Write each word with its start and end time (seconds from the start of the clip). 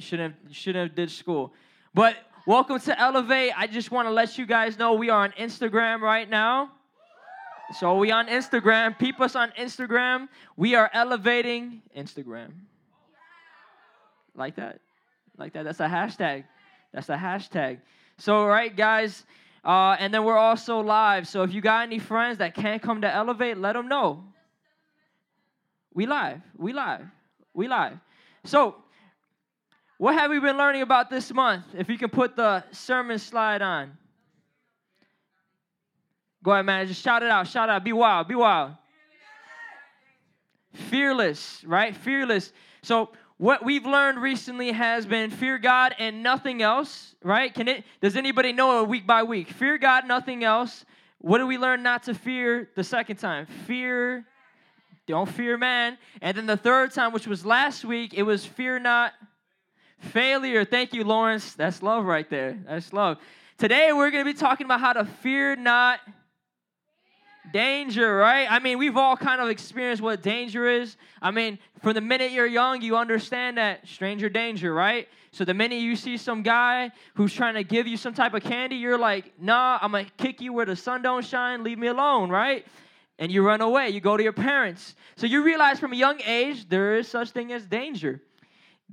Shouldn't 0.00 0.34
have, 0.34 0.56
shouldn't 0.56 0.88
have 0.88 0.96
did 0.96 1.10
school. 1.10 1.52
But 1.94 2.16
welcome 2.46 2.80
to 2.80 2.98
Elevate. 2.98 3.52
I 3.56 3.66
just 3.66 3.90
want 3.90 4.08
to 4.08 4.12
let 4.12 4.38
you 4.38 4.46
guys 4.46 4.78
know 4.78 4.94
we 4.94 5.10
are 5.10 5.24
on 5.24 5.32
Instagram 5.32 6.00
right 6.00 6.28
now. 6.28 6.72
So 7.78 7.96
we 7.98 8.10
on 8.10 8.26
Instagram. 8.28 8.98
Peep 8.98 9.20
us 9.20 9.36
on 9.36 9.50
Instagram. 9.58 10.28
We 10.56 10.74
are 10.74 10.90
elevating 10.94 11.82
Instagram. 11.96 12.52
Like 14.34 14.56
that? 14.56 14.80
Like 15.36 15.52
that? 15.52 15.64
That's 15.64 15.80
a 15.80 15.86
hashtag. 15.86 16.44
That's 16.92 17.10
a 17.10 17.16
hashtag. 17.16 17.80
So, 18.16 18.46
right, 18.46 18.74
guys, 18.74 19.24
uh, 19.64 19.96
and 19.98 20.12
then 20.12 20.24
we're 20.24 20.38
also 20.38 20.80
live. 20.80 21.28
So 21.28 21.42
if 21.42 21.52
you 21.52 21.60
got 21.60 21.82
any 21.82 21.98
friends 21.98 22.38
that 22.38 22.54
can't 22.54 22.80
come 22.80 23.02
to 23.02 23.14
Elevate, 23.14 23.58
let 23.58 23.74
them 23.74 23.88
know. 23.88 24.24
We 25.92 26.06
live. 26.06 26.40
We 26.56 26.72
live. 26.72 27.06
We 27.52 27.68
live. 27.68 27.98
So, 28.44 28.76
what 30.00 30.14
have 30.14 30.30
we 30.30 30.40
been 30.40 30.56
learning 30.56 30.80
about 30.80 31.10
this 31.10 31.30
month? 31.30 31.66
If 31.76 31.90
you 31.90 31.98
can 31.98 32.08
put 32.08 32.34
the 32.34 32.64
sermon 32.70 33.18
slide 33.18 33.60
on. 33.60 33.98
Go 36.42 36.52
ahead, 36.52 36.64
man. 36.64 36.86
Just 36.86 37.02
shout 37.02 37.22
it 37.22 37.28
out. 37.28 37.46
Shout 37.46 37.68
out. 37.68 37.84
Be 37.84 37.92
wild. 37.92 38.26
Be 38.26 38.34
wild. 38.34 38.72
Fearless, 40.72 41.62
right? 41.66 41.94
Fearless. 41.94 42.50
So, 42.80 43.10
what 43.36 43.62
we've 43.62 43.84
learned 43.84 44.22
recently 44.22 44.72
has 44.72 45.04
been 45.04 45.28
fear 45.28 45.58
God 45.58 45.94
and 45.98 46.22
nothing 46.22 46.62
else, 46.62 47.14
right? 47.22 47.52
Can 47.52 47.68
it 47.68 47.84
does 48.00 48.16
anybody 48.16 48.54
know 48.54 48.82
it 48.82 48.88
week 48.88 49.06
by 49.06 49.22
week? 49.22 49.50
Fear 49.50 49.76
God, 49.76 50.08
nothing 50.08 50.44
else. 50.44 50.86
What 51.18 51.36
do 51.38 51.46
we 51.46 51.58
learn 51.58 51.82
not 51.82 52.04
to 52.04 52.14
fear 52.14 52.70
the 52.74 52.84
second 52.84 53.16
time? 53.16 53.44
Fear, 53.66 54.24
don't 55.06 55.28
fear 55.28 55.58
man. 55.58 55.98
And 56.22 56.38
then 56.38 56.46
the 56.46 56.56
third 56.56 56.92
time, 56.92 57.12
which 57.12 57.26
was 57.26 57.44
last 57.44 57.84
week, 57.84 58.14
it 58.14 58.22
was 58.22 58.46
fear 58.46 58.78
not 58.78 59.12
failure. 60.00 60.64
Thank 60.64 60.92
you, 60.92 61.04
Lawrence. 61.04 61.54
That's 61.54 61.82
love 61.82 62.04
right 62.04 62.28
there. 62.28 62.58
That's 62.66 62.92
love. 62.92 63.18
Today 63.58 63.92
we're 63.92 64.10
going 64.10 64.24
to 64.24 64.32
be 64.32 64.38
talking 64.38 64.64
about 64.64 64.80
how 64.80 64.94
to 64.94 65.04
fear 65.04 65.54
not 65.56 66.00
danger, 67.52 68.16
right? 68.16 68.50
I 68.50 68.58
mean, 68.58 68.78
we've 68.78 68.96
all 68.96 69.16
kind 69.16 69.40
of 69.40 69.48
experienced 69.48 70.02
what 70.02 70.22
danger 70.22 70.66
is. 70.66 70.96
I 71.20 71.30
mean, 71.30 71.58
from 71.82 71.94
the 71.94 72.00
minute 72.00 72.32
you're 72.32 72.46
young, 72.46 72.82
you 72.82 72.96
understand 72.96 73.58
that 73.58 73.86
stranger 73.86 74.28
danger, 74.28 74.72
right? 74.72 75.08
So 75.32 75.44
the 75.44 75.54
minute 75.54 75.80
you 75.80 75.96
see 75.96 76.16
some 76.16 76.42
guy 76.42 76.90
who's 77.14 77.32
trying 77.32 77.54
to 77.54 77.64
give 77.64 77.86
you 77.86 77.96
some 77.96 78.14
type 78.14 78.34
of 78.34 78.42
candy, 78.42 78.76
you're 78.76 78.98
like, 78.98 79.32
nah, 79.40 79.78
I'm 79.80 79.92
gonna 79.92 80.06
kick 80.16 80.40
you 80.40 80.52
where 80.52 80.66
the 80.66 80.76
sun 80.76 81.02
don't 81.02 81.24
shine, 81.24 81.62
leave 81.62 81.78
me 81.78 81.86
alone, 81.86 82.30
right? 82.30 82.66
And 83.18 83.30
you 83.30 83.46
run 83.46 83.60
away, 83.60 83.90
you 83.90 84.00
go 84.00 84.16
to 84.16 84.22
your 84.22 84.32
parents. 84.32 84.94
So 85.16 85.26
you 85.26 85.42
realize 85.42 85.78
from 85.78 85.92
a 85.92 85.96
young 85.96 86.20
age 86.22 86.68
there 86.68 86.96
is 86.96 87.08
such 87.08 87.30
thing 87.30 87.52
as 87.52 87.66
danger. 87.66 88.20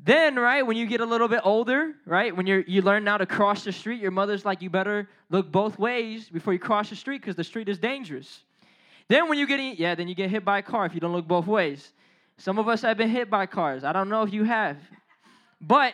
Then, 0.04 0.36
right, 0.36 0.66
when 0.66 0.78
you 0.78 0.86
get 0.86 1.02
a 1.02 1.06
little 1.06 1.28
bit 1.28 1.42
older, 1.44 1.94
right, 2.06 2.36
when 2.36 2.46
you 2.48 2.64
you 2.68 2.82
learn 2.82 3.04
now 3.04 3.18
to 3.18 3.26
cross 3.26 3.64
the 3.64 3.72
street, 3.72 4.00
your 4.00 4.12
mother's 4.12 4.46
like, 4.46 4.62
you 4.62 4.70
better 4.70 5.10
look 5.30 5.52
both 5.52 5.80
ways 5.80 6.30
before 6.30 6.54
you 6.54 6.60
cross 6.60 6.90
the 6.90 6.96
street 6.96 7.22
because 7.22 7.36
the 7.36 7.44
street 7.44 7.68
is 7.68 7.78
dangerous. 7.78 8.44
Then 9.08 9.28
when 9.30 9.38
you 9.38 9.48
get 9.48 9.60
yeah, 9.78 9.96
then 9.96 10.08
you 10.08 10.16
get 10.16 10.30
hit 10.30 10.46
by 10.46 10.60
a 10.60 10.62
car 10.62 10.86
if 10.86 10.94
you 10.94 11.00
don't 11.00 11.14
look 11.14 11.28
both 11.28 11.48
ways. 11.48 11.94
Some 12.38 12.60
of 12.60 12.68
us 12.68 12.82
have 12.84 12.98
been 12.98 13.10
hit 13.10 13.30
by 13.30 13.48
cars. 13.48 13.84
I 13.84 13.92
don't 13.92 14.10
know 14.10 14.22
if 14.22 14.32
you 14.32 14.44
have. 14.44 14.78
But 15.60 15.94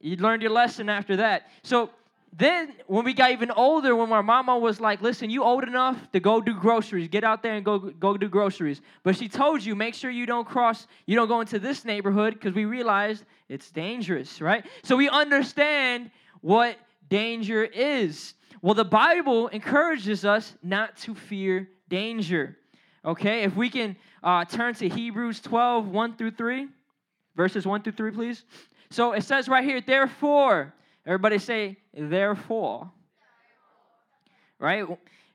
you 0.00 0.16
learned 0.16 0.42
your 0.42 0.52
lesson 0.52 0.88
after 0.88 1.16
that. 1.16 1.48
So 1.62 1.90
then 2.32 2.74
when 2.86 3.04
we 3.04 3.12
got 3.12 3.32
even 3.32 3.50
older, 3.50 3.96
when 3.96 4.08
my 4.08 4.20
mama 4.20 4.56
was 4.56 4.80
like, 4.80 5.02
listen, 5.02 5.30
you 5.30 5.42
old 5.42 5.64
enough 5.64 6.10
to 6.12 6.20
go 6.20 6.40
do 6.40 6.54
groceries. 6.54 7.08
Get 7.08 7.24
out 7.24 7.42
there 7.42 7.54
and 7.54 7.64
go 7.64 7.78
go 7.78 8.16
do 8.16 8.28
groceries. 8.28 8.80
But 9.02 9.16
she 9.16 9.28
told 9.28 9.64
you, 9.64 9.74
make 9.74 9.94
sure 9.94 10.10
you 10.10 10.26
don't 10.26 10.46
cross, 10.46 10.86
you 11.06 11.16
don't 11.16 11.28
go 11.28 11.40
into 11.40 11.58
this 11.58 11.84
neighborhood 11.84 12.34
because 12.34 12.54
we 12.54 12.66
realized 12.66 13.24
it's 13.48 13.70
dangerous, 13.70 14.40
right? 14.40 14.64
So 14.84 14.96
we 14.96 15.08
understand 15.08 16.10
what 16.40 16.76
danger 17.08 17.64
is. 17.64 18.34
Well, 18.62 18.74
the 18.74 18.84
Bible 18.84 19.48
encourages 19.48 20.24
us 20.24 20.54
not 20.62 20.96
to 20.98 21.14
fear 21.14 21.68
danger. 21.88 22.56
Okay, 23.04 23.42
if 23.42 23.56
we 23.56 23.70
can 23.70 23.96
uh, 24.22 24.44
turn 24.44 24.74
to 24.74 24.88
Hebrews 24.88 25.40
12, 25.40 25.88
1 25.88 26.16
through 26.16 26.32
3, 26.32 26.68
verses 27.34 27.66
1 27.66 27.82
through 27.82 27.92
3, 27.92 28.10
please. 28.12 28.44
So 28.90 29.12
it 29.12 29.24
says 29.24 29.48
right 29.48 29.64
here, 29.64 29.80
therefore, 29.80 30.74
everybody 31.10 31.38
say, 31.38 31.76
therefore. 31.92 32.88
Right? 34.60 34.84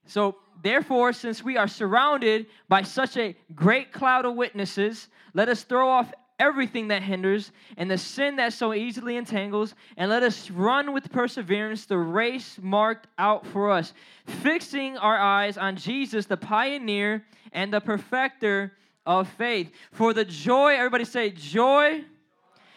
So, 0.06 0.38
therefore, 0.64 1.12
since 1.12 1.44
we 1.44 1.58
are 1.58 1.68
surrounded 1.68 2.46
by 2.70 2.84
such 2.84 3.18
a 3.18 3.36
great 3.54 3.92
cloud 3.92 4.24
of 4.24 4.36
witnesses, 4.36 5.10
let 5.34 5.50
us 5.50 5.64
throw 5.64 5.90
off 5.90 6.14
everything 6.40 6.88
that 6.88 7.04
hinders 7.04 7.52
and 7.76 7.92
the 7.92 7.98
sin 7.98 8.38
that 8.38 8.54
so 8.54 8.74
easily 8.74 9.18
entangles, 9.18 9.76
and 9.98 10.10
let 10.10 10.24
us 10.24 10.50
run 10.50 10.94
with 10.94 11.12
perseverance 11.12 11.86
the 11.86 11.98
race 11.98 12.58
marked 12.62 13.08
out 13.18 13.46
for 13.46 13.70
us, 13.70 13.94
fixing 14.26 14.96
our 14.98 15.18
eyes 15.18 15.58
on 15.58 15.76
Jesus, 15.76 16.26
the 16.26 16.38
pioneer 16.38 17.26
and 17.52 17.74
the 17.74 17.82
perfecter 17.82 18.72
of 19.06 19.28
faith. 19.28 19.72
For 19.92 20.14
the 20.14 20.24
joy, 20.24 20.76
everybody 20.76 21.04
say, 21.04 21.32
joy 21.32 22.06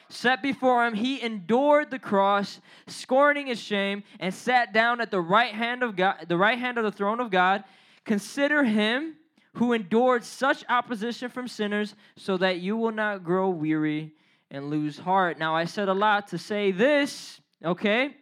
set 0.08 0.42
before 0.42 0.86
him, 0.86 0.94
he 0.94 1.22
endured 1.22 1.90
the 1.90 1.98
cross, 1.98 2.60
scorning 2.86 3.46
his 3.46 3.60
shame, 3.60 4.02
and 4.20 4.32
sat 4.32 4.72
down 4.72 5.00
at 5.00 5.10
the 5.10 5.20
right 5.20 5.52
hand 5.52 5.82
of 5.82 5.96
God, 5.96 6.26
the 6.28 6.36
right 6.36 6.58
hand 6.58 6.78
of 6.78 6.84
the 6.84 6.92
throne 6.92 7.20
of 7.20 7.30
God. 7.30 7.64
Consider 8.04 8.64
him 8.64 9.16
who 9.54 9.72
endured 9.72 10.24
such 10.24 10.64
opposition 10.68 11.28
from 11.28 11.48
sinners, 11.48 11.94
so 12.16 12.36
that 12.36 12.60
you 12.60 12.76
will 12.76 12.92
not 12.92 13.24
grow 13.24 13.48
weary 13.48 14.12
and 14.50 14.70
lose 14.70 14.98
heart. 14.98 15.38
Now, 15.38 15.54
I 15.54 15.64
said 15.64 15.88
a 15.88 15.94
lot 15.94 16.28
to 16.28 16.38
say 16.38 16.70
this, 16.70 17.40
okay? 17.64 18.16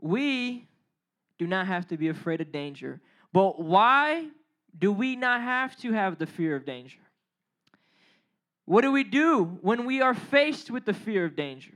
We 0.00 0.68
do 1.38 1.46
not 1.46 1.66
have 1.66 1.88
to 1.88 1.96
be 1.96 2.08
afraid 2.08 2.40
of 2.40 2.52
danger. 2.52 3.00
But 3.32 3.60
why 3.60 4.28
do 4.78 4.92
we 4.92 5.16
not 5.16 5.40
have 5.40 5.76
to 5.78 5.92
have 5.92 6.18
the 6.18 6.26
fear 6.26 6.54
of 6.54 6.64
danger? 6.64 6.98
What 8.68 8.82
do 8.82 8.92
we 8.92 9.02
do 9.02 9.44
when 9.62 9.86
we 9.86 10.02
are 10.02 10.12
faced 10.12 10.70
with 10.70 10.84
the 10.84 10.92
fear 10.92 11.24
of 11.24 11.34
danger? 11.34 11.72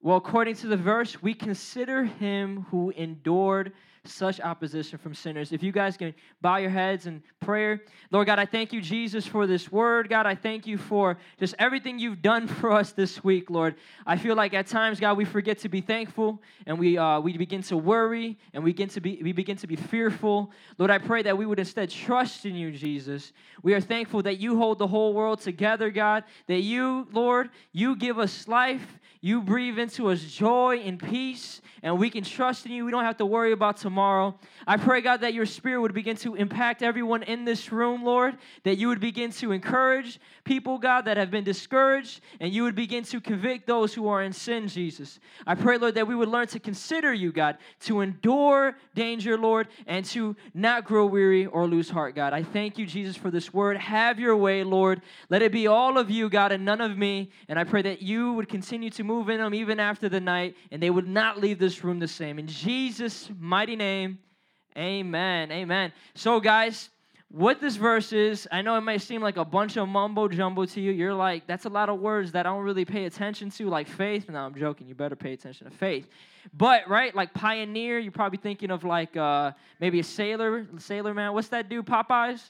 Well, 0.00 0.16
according 0.16 0.54
to 0.58 0.68
the 0.68 0.76
verse, 0.76 1.20
we 1.20 1.34
consider 1.34 2.04
him 2.04 2.66
who 2.70 2.90
endured 2.90 3.72
such 4.04 4.40
opposition 4.40 4.98
from 4.98 5.14
sinners. 5.14 5.52
If 5.52 5.62
you 5.62 5.72
guys 5.72 5.96
can 5.96 6.14
bow 6.40 6.56
your 6.56 6.70
heads 6.70 7.06
in 7.06 7.22
prayer. 7.40 7.82
Lord 8.10 8.26
God, 8.26 8.38
I 8.38 8.46
thank 8.46 8.72
you, 8.72 8.80
Jesus, 8.80 9.26
for 9.26 9.46
this 9.46 9.70
word. 9.70 10.08
God, 10.08 10.26
I 10.26 10.34
thank 10.34 10.66
you 10.66 10.78
for 10.78 11.18
just 11.38 11.54
everything 11.58 11.98
you've 11.98 12.22
done 12.22 12.46
for 12.60 12.72
us 12.72 12.92
this 12.92 13.22
week, 13.22 13.50
Lord. 13.50 13.74
I 14.06 14.16
feel 14.16 14.36
like 14.36 14.54
at 14.54 14.66
times, 14.66 15.00
God, 15.00 15.16
we 15.16 15.24
forget 15.24 15.58
to 15.58 15.68
be 15.68 15.80
thankful 15.80 16.40
and 16.66 16.78
we, 16.78 16.96
uh, 16.96 17.20
we 17.20 17.36
begin 17.36 17.62
to 17.64 17.76
worry 17.76 18.38
and 18.54 18.64
we 18.64 18.70
begin 18.70 18.88
to, 18.90 19.00
be, 19.00 19.20
we 19.22 19.32
begin 19.32 19.56
to 19.58 19.66
be 19.66 19.76
fearful. 19.76 20.50
Lord, 20.78 20.90
I 20.90 20.98
pray 20.98 21.22
that 21.22 21.36
we 21.36 21.44
would 21.44 21.58
instead 21.58 21.90
trust 21.90 22.46
in 22.46 22.54
you, 22.54 22.72
Jesus. 22.72 23.32
We 23.62 23.74
are 23.74 23.80
thankful 23.80 24.22
that 24.22 24.38
you 24.38 24.56
hold 24.56 24.78
the 24.78 24.86
whole 24.86 25.12
world 25.12 25.40
together, 25.40 25.90
God, 25.90 26.24
that 26.46 26.60
you, 26.60 27.06
Lord, 27.12 27.50
you 27.72 27.96
give 27.96 28.18
us 28.18 28.48
life 28.48 28.98
you 29.22 29.42
breathe 29.42 29.78
into 29.78 30.08
us 30.08 30.22
joy 30.22 30.78
and 30.78 30.98
peace, 30.98 31.60
and 31.82 31.98
we 31.98 32.08
can 32.08 32.24
trust 32.24 32.64
in 32.64 32.72
you. 32.72 32.86
We 32.86 32.90
don't 32.90 33.04
have 33.04 33.18
to 33.18 33.26
worry 33.26 33.52
about 33.52 33.76
tomorrow. 33.76 33.89
I 33.98 34.76
pray, 34.76 35.00
God, 35.00 35.22
that 35.22 35.34
your 35.34 35.46
spirit 35.46 35.80
would 35.80 35.94
begin 35.94 36.16
to 36.16 36.34
impact 36.34 36.82
everyone 36.82 37.22
in 37.22 37.44
this 37.44 37.72
room, 37.72 38.04
Lord, 38.04 38.36
that 38.64 38.76
you 38.76 38.88
would 38.88 39.00
begin 39.00 39.30
to 39.32 39.52
encourage 39.52 40.20
people, 40.44 40.78
God, 40.78 41.06
that 41.06 41.16
have 41.16 41.30
been 41.30 41.44
discouraged, 41.44 42.20
and 42.40 42.52
you 42.52 42.62
would 42.62 42.74
begin 42.74 43.04
to 43.04 43.20
convict 43.20 43.66
those 43.66 43.94
who 43.94 44.08
are 44.08 44.22
in 44.22 44.32
sin, 44.32 44.68
Jesus. 44.68 45.20
I 45.46 45.54
pray, 45.54 45.78
Lord, 45.78 45.94
that 45.94 46.06
we 46.06 46.14
would 46.14 46.28
learn 46.28 46.46
to 46.48 46.60
consider 46.60 47.12
you, 47.12 47.32
God, 47.32 47.58
to 47.80 48.00
endure 48.00 48.76
danger, 48.94 49.36
Lord, 49.36 49.68
and 49.86 50.04
to 50.06 50.36
not 50.54 50.84
grow 50.84 51.06
weary 51.06 51.46
or 51.46 51.66
lose 51.66 51.90
heart, 51.90 52.14
God. 52.14 52.32
I 52.32 52.42
thank 52.42 52.78
you, 52.78 52.86
Jesus, 52.86 53.16
for 53.16 53.30
this 53.30 53.52
word. 53.52 53.76
Have 53.76 54.18
your 54.20 54.36
way, 54.36 54.64
Lord. 54.64 55.02
Let 55.28 55.42
it 55.42 55.52
be 55.52 55.66
all 55.66 55.98
of 55.98 56.10
you, 56.10 56.28
God, 56.28 56.52
and 56.52 56.64
none 56.64 56.80
of 56.80 56.96
me. 56.96 57.30
And 57.48 57.58
I 57.58 57.64
pray 57.64 57.82
that 57.82 58.02
you 58.02 58.32
would 58.34 58.48
continue 58.48 58.90
to 58.90 59.04
move 59.04 59.28
in 59.28 59.38
them 59.38 59.54
even 59.54 59.80
after 59.80 60.08
the 60.08 60.20
night, 60.20 60.56
and 60.70 60.82
they 60.82 60.90
would 60.90 61.08
not 61.08 61.40
leave 61.40 61.58
this 61.58 61.82
room 61.84 61.98
the 61.98 62.08
same. 62.08 62.38
In 62.38 62.46
Jesus' 62.46 63.30
mighty 63.38 63.76
name, 63.76 63.79
amen. 63.80 65.52
Amen. 65.52 65.92
So, 66.14 66.40
guys, 66.40 66.90
what 67.30 67.60
this 67.60 67.76
verse 67.76 68.12
is, 68.12 68.48
I 68.50 68.62
know 68.62 68.76
it 68.76 68.80
might 68.80 69.02
seem 69.02 69.22
like 69.22 69.36
a 69.36 69.44
bunch 69.44 69.76
of 69.76 69.88
mumbo 69.88 70.28
jumbo 70.28 70.64
to 70.64 70.80
you. 70.80 70.90
You're 70.90 71.14
like, 71.14 71.46
that's 71.46 71.64
a 71.64 71.68
lot 71.68 71.88
of 71.88 72.00
words 72.00 72.32
that 72.32 72.46
I 72.46 72.50
don't 72.50 72.64
really 72.64 72.84
pay 72.84 73.04
attention 73.04 73.50
to, 73.50 73.68
like 73.68 73.88
faith. 73.88 74.28
No, 74.28 74.38
I'm 74.38 74.54
joking. 74.54 74.88
You 74.88 74.94
better 74.94 75.16
pay 75.16 75.32
attention 75.32 75.70
to 75.70 75.76
faith. 75.76 76.08
But, 76.52 76.88
right, 76.88 77.14
like 77.14 77.32
pioneer, 77.34 77.98
you're 77.98 78.12
probably 78.12 78.38
thinking 78.38 78.70
of 78.70 78.84
like 78.84 79.16
uh, 79.16 79.52
maybe 79.80 80.00
a 80.00 80.04
sailor, 80.04 80.66
sailor 80.78 81.14
man. 81.14 81.32
What's 81.32 81.48
that 81.48 81.68
dude, 81.68 81.86
Popeyes? 81.86 82.42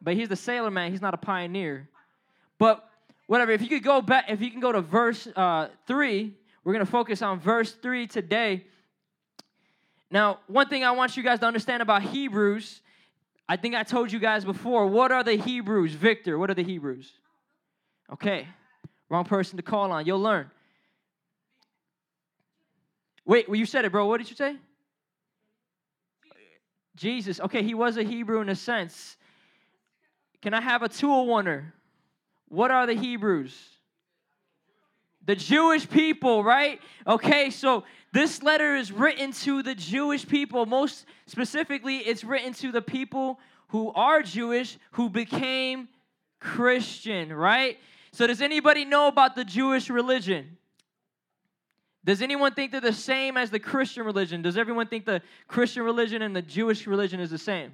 But 0.00 0.14
he's 0.14 0.28
the 0.28 0.36
sailor 0.36 0.70
man, 0.70 0.90
he's 0.90 1.02
not 1.02 1.14
a 1.14 1.18
pioneer. 1.18 1.88
But 2.58 2.88
whatever. 3.26 3.52
If 3.52 3.62
you 3.62 3.68
could 3.68 3.82
go 3.82 4.02
back, 4.02 4.26
if 4.28 4.40
you 4.40 4.50
can 4.50 4.60
go 4.60 4.72
to 4.72 4.80
verse 4.80 5.26
uh, 5.34 5.68
three, 5.86 6.34
we're 6.64 6.78
to 6.78 6.86
focus 6.86 7.22
on 7.22 7.40
verse 7.40 7.72
three 7.72 8.06
today. 8.06 8.64
Now, 10.12 10.38
one 10.46 10.68
thing 10.68 10.84
I 10.84 10.92
want 10.92 11.16
you 11.16 11.24
guys 11.24 11.40
to 11.40 11.46
understand 11.46 11.82
about 11.82 12.02
Hebrews, 12.02 12.82
I 13.48 13.56
think 13.56 13.74
I 13.74 13.82
told 13.82 14.12
you 14.12 14.20
guys 14.20 14.44
before. 14.44 14.86
What 14.86 15.10
are 15.10 15.24
the 15.24 15.34
Hebrews, 15.34 15.94
Victor? 15.94 16.38
What 16.38 16.50
are 16.50 16.54
the 16.54 16.62
Hebrews? 16.62 17.10
Okay, 18.12 18.46
Wrong 19.12 19.26
person 19.26 19.58
to 19.58 19.62
call 19.62 19.92
on. 19.92 20.06
You'll 20.06 20.22
learn. 20.22 20.50
Wait, 23.26 23.46
well, 23.46 23.56
you 23.56 23.66
said 23.66 23.84
it, 23.84 23.92
bro. 23.92 24.06
What 24.06 24.16
did 24.16 24.30
you 24.30 24.36
say? 24.36 24.56
Jesus. 26.96 27.38
Okay, 27.38 27.62
he 27.62 27.74
was 27.74 27.98
a 27.98 28.02
Hebrew 28.02 28.40
in 28.40 28.48
a 28.48 28.56
sense. 28.56 29.18
Can 30.40 30.54
I 30.54 30.62
have 30.62 30.82
a 30.82 30.88
tool 30.88 31.26
warner? 31.26 31.74
What 32.48 32.70
are 32.70 32.86
the 32.86 32.94
Hebrews? 32.94 33.54
The 35.24 35.36
Jewish 35.36 35.88
people, 35.88 36.42
right? 36.42 36.80
Okay, 37.06 37.50
so 37.50 37.84
this 38.12 38.42
letter 38.42 38.76
is 38.76 38.90
written 38.90 39.32
to 39.32 39.62
the 39.62 39.74
Jewish 39.74 40.26
people. 40.26 40.66
Most 40.66 41.06
specifically, 41.26 41.98
it's 41.98 42.24
written 42.24 42.52
to 42.54 42.72
the 42.72 42.82
people 42.82 43.38
who 43.68 43.92
are 43.92 44.22
Jewish 44.22 44.78
who 44.92 45.08
became 45.08 45.88
Christian, 46.40 47.32
right? 47.32 47.78
So, 48.12 48.26
does 48.26 48.42
anybody 48.42 48.84
know 48.84 49.08
about 49.08 49.34
the 49.34 49.44
Jewish 49.44 49.88
religion? 49.88 50.58
Does 52.04 52.20
anyone 52.20 52.52
think 52.52 52.72
they're 52.72 52.80
the 52.80 52.92
same 52.92 53.36
as 53.36 53.50
the 53.50 53.60
Christian 53.60 54.04
religion? 54.04 54.42
Does 54.42 54.56
everyone 54.56 54.88
think 54.88 55.06
the 55.06 55.22
Christian 55.46 55.84
religion 55.84 56.20
and 56.20 56.34
the 56.34 56.42
Jewish 56.42 56.86
religion 56.86 57.20
is 57.20 57.30
the 57.30 57.38
same? 57.38 57.72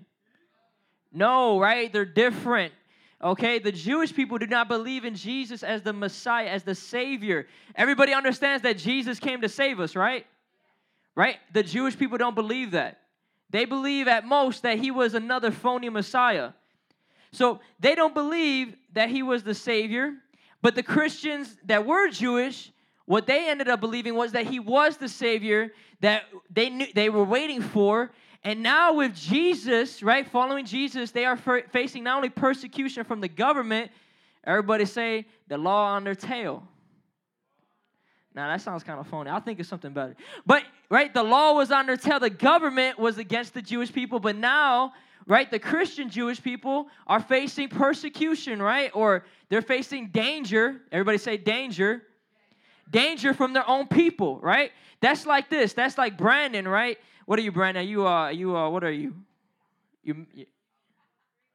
No, 1.12 1.59
right? 1.59 1.91
They're 1.91 2.05
different. 2.05 2.75
Okay, 3.23 3.59
the 3.59 3.73
Jewish 3.73 4.15
people 4.15 4.38
do 4.38 4.47
not 4.47 4.69
believe 4.69 5.05
in 5.05 5.17
Jesus 5.17 5.65
as 5.65 5.82
the 5.82 5.93
Messiah, 5.93 6.47
as 6.47 6.62
the 6.62 6.75
Savior. 6.75 7.49
Everybody 7.75 8.15
understands 8.15 8.62
that 8.62 8.79
Jesus 8.79 9.19
came 9.19 9.41
to 9.41 9.49
save 9.49 9.81
us, 9.81 9.97
right? 9.97 10.25
Right? 11.17 11.37
The 11.53 11.65
Jewish 11.65 11.99
people 11.99 12.17
don't 12.17 12.37
believe 12.37 12.73
that. 12.73 13.00
They 13.50 13.65
believe 13.65 14.06
at 14.06 14.25
most 14.25 14.62
that 14.62 14.79
he 14.79 14.93
was 14.93 15.15
another 15.15 15.50
phony 15.50 15.88
Messiah. 15.88 16.50
So 17.32 17.61
they 17.81 17.97
don't 17.97 18.15
believe 18.15 18.76
that 18.93 19.09
he 19.09 19.25
was 19.25 19.43
the 19.43 19.55
Savior. 19.55 20.15
But 20.62 20.76
the 20.76 20.82
Christians 20.82 21.56
that 21.65 21.85
were 21.87 22.09
Jewish, 22.11 22.70
what 23.05 23.26
they 23.26 23.49
ended 23.49 23.69
up 23.69 23.81
believing 23.81 24.15
was 24.15 24.32
that 24.32 24.47
he 24.47 24.61
was 24.61 24.97
the 24.97 25.09
Savior 25.09 25.73
that 26.00 26.25
they 26.50 26.70
knew 26.70 26.87
they 26.94 27.09
were 27.09 27.25
waiting 27.25 27.62
for, 27.62 28.12
and 28.49 28.62
now, 28.62 28.95
with 28.95 29.15
Jesus, 29.15 30.03
right, 30.03 30.27
following 30.27 30.65
Jesus, 30.65 31.11
they 31.11 31.27
are 31.27 31.37
facing 31.37 32.03
not 32.03 32.17
only 32.17 32.31
persecution 32.31 33.05
from 33.05 33.21
the 33.21 33.29
government, 33.29 33.91
everybody 34.43 34.87
say 34.87 35.27
the 35.49 35.59
law 35.59 35.89
on 35.89 36.03
their 36.03 36.15
tail. 36.15 36.67
Now, 38.35 38.49
that 38.49 38.62
sounds 38.62 38.83
kind 38.85 38.99
of 38.99 39.06
phony. 39.06 39.29
I 39.29 39.39
think 39.41 39.61
it's 39.61 39.69
something 39.69 39.93
better. 39.93 40.17
But, 40.47 40.62
right, 40.89 41.12
the 41.12 41.23
law 41.23 41.53
was 41.53 41.71
on 41.71 41.85
their 41.85 41.99
tail. 41.99 42.21
The 42.21 42.31
government 42.31 42.99
was 42.99 43.19
against 43.19 43.53
the 43.53 43.61
Jewish 43.61 43.93
people. 43.93 44.19
But 44.19 44.35
now, 44.35 44.94
right, 45.27 45.51
the 45.51 45.59
Christian 45.59 46.09
Jewish 46.09 46.43
people 46.43 46.87
are 47.06 47.21
facing 47.21 47.69
persecution, 47.69 48.62
right? 48.62 48.91
Or 48.94 49.27
they're 49.51 49.61
facing 49.61 50.06
danger. 50.09 50.81
Everybody 50.91 51.19
say 51.19 51.37
danger. 51.37 52.03
Danger 52.91 53.35
from 53.35 53.53
their 53.53 53.69
own 53.69 53.89
people, 53.89 54.41
right? 54.41 54.73
That's 55.03 55.27
like 55.27 55.51
this. 55.51 55.75
That's 55.75 55.99
like 55.99 56.17
Brandon, 56.17 56.67
right? 56.67 56.97
What 57.29 57.39
are 57.39 57.43
you, 57.43 57.53
Brandon? 57.53 57.87
You 57.87 58.07
uh, 58.09 58.31
you 58.31 58.57
uh, 58.57 58.71
what 58.71 58.83
are 58.83 58.91
you? 58.91 59.15
You, 60.03 60.27
you 60.33 60.47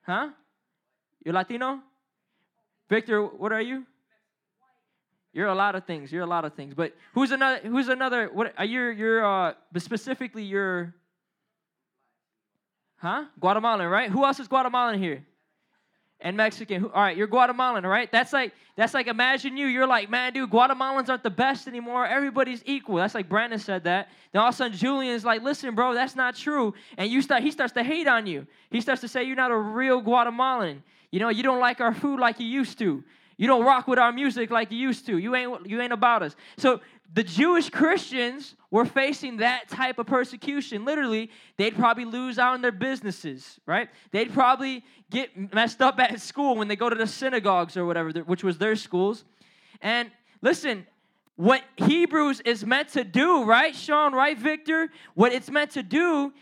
huh? 0.05 0.29
You're 1.25 1.33
Latino? 1.33 1.79
Victor, 2.87 3.23
what 3.25 3.51
are 3.51 3.59
you? 3.59 3.83
You're 5.33 5.47
a 5.47 5.55
lot 5.55 5.73
of 5.73 5.85
things. 5.85 6.11
You're 6.11 6.21
a 6.21 6.27
lot 6.27 6.45
of 6.45 6.53
things. 6.53 6.75
But 6.75 6.93
who's 7.15 7.31
another? 7.31 7.57
Who's 7.67 7.87
another? 7.87 8.29
What 8.31 8.53
are 8.55 8.65
you? 8.65 8.89
You're 8.89 9.25
uh, 9.25 9.53
But 9.71 9.81
specifically 9.81 10.43
you're. 10.43 10.93
Huh? 12.97 13.25
Guatemalan, 13.39 13.87
right? 13.87 14.11
Who 14.11 14.23
else 14.23 14.39
is 14.39 14.47
Guatemalan 14.47 14.99
here? 14.99 15.25
And 16.23 16.35
Mexican. 16.35 16.85
All 16.85 17.01
right, 17.01 17.15
you're 17.15 17.27
Guatemalan, 17.27 17.85
right? 17.85 18.11
That's 18.11 18.33
like 18.33 18.53
that's 18.75 18.95
like 18.95 19.05
imagine 19.07 19.55
you. 19.57 19.67
You're 19.67 19.85
like, 19.85 20.09
man, 20.09 20.33
dude, 20.33 20.49
Guatemalans 20.49 21.09
aren't 21.09 21.21
the 21.21 21.29
best 21.29 21.67
anymore. 21.67 22.07
Everybody's 22.07 22.63
equal. 22.65 22.95
That's 22.95 23.13
like 23.13 23.29
Brandon 23.29 23.59
said 23.59 23.83
that. 23.83 24.09
Then 24.31 24.41
all 24.41 24.47
of 24.47 24.55
a 24.55 24.57
sudden 24.57 24.75
Julian's 24.75 25.23
like, 25.23 25.43
listen, 25.43 25.75
bro, 25.75 25.93
that's 25.93 26.15
not 26.15 26.35
true. 26.35 26.73
And 26.97 27.11
you 27.11 27.21
start 27.21 27.43
he 27.43 27.51
starts 27.51 27.73
to 27.73 27.83
hate 27.83 28.07
on 28.07 28.25
you. 28.25 28.47
He 28.71 28.81
starts 28.81 29.01
to 29.01 29.07
say 29.07 29.25
you're 29.25 29.35
not 29.35 29.51
a 29.51 29.57
real 29.57 30.01
Guatemalan. 30.01 30.81
You 31.11 31.19
know, 31.19 31.29
you 31.29 31.43
don't 31.43 31.59
like 31.59 31.81
our 31.81 31.93
food 31.93 32.19
like 32.19 32.39
you 32.39 32.47
used 32.47 32.79
to. 32.79 33.03
You 33.37 33.47
don't 33.47 33.65
rock 33.65 33.87
with 33.87 33.99
our 33.99 34.11
music 34.11 34.49
like 34.49 34.71
you 34.71 34.77
used 34.77 35.05
to. 35.07 35.17
You 35.17 35.35
ain't 35.35 35.67
you 35.67 35.81
ain't 35.81 35.93
about 35.93 36.23
us. 36.23 36.35
So 36.57 36.79
the 37.13 37.23
Jewish 37.23 37.69
Christians 37.69 38.55
were 38.71 38.85
facing 38.85 39.37
that 39.37 39.69
type 39.69 39.99
of 39.99 40.07
persecution. 40.07 40.83
Literally, 40.83 41.29
they'd 41.57 41.75
probably 41.75 42.05
lose 42.05 42.39
out 42.39 42.55
on 42.55 42.61
their 42.61 42.71
businesses, 42.71 43.59
right? 43.67 43.87
They'd 44.11 44.33
probably 44.33 44.83
get 45.11 45.53
messed 45.53 45.81
up 45.81 45.99
at 45.99 46.19
school 46.19 46.55
when 46.55 46.67
they 46.67 46.75
go 46.75 46.89
to 46.89 46.95
the 46.95 47.05
synagogues 47.05 47.77
or 47.77 47.85
whatever, 47.85 48.09
which 48.21 48.43
was 48.43 48.57
their 48.57 48.75
schools. 48.75 49.25
And 49.79 50.09
listen, 50.41 50.87
what 51.35 51.61
Hebrews 51.77 52.41
is 52.41 52.65
meant 52.65 52.89
to 52.89 53.03
do, 53.03 53.43
right, 53.43 53.75
Sean, 53.75 54.13
right, 54.13 54.37
Victor? 54.37 54.89
What 55.13 55.33
it's 55.33 55.51
meant 55.51 55.71
to 55.71 55.83
do 55.83 56.33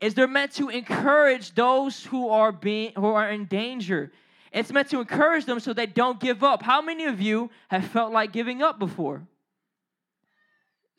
is 0.00 0.14
they're 0.14 0.28
meant 0.28 0.52
to 0.52 0.68
encourage 0.68 1.54
those 1.54 2.04
who 2.04 2.28
are 2.28 2.52
being 2.52 2.92
who 2.94 3.06
are 3.06 3.30
in 3.30 3.46
danger. 3.46 4.12
It's 4.52 4.72
meant 4.72 4.90
to 4.90 5.00
encourage 5.00 5.44
them 5.44 5.60
so 5.60 5.72
they 5.72 5.86
don't 5.86 6.20
give 6.20 6.42
up. 6.42 6.62
How 6.62 6.82
many 6.82 7.04
of 7.04 7.20
you 7.20 7.50
have 7.68 7.84
felt 7.84 8.12
like 8.12 8.32
giving 8.32 8.62
up 8.62 8.78
before? 8.78 9.22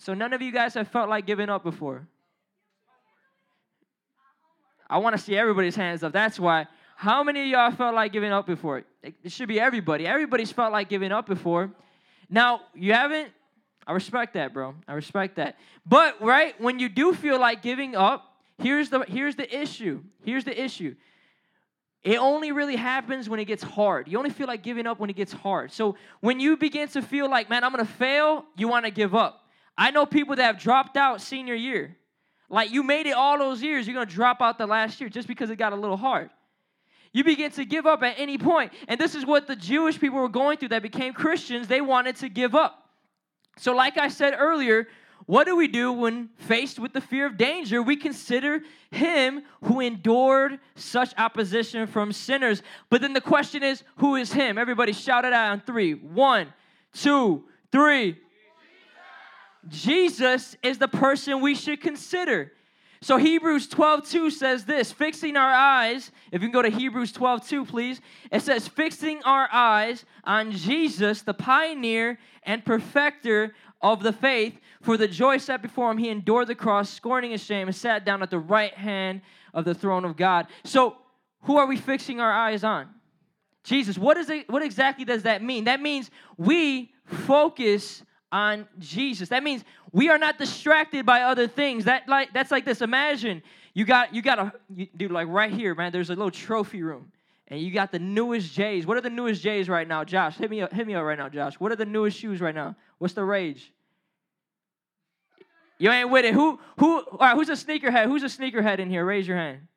So 0.01 0.15
none 0.15 0.33
of 0.33 0.41
you 0.41 0.51
guys 0.51 0.73
have 0.73 0.87
felt 0.87 1.09
like 1.09 1.27
giving 1.27 1.47
up 1.47 1.63
before. 1.63 2.07
I 4.89 4.97
want 4.97 5.15
to 5.15 5.21
see 5.21 5.37
everybody's 5.37 5.75
hands 5.75 6.01
up. 6.01 6.11
That's 6.11 6.39
why. 6.39 6.65
How 6.95 7.23
many 7.23 7.41
of 7.41 7.47
y'all 7.47 7.71
felt 7.71 7.93
like 7.93 8.11
giving 8.11 8.31
up 8.31 8.47
before? 8.47 8.83
It 9.03 9.31
should 9.31 9.47
be 9.47 9.59
everybody. 9.59 10.07
Everybody's 10.07 10.51
felt 10.51 10.71
like 10.71 10.89
giving 10.89 11.11
up 11.11 11.27
before. 11.27 11.69
Now, 12.31 12.61
you 12.73 12.93
haven't? 12.93 13.29
I 13.85 13.93
respect 13.93 14.33
that, 14.33 14.55
bro. 14.55 14.73
I 14.87 14.93
respect 14.93 15.35
that. 15.35 15.59
But 15.85 16.19
right, 16.19 16.59
when 16.59 16.79
you 16.79 16.89
do 16.89 17.13
feel 17.13 17.39
like 17.39 17.61
giving 17.61 17.95
up, 17.95 18.23
here's 18.57 18.89
the 18.89 19.01
here's 19.01 19.35
the 19.35 19.55
issue. 19.55 20.01
Here's 20.25 20.45
the 20.45 20.59
issue. 20.59 20.95
It 22.03 22.17
only 22.17 22.51
really 22.51 22.75
happens 22.75 23.29
when 23.29 23.39
it 23.39 23.45
gets 23.45 23.61
hard. 23.61 24.07
You 24.07 24.17
only 24.17 24.31
feel 24.31 24.47
like 24.47 24.63
giving 24.63 24.87
up 24.87 24.99
when 24.99 25.11
it 25.11 25.15
gets 25.15 25.31
hard. 25.31 25.71
So 25.71 25.95
when 26.21 26.39
you 26.39 26.57
begin 26.57 26.87
to 26.89 27.03
feel 27.03 27.29
like, 27.29 27.51
man, 27.51 27.63
I'm 27.63 27.69
gonna 27.69 27.85
fail, 27.85 28.45
you 28.57 28.67
wanna 28.67 28.89
give 28.89 29.13
up. 29.13 29.40
I 29.77 29.91
know 29.91 30.05
people 30.05 30.35
that 30.35 30.43
have 30.43 30.59
dropped 30.59 30.97
out 30.97 31.21
senior 31.21 31.55
year. 31.55 31.97
Like 32.49 32.71
you 32.71 32.83
made 32.83 33.07
it 33.07 33.11
all 33.11 33.39
those 33.39 33.61
years, 33.61 33.87
you're 33.87 33.95
going 33.95 34.07
to 34.07 34.13
drop 34.13 34.41
out 34.41 34.57
the 34.57 34.67
last 34.67 34.99
year 34.99 35.09
just 35.09 35.27
because 35.27 35.49
it 35.49 35.55
got 35.55 35.73
a 35.73 35.75
little 35.77 35.97
hard. 35.97 36.29
You 37.13 37.23
begin 37.23 37.51
to 37.51 37.65
give 37.65 37.85
up 37.85 38.03
at 38.03 38.15
any 38.17 38.37
point. 38.37 38.73
And 38.87 38.99
this 38.99 39.15
is 39.15 39.25
what 39.25 39.47
the 39.47 39.55
Jewish 39.55 39.99
people 39.99 40.19
were 40.19 40.29
going 40.29 40.57
through 40.57 40.69
that 40.69 40.81
became 40.81 41.13
Christians. 41.13 41.67
They 41.67 41.81
wanted 41.81 42.17
to 42.17 42.29
give 42.29 42.55
up. 42.55 42.89
So, 43.57 43.73
like 43.73 43.97
I 43.97 44.07
said 44.07 44.33
earlier, 44.37 44.87
what 45.25 45.45
do 45.45 45.55
we 45.55 45.67
do 45.67 45.91
when 45.91 46.29
faced 46.35 46.79
with 46.79 46.93
the 46.93 47.01
fear 47.01 47.25
of 47.25 47.37
danger? 47.37 47.81
We 47.81 47.95
consider 47.95 48.61
him 48.91 49.43
who 49.63 49.79
endured 49.79 50.59
such 50.75 51.13
opposition 51.17 51.85
from 51.87 52.11
sinners. 52.11 52.63
But 52.89 53.01
then 53.01 53.13
the 53.13 53.21
question 53.21 53.61
is, 53.61 53.83
who 53.97 54.15
is 54.15 54.33
him? 54.33 54.57
Everybody 54.57 54.93
shout 54.93 55.25
it 55.25 55.33
out 55.33 55.51
on 55.51 55.61
three. 55.61 55.93
One, 55.93 56.51
two, 56.93 57.43
three. 57.71 58.17
Jesus 59.67 60.55
is 60.63 60.77
the 60.77 60.87
person 60.87 61.41
we 61.41 61.55
should 61.55 61.81
consider. 61.81 62.51
So 63.03 63.17
Hebrews 63.17 63.67
12 63.67 64.07
2 64.07 64.29
says 64.29 64.65
this 64.65 64.91
fixing 64.91 65.35
our 65.35 65.51
eyes, 65.51 66.11
if 66.31 66.41
you 66.41 66.49
can 66.49 66.53
go 66.53 66.61
to 66.61 66.69
Hebrews 66.69 67.11
12 67.11 67.47
2, 67.47 67.65
please. 67.65 67.99
It 68.31 68.41
says, 68.41 68.67
fixing 68.67 69.23
our 69.23 69.49
eyes 69.51 70.05
on 70.23 70.51
Jesus, 70.51 71.23
the 71.23 71.33
pioneer 71.33 72.19
and 72.43 72.63
perfecter 72.63 73.55
of 73.81 74.03
the 74.03 74.13
faith, 74.13 74.59
for 74.81 74.97
the 74.97 75.07
joy 75.07 75.37
set 75.37 75.63
before 75.63 75.89
him, 75.89 75.97
he 75.97 76.09
endured 76.09 76.47
the 76.47 76.55
cross, 76.55 76.91
scorning 76.91 77.31
his 77.31 77.43
shame, 77.43 77.67
and 77.67 77.75
sat 77.75 78.05
down 78.05 78.21
at 78.21 78.29
the 78.29 78.39
right 78.39 78.73
hand 78.73 79.21
of 79.53 79.65
the 79.65 79.73
throne 79.73 80.05
of 80.05 80.15
God. 80.15 80.47
So, 80.63 80.97
who 81.43 81.57
are 81.57 81.65
we 81.65 81.77
fixing 81.77 82.19
our 82.19 82.31
eyes 82.31 82.63
on? 82.63 82.87
Jesus. 83.63 83.97
What 83.97 84.17
is 84.17 84.29
it? 84.29 84.47
What 84.47 84.61
exactly 84.61 85.05
does 85.05 85.23
that 85.23 85.41
mean? 85.43 85.63
That 85.63 85.81
means 85.81 86.11
we 86.37 86.91
focus 87.05 88.03
on 88.31 88.67
Jesus. 88.79 89.29
That 89.29 89.43
means 89.43 89.63
we 89.91 90.09
are 90.09 90.17
not 90.17 90.37
distracted 90.37 91.05
by 91.05 91.21
other 91.21 91.47
things. 91.47 91.85
That 91.85 92.07
like 92.07 92.33
that's 92.33 92.51
like 92.51 92.65
this. 92.65 92.81
Imagine 92.81 93.43
you 93.73 93.85
got 93.85 94.13
you 94.13 94.21
got 94.21 94.39
a 94.39 94.53
you, 94.73 94.87
dude 94.95 95.11
like 95.11 95.27
right 95.27 95.51
here, 95.51 95.75
man. 95.75 95.91
There's 95.91 96.09
a 96.09 96.15
little 96.15 96.31
trophy 96.31 96.83
room, 96.83 97.11
and 97.47 97.59
you 97.59 97.71
got 97.71 97.91
the 97.91 97.99
newest 97.99 98.53
J's. 98.53 98.85
What 98.85 98.97
are 98.97 99.01
the 99.01 99.09
newest 99.09 99.41
J's 99.41 99.69
right 99.69 99.87
now, 99.87 100.03
Josh? 100.03 100.37
Hit 100.37 100.49
me 100.49 100.61
up. 100.61 100.73
Hit 100.73 100.87
me 100.87 100.95
up 100.95 101.03
right 101.03 101.17
now, 101.17 101.29
Josh. 101.29 101.55
What 101.55 101.71
are 101.71 101.75
the 101.75 101.85
newest 101.85 102.17
shoes 102.17 102.41
right 102.41 102.55
now? 102.55 102.75
What's 102.97 103.13
the 103.13 103.23
rage? 103.23 103.71
You 105.77 105.89
ain't 105.91 106.09
with 106.09 106.25
it. 106.25 106.33
Who 106.33 106.59
who? 106.77 106.99
All 106.99 107.17
right. 107.19 107.35
Who's 107.35 107.49
a 107.49 107.53
sneakerhead? 107.53 108.05
Who's 108.05 108.23
a 108.23 108.27
sneakerhead 108.27 108.79
in 108.79 108.89
here? 108.89 109.03
Raise 109.03 109.27
your 109.27 109.37
hand. 109.37 109.67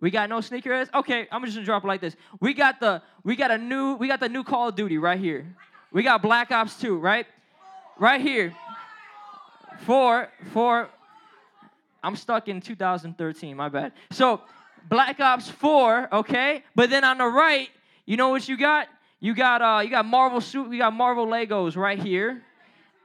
We 0.00 0.10
got 0.10 0.28
no 0.28 0.38
sneakerheads. 0.38 0.92
Okay, 0.92 1.28
I'm 1.30 1.44
just 1.44 1.56
gonna 1.56 1.64
drop 1.64 1.84
it 1.84 1.86
like 1.86 2.00
this. 2.00 2.16
We 2.40 2.52
got 2.52 2.80
the 2.80 3.02
we 3.22 3.36
got 3.36 3.50
a 3.50 3.58
new 3.58 3.94
we 3.94 4.08
got 4.08 4.20
the 4.20 4.28
new 4.28 4.42
Call 4.44 4.68
of 4.68 4.74
Duty 4.74 4.98
right 4.98 5.20
here. 5.20 5.46
We 5.92 6.02
got 6.02 6.22
Black 6.22 6.50
Ops 6.50 6.76
2, 6.80 6.98
right? 6.98 7.24
Right 7.98 8.20
here. 8.20 8.54
Four, 9.80 10.28
four. 10.52 10.88
I'm 12.02 12.16
stuck 12.16 12.48
in 12.48 12.60
2013, 12.60 13.56
my 13.56 13.68
bad. 13.68 13.92
So, 14.10 14.42
Black 14.88 15.20
Ops 15.20 15.48
4, 15.48 16.08
okay? 16.12 16.62
But 16.74 16.90
then 16.90 17.04
on 17.04 17.18
the 17.18 17.26
right, 17.26 17.68
you 18.06 18.16
know 18.16 18.28
what 18.28 18.48
you 18.48 18.56
got? 18.56 18.88
You 19.20 19.34
got 19.34 19.62
uh, 19.62 19.80
you 19.80 19.88
got 19.88 20.04
Marvel 20.04 20.42
suit. 20.42 20.70
You 20.70 20.78
got 20.78 20.92
Marvel 20.92 21.26
Legos 21.26 21.76
right 21.76 21.98
here, 21.98 22.42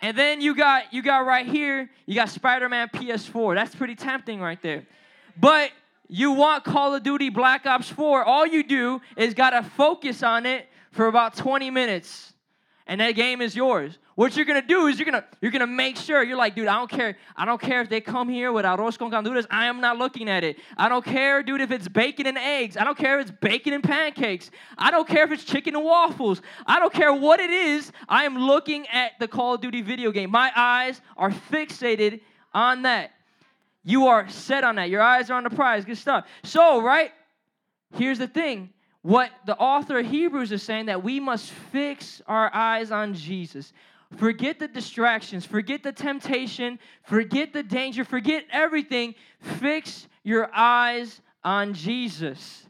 and 0.02 0.18
then 0.18 0.42
you 0.42 0.54
got 0.54 0.92
you 0.92 1.02
got 1.02 1.26
right 1.26 1.46
here. 1.46 1.90
You 2.06 2.16
got 2.16 2.28
Spider-Man 2.28 2.90
PS4. 2.90 3.56
That's 3.56 3.74
pretty 3.74 3.96
tempting 3.96 4.42
right 4.42 4.62
there. 4.62 4.86
But 5.40 5.72
you 6.10 6.34
want 6.34 6.66
Call 6.66 6.94
of 6.94 7.04
Duty 7.04 7.30
Black 7.30 7.66
Ops 7.66 7.88
4. 7.88 8.26
All 8.26 8.46
you 8.46 8.64
do 8.64 9.00
is 9.16 9.34
gotta 9.34 9.64
focus 9.64 10.22
on 10.22 10.46
it 10.46 10.68
for 10.92 11.08
about 11.08 11.38
20 11.38 11.70
minutes, 11.70 12.34
and 12.90 13.00
that 13.02 13.12
game 13.12 13.40
is 13.40 13.56
yours. 13.56 14.00
What 14.16 14.36
you're 14.36 14.48
gonna 14.48 14.64
do 14.64 14.88
is 14.88 14.98
you're 14.98 15.06
gonna 15.06 15.24
you're 15.42 15.52
gonna 15.52 15.68
make 15.68 15.96
sure 15.96 16.24
you're 16.24 16.36
like, 16.36 16.56
dude, 16.56 16.68
I 16.68 16.76
don't 16.76 16.90
care. 16.90 17.16
I 17.38 17.46
don't 17.46 17.62
care 17.62 17.82
if 17.82 17.88
they 17.88 18.02
come 18.02 18.28
here 18.28 18.52
with 18.52 18.66
arroz 18.66 18.98
con 18.98 19.12
gandules. 19.12 19.46
I 19.52 19.68
am 19.68 19.80
not 19.80 20.00
looking 20.00 20.28
at 20.28 20.44
it. 20.44 20.58
I 20.76 20.90
don't 20.90 21.06
care, 21.06 21.44
dude, 21.44 21.62
if 21.62 21.70
it's 21.70 21.88
bacon 21.88 22.26
and 22.26 22.38
eggs. 22.38 22.78
I 22.78 22.84
don't 22.84 22.98
care 22.98 23.20
if 23.20 23.30
it's 23.30 23.40
bacon 23.40 23.74
and 23.74 23.84
pancakes. 23.84 24.50
I 24.76 24.90
don't 24.90 25.08
care 25.08 25.24
if 25.24 25.32
it's 25.32 25.44
chicken 25.44 25.76
and 25.76 25.86
waffles. 25.86 26.42
I 26.66 26.80
don't 26.80 26.92
care 26.92 27.14
what 27.14 27.40
it 27.40 27.52
is. 27.52 27.92
I 28.10 28.26
am 28.26 28.40
looking 28.40 28.88
at 28.88 29.12
the 29.20 29.28
Call 29.28 29.54
of 29.54 29.62
Duty 29.62 29.84
video 29.84 30.12
game. 30.12 30.32
My 30.32 30.52
eyes 30.56 31.00
are 31.16 31.30
fixated 31.30 32.22
on 32.56 32.82
that. 32.82 33.12
You 33.84 34.08
are 34.08 34.28
set 34.30 34.64
on 34.64 34.78
that. 34.78 34.90
Your 34.90 35.04
eyes 35.04 35.30
are 35.30 35.36
on 35.36 35.44
the 35.44 35.52
prize. 35.52 35.86
Good 35.86 36.00
stuff. 36.00 36.26
So, 36.44 36.82
right? 36.82 37.12
Here's 37.94 38.18
the 38.18 38.28
thing 38.28 38.74
what 39.02 39.32
the 39.46 39.56
author 39.58 40.00
of 40.00 40.06
Hebrews 40.06 40.52
is 40.52 40.64
saying 40.64 40.88
that 40.88 41.04
we 41.04 41.20
must 41.20 41.52
fix 41.72 42.22
our 42.28 42.54
eyes 42.54 42.92
on 42.92 43.14
Jesus. 43.14 43.72
Forget 44.18 44.60
the 44.60 44.68
distractions, 44.68 45.46
forget 45.46 45.84
the 45.84 45.92
temptation, 45.92 46.80
forget 47.04 47.54
the 47.54 47.64
danger, 47.64 48.04
forget 48.04 48.46
everything. 48.52 49.16
Fix 49.40 50.08
your 50.24 50.50
eyes 50.54 51.22
on 51.44 51.74
Jesus. 51.74 52.66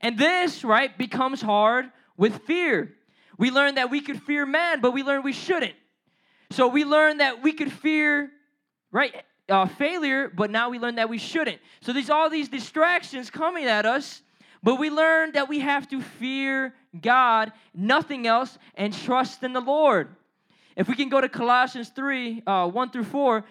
And 0.00 0.18
this, 0.18 0.64
right, 0.64 0.96
becomes 0.96 1.40
hard 1.40 1.90
with 2.16 2.42
fear. 2.42 2.92
We 3.38 3.50
learned 3.50 3.78
that 3.78 3.90
we 3.90 4.00
could 4.00 4.22
fear 4.22 4.44
man, 4.44 4.80
but 4.80 4.92
we 4.92 5.02
learned 5.02 5.24
we 5.24 5.32
shouldn't. 5.32 5.74
So 6.50 6.68
we 6.68 6.84
learned 6.84 7.20
that 7.20 7.42
we 7.42 7.54
could 7.54 7.72
fear, 7.72 8.30
right, 8.90 9.14
uh, 9.48 9.66
failure, 9.66 10.28
but 10.28 10.50
now 10.50 10.68
we 10.68 10.78
learn 10.78 10.96
that 10.96 11.08
we 11.08 11.18
shouldn't. 11.18 11.60
So 11.80 11.92
there's 11.92 12.10
all 12.10 12.28
these 12.28 12.48
distractions 12.48 13.30
coming 13.30 13.64
at 13.64 13.86
us, 13.86 14.22
but 14.62 14.76
we 14.76 14.90
learn 14.90 15.32
that 15.32 15.48
we 15.48 15.60
have 15.60 15.88
to 15.88 16.00
fear 16.00 16.74
God, 17.00 17.52
nothing 17.74 18.26
else, 18.26 18.58
and 18.74 18.92
trust 18.92 19.42
in 19.42 19.52
the 19.52 19.60
Lord. 19.60 20.08
If 20.76 20.88
we 20.88 20.94
can 20.94 21.08
go 21.08 21.20
to 21.20 21.28
Colossians 21.28 21.90
3 21.90 22.42
uh, 22.46 22.68
1 22.68 22.90
through 22.90 23.04
4, 23.04 23.44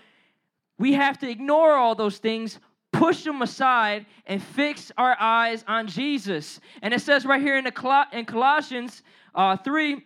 we 0.77 0.93
have 0.93 1.19
to 1.19 1.29
ignore 1.29 1.73
all 1.73 1.95
those 1.95 2.17
things, 2.17 2.59
push 2.91 3.23
them 3.23 3.41
aside, 3.41 4.05
and 4.25 4.41
fix 4.41 4.91
our 4.97 5.15
eyes 5.19 5.63
on 5.67 5.87
Jesus. 5.87 6.59
And 6.81 6.93
it 6.93 7.01
says 7.01 7.25
right 7.25 7.41
here 7.41 7.57
in, 7.57 7.65
the 7.65 7.71
Col- 7.71 8.05
in 8.11 8.25
Colossians 8.25 9.03
uh, 9.35 9.57
3 9.57 10.03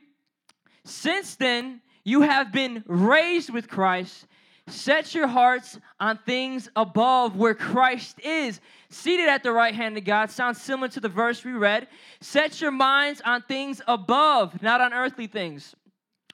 Since 0.83 1.35
then, 1.35 1.81
you 2.03 2.21
have 2.21 2.51
been 2.51 2.83
raised 2.88 3.51
with 3.51 3.67
Christ. 3.67 4.27
Set 4.67 5.13
your 5.13 5.27
hearts 5.27 5.79
on 6.00 6.17
things 6.25 6.69
above 6.75 7.36
where 7.36 7.53
Christ 7.53 8.19
is, 8.22 8.60
seated 8.89 9.29
at 9.29 9.43
the 9.43 9.51
right 9.51 9.75
hand 9.75 9.95
of 9.98 10.05
God. 10.05 10.31
Sounds 10.31 10.60
similar 10.60 10.88
to 10.89 11.00
the 11.00 11.10
verse 11.10 11.43
we 11.43 11.51
read. 11.51 11.88
Set 12.19 12.60
your 12.60 12.72
minds 12.72 13.22
on 13.24 13.43
things 13.43 13.79
above, 13.88 14.63
not 14.63 14.81
on 14.81 14.91
earthly 14.91 15.27
things. 15.27 15.75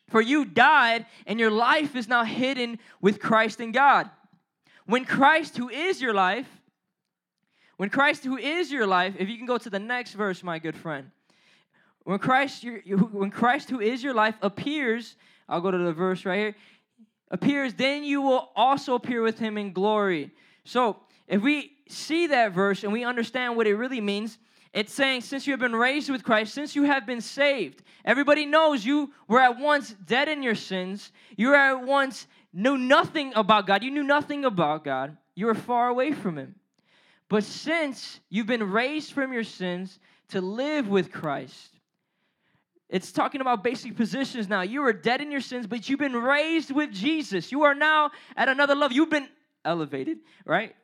For 0.07 0.21
you 0.21 0.45
died, 0.45 1.05
and 1.25 1.39
your 1.39 1.51
life 1.51 1.95
is 1.95 2.07
now 2.07 2.23
hidden 2.23 2.79
with 3.01 3.19
Christ 3.19 3.59
in 3.59 3.73
God. 3.73 4.09
When 4.85 5.03
Christ, 5.05 5.57
who 5.57 5.69
is 5.69 6.01
your 6.01 6.13
life, 6.13 6.47
when 7.77 7.89
Christ, 7.89 8.23
who 8.23 8.37
is 8.37 8.71
your 8.71 8.87
life, 8.87 9.15
if 9.17 9.27
you 9.27 9.37
can 9.37 9.45
go 9.45 9.57
to 9.57 9.69
the 9.69 9.79
next 9.79 10.13
verse, 10.13 10.43
my 10.43 10.59
good 10.59 10.77
friend. 10.77 11.11
When 12.03 12.19
Christ, 12.19 12.65
when 13.11 13.31
Christ, 13.31 13.69
who 13.69 13.79
is 13.79 14.03
your 14.03 14.13
life, 14.13 14.35
appears, 14.41 15.15
I'll 15.47 15.61
go 15.61 15.71
to 15.71 15.77
the 15.77 15.93
verse 15.93 16.25
right 16.25 16.39
here, 16.39 16.55
appears, 17.31 17.73
then 17.73 18.03
you 18.03 18.21
will 18.21 18.51
also 18.55 18.93
appear 18.93 19.23
with 19.23 19.39
him 19.39 19.57
in 19.57 19.73
glory. 19.73 20.31
So, 20.63 20.97
if 21.27 21.41
we 21.41 21.71
see 21.87 22.27
that 22.27 22.51
verse 22.51 22.83
and 22.83 22.93
we 22.93 23.03
understand 23.03 23.55
what 23.55 23.65
it 23.65 23.75
really 23.75 24.01
means, 24.01 24.37
it's 24.73 24.93
saying, 24.93 25.21
since 25.21 25.47
you 25.47 25.53
have 25.53 25.59
been 25.59 25.75
raised 25.75 26.09
with 26.09 26.23
Christ, 26.23 26.53
since 26.53 26.75
you 26.75 26.83
have 26.83 27.05
been 27.05 27.21
saved, 27.21 27.83
everybody 28.05 28.45
knows 28.45 28.85
you 28.85 29.11
were 29.27 29.39
at 29.39 29.57
once 29.57 29.95
dead 30.05 30.29
in 30.29 30.43
your 30.43 30.55
sins. 30.55 31.11
You 31.35 31.49
were 31.49 31.55
at 31.55 31.83
once 31.83 32.27
knew 32.53 32.77
nothing 32.77 33.33
about 33.35 33.67
God. 33.67 33.83
You 33.83 33.91
knew 33.91 34.03
nothing 34.03 34.45
about 34.45 34.83
God. 34.83 35.17
You 35.35 35.47
were 35.47 35.55
far 35.55 35.89
away 35.89 36.11
from 36.11 36.37
Him. 36.37 36.55
But 37.29 37.43
since 37.43 38.19
you've 38.29 38.47
been 38.47 38.71
raised 38.71 39.13
from 39.13 39.31
your 39.31 39.43
sins 39.43 39.99
to 40.29 40.41
live 40.41 40.87
with 40.87 41.11
Christ, 41.11 41.70
it's 42.91 43.13
talking 43.13 43.39
about 43.39 43.63
basic 43.63 43.95
positions 43.95 44.49
now. 44.49 44.61
You 44.61 44.81
were 44.81 44.91
dead 44.91 45.21
in 45.21 45.31
your 45.31 45.39
sins, 45.39 45.65
but 45.65 45.87
you've 45.87 45.99
been 45.99 46.15
raised 46.15 46.71
with 46.71 46.91
Jesus. 46.91 47.49
You 47.49 47.63
are 47.63 47.73
now 47.73 48.11
at 48.35 48.49
another 48.49 48.75
level. 48.75 48.93
You've 48.93 49.09
been 49.09 49.29
elevated, 49.63 50.19
right? 50.45 50.75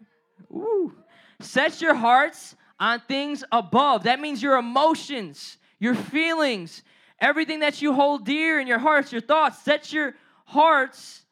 Ooh. 0.50 0.96
Set 1.42 1.82
your 1.82 1.94
hearts 1.94 2.56
on 2.80 3.02
things 3.10 3.44
above. 3.52 4.04
That 4.04 4.22
means 4.22 4.42
your 4.42 4.58
emotions, 4.58 5.58
your 5.80 5.96
feelings, 5.96 6.82
everything 7.20 7.60
that 7.60 7.82
you 7.82 7.94
hold 7.94 8.26
dear 8.26 8.62
in 8.62 8.68
your 8.68 8.80
hearts, 8.80 9.12
your 9.12 9.22
thoughts. 9.22 9.60
Set 9.60 9.92
your 9.92 10.16
hearts 10.46 11.24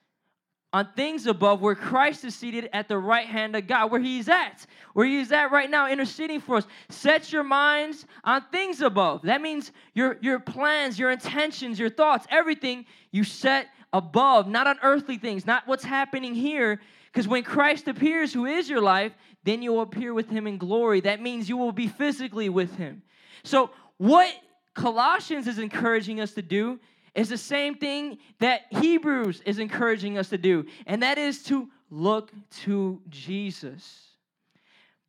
on 0.75 0.89
things 0.93 1.25
above 1.25 1.61
where 1.61 1.73
Christ 1.73 2.25
is 2.25 2.35
seated 2.35 2.69
at 2.73 2.89
the 2.89 2.97
right 2.97 3.25
hand 3.25 3.55
of 3.55 3.65
God, 3.65 3.89
where 3.89 4.01
He's 4.01 4.27
at, 4.27 4.65
where 4.91 5.05
he's 5.05 5.31
at 5.31 5.49
right 5.49 5.69
now, 5.69 5.89
interceding 5.89 6.41
for 6.41 6.57
us. 6.57 6.67
Set 6.89 7.31
your 7.31 7.45
minds 7.45 8.05
on 8.25 8.43
things 8.51 8.81
above. 8.81 9.21
That 9.21 9.41
means 9.41 9.71
your, 9.93 10.17
your 10.19 10.37
plans, 10.37 10.99
your 10.99 11.11
intentions, 11.11 11.79
your 11.79 11.89
thoughts, 11.89 12.27
everything 12.29 12.85
you 13.11 13.23
set 13.23 13.67
above, 13.93 14.49
not 14.49 14.67
on 14.67 14.77
earthly 14.83 15.17
things, 15.17 15.45
not 15.45 15.65
what's 15.65 15.85
happening 15.85 16.35
here. 16.35 16.81
Because 17.05 17.25
when 17.25 17.43
Christ 17.43 17.87
appears, 17.87 18.33
who 18.33 18.45
is 18.45 18.69
your 18.69 18.81
life, 18.81 19.13
then 19.45 19.61
you 19.61 19.71
will 19.71 19.81
appear 19.81 20.13
with 20.13 20.29
him 20.29 20.45
in 20.45 20.57
glory. 20.57 20.99
That 20.99 21.21
means 21.21 21.47
you 21.47 21.55
will 21.55 21.71
be 21.71 21.87
physically 21.87 22.49
with 22.49 22.75
him. 22.75 23.01
So, 23.45 23.69
what 23.95 24.33
Colossians 24.73 25.47
is 25.47 25.57
encouraging 25.57 26.19
us 26.19 26.33
to 26.33 26.41
do 26.41 26.81
is 27.15 27.29
the 27.29 27.37
same 27.37 27.75
thing 27.75 28.17
that 28.39 28.61
Hebrews 28.69 29.41
is 29.45 29.59
encouraging 29.59 30.17
us 30.17 30.29
to 30.29 30.37
do, 30.37 30.65
and 30.85 31.01
that 31.01 31.17
is 31.17 31.43
to 31.43 31.69
look 31.89 32.31
to 32.63 33.01
Jesus. 33.09 34.01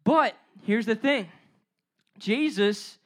But 0.04 0.34
here's 0.62 0.86
the 0.86 0.94
thing 0.94 1.28
Jesus 2.18 2.98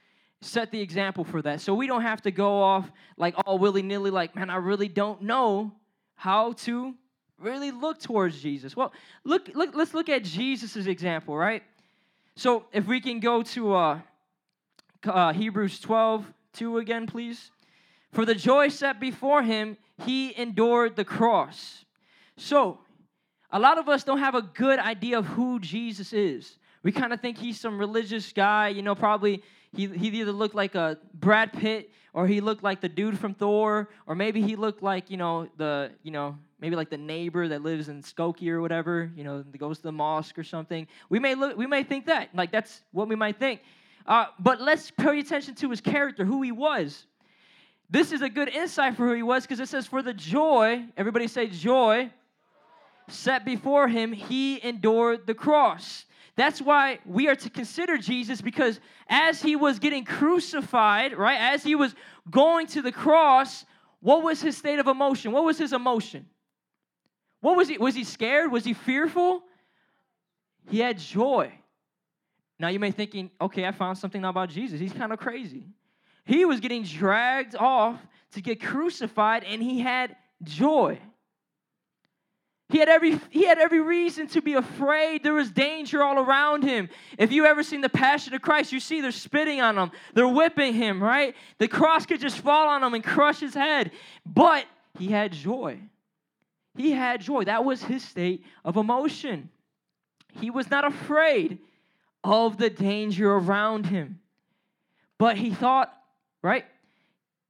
set 0.42 0.70
the 0.70 0.80
example 0.80 1.24
for 1.24 1.42
that. 1.42 1.60
So 1.60 1.74
we 1.74 1.86
don't 1.86 2.02
have 2.02 2.22
to 2.22 2.30
go 2.30 2.62
off 2.62 2.90
like 3.16 3.34
all 3.44 3.58
willy 3.58 3.82
nilly, 3.82 4.10
like, 4.10 4.34
man, 4.34 4.50
I 4.50 4.56
really 4.56 4.88
don't 4.88 5.22
know 5.22 5.72
how 6.14 6.52
to 6.52 6.94
really 7.38 7.70
look 7.70 7.98
towards 7.98 8.40
Jesus. 8.40 8.76
Well, 8.76 8.92
look, 9.24 9.48
look 9.54 9.74
let's 9.74 9.94
look 9.94 10.08
at 10.08 10.24
Jesus' 10.24 10.86
example, 10.86 11.36
right? 11.36 11.62
So 12.36 12.64
if 12.72 12.86
we 12.86 13.00
can 13.00 13.20
go 13.20 13.42
to 13.42 13.74
uh, 13.74 14.00
uh, 15.04 15.32
Hebrews 15.32 15.80
12, 15.80 16.32
2 16.54 16.78
again, 16.78 17.06
please. 17.06 17.50
For 18.12 18.24
the 18.24 18.34
joy 18.34 18.68
set 18.68 19.00
before 19.00 19.42
him, 19.42 19.76
he 20.04 20.36
endured 20.36 20.96
the 20.96 21.04
cross. 21.04 21.84
So, 22.36 22.80
a 23.52 23.58
lot 23.58 23.78
of 23.78 23.88
us 23.88 24.04
don't 24.04 24.18
have 24.18 24.34
a 24.34 24.42
good 24.42 24.78
idea 24.78 25.18
of 25.18 25.26
who 25.26 25.58
Jesus 25.60 26.12
is. 26.12 26.58
We 26.82 26.92
kind 26.92 27.12
of 27.12 27.20
think 27.20 27.38
he's 27.38 27.60
some 27.60 27.78
religious 27.78 28.32
guy, 28.32 28.68
you 28.68 28.82
know, 28.82 28.94
probably 28.94 29.42
he, 29.74 29.86
he 29.86 30.08
either 30.08 30.32
looked 30.32 30.54
like 30.54 30.74
a 30.74 30.98
Brad 31.14 31.52
Pitt 31.52 31.90
or 32.12 32.26
he 32.26 32.40
looked 32.40 32.62
like 32.62 32.80
the 32.80 32.88
dude 32.88 33.18
from 33.18 33.34
Thor, 33.34 33.88
or 34.06 34.14
maybe 34.14 34.42
he 34.42 34.56
looked 34.56 34.82
like, 34.82 35.10
you 35.10 35.16
know, 35.16 35.48
the, 35.58 35.92
you 36.02 36.10
know, 36.10 36.36
maybe 36.60 36.74
like 36.74 36.90
the 36.90 36.98
neighbor 36.98 37.46
that 37.48 37.62
lives 37.62 37.88
in 37.88 38.02
Skokie 38.02 38.48
or 38.48 38.60
whatever, 38.60 39.12
you 39.14 39.22
know, 39.22 39.42
that 39.42 39.58
goes 39.58 39.78
to 39.78 39.84
the 39.84 39.92
mosque 39.92 40.38
or 40.38 40.42
something. 40.42 40.88
We 41.08 41.20
may 41.20 41.34
look, 41.34 41.56
we 41.56 41.66
may 41.66 41.84
think 41.84 42.06
that, 42.06 42.30
like 42.34 42.50
that's 42.50 42.82
what 42.92 43.08
we 43.08 43.14
might 43.14 43.38
think. 43.38 43.60
Uh, 44.06 44.26
but 44.40 44.60
let's 44.60 44.90
pay 44.90 45.20
attention 45.20 45.54
to 45.56 45.70
his 45.70 45.80
character, 45.80 46.24
who 46.24 46.42
he 46.42 46.50
was. 46.50 47.06
This 47.90 48.12
is 48.12 48.22
a 48.22 48.28
good 48.28 48.48
insight 48.48 48.96
for 48.96 49.06
who 49.06 49.14
he 49.14 49.22
was 49.22 49.42
because 49.42 49.58
it 49.58 49.68
says, 49.68 49.86
For 49.86 50.00
the 50.00 50.14
joy, 50.14 50.84
everybody 50.96 51.26
say 51.26 51.48
joy, 51.48 52.10
set 53.08 53.44
before 53.44 53.88
him, 53.88 54.12
he 54.12 54.64
endured 54.64 55.26
the 55.26 55.34
cross. 55.34 56.04
That's 56.36 56.62
why 56.62 57.00
we 57.04 57.28
are 57.28 57.34
to 57.34 57.50
consider 57.50 57.98
Jesus 57.98 58.40
because 58.40 58.80
as 59.08 59.42
he 59.42 59.56
was 59.56 59.80
getting 59.80 60.04
crucified, 60.04 61.16
right, 61.18 61.38
as 61.38 61.64
he 61.64 61.74
was 61.74 61.94
going 62.30 62.68
to 62.68 62.82
the 62.82 62.92
cross, 62.92 63.64
what 64.00 64.22
was 64.22 64.40
his 64.40 64.56
state 64.56 64.78
of 64.78 64.86
emotion? 64.86 65.32
What 65.32 65.44
was 65.44 65.58
his 65.58 65.72
emotion? 65.72 66.26
What 67.40 67.56
was 67.56 67.68
he? 67.68 67.76
Was 67.76 67.94
he 67.94 68.04
scared? 68.04 68.52
Was 68.52 68.64
he 68.64 68.72
fearful? 68.72 69.42
He 70.68 70.78
had 70.78 70.98
joy. 70.98 71.52
Now 72.58 72.68
you 72.68 72.78
may 72.78 72.90
be 72.90 72.96
thinking, 72.96 73.30
okay, 73.40 73.66
I 73.66 73.72
found 73.72 73.98
something 73.98 74.24
about 74.24 74.50
Jesus. 74.50 74.78
He's 74.78 74.92
kind 74.92 75.12
of 75.12 75.18
crazy. 75.18 75.64
He 76.30 76.44
was 76.44 76.60
getting 76.60 76.84
dragged 76.84 77.56
off 77.56 77.98
to 78.34 78.40
get 78.40 78.62
crucified, 78.62 79.42
and 79.42 79.60
he 79.60 79.80
had 79.80 80.14
joy. 80.44 81.00
He 82.68 82.78
had 82.78 82.88
every 82.88 83.18
he 83.30 83.46
had 83.46 83.58
every 83.58 83.80
reason 83.80 84.28
to 84.28 84.40
be 84.40 84.54
afraid. 84.54 85.24
There 85.24 85.34
was 85.34 85.50
danger 85.50 86.04
all 86.04 86.20
around 86.20 86.62
him. 86.62 86.88
If 87.18 87.32
you 87.32 87.46
ever 87.46 87.64
seen 87.64 87.80
the 87.80 87.88
Passion 87.88 88.32
of 88.32 88.42
Christ, 88.42 88.70
you 88.70 88.78
see 88.78 89.00
they're 89.00 89.10
spitting 89.10 89.60
on 89.60 89.76
him, 89.76 89.90
they're 90.14 90.28
whipping 90.28 90.72
him, 90.72 91.02
right? 91.02 91.34
The 91.58 91.66
cross 91.66 92.06
could 92.06 92.20
just 92.20 92.38
fall 92.38 92.68
on 92.68 92.84
him 92.84 92.94
and 92.94 93.02
crush 93.02 93.40
his 93.40 93.54
head. 93.54 93.90
But 94.24 94.66
he 95.00 95.08
had 95.08 95.32
joy. 95.32 95.80
He 96.76 96.92
had 96.92 97.22
joy. 97.22 97.42
That 97.42 97.64
was 97.64 97.82
his 97.82 98.04
state 98.04 98.44
of 98.64 98.76
emotion. 98.76 99.50
He 100.34 100.50
was 100.50 100.70
not 100.70 100.84
afraid 100.84 101.58
of 102.22 102.56
the 102.56 102.70
danger 102.70 103.32
around 103.32 103.86
him. 103.86 104.20
But 105.18 105.36
he 105.36 105.50
thought, 105.50 105.92
right? 106.42 106.64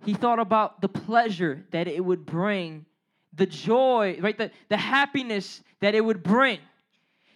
He 0.04 0.14
thought 0.14 0.38
about 0.38 0.80
the 0.80 0.88
pleasure 0.88 1.64
that 1.70 1.88
it 1.88 2.04
would 2.04 2.24
bring 2.24 2.86
the 3.34 3.46
joy, 3.46 4.18
right? 4.20 4.36
The, 4.36 4.50
the 4.68 4.76
happiness 4.76 5.62
that 5.80 5.94
it 5.94 6.04
would 6.04 6.22
bring. 6.22 6.58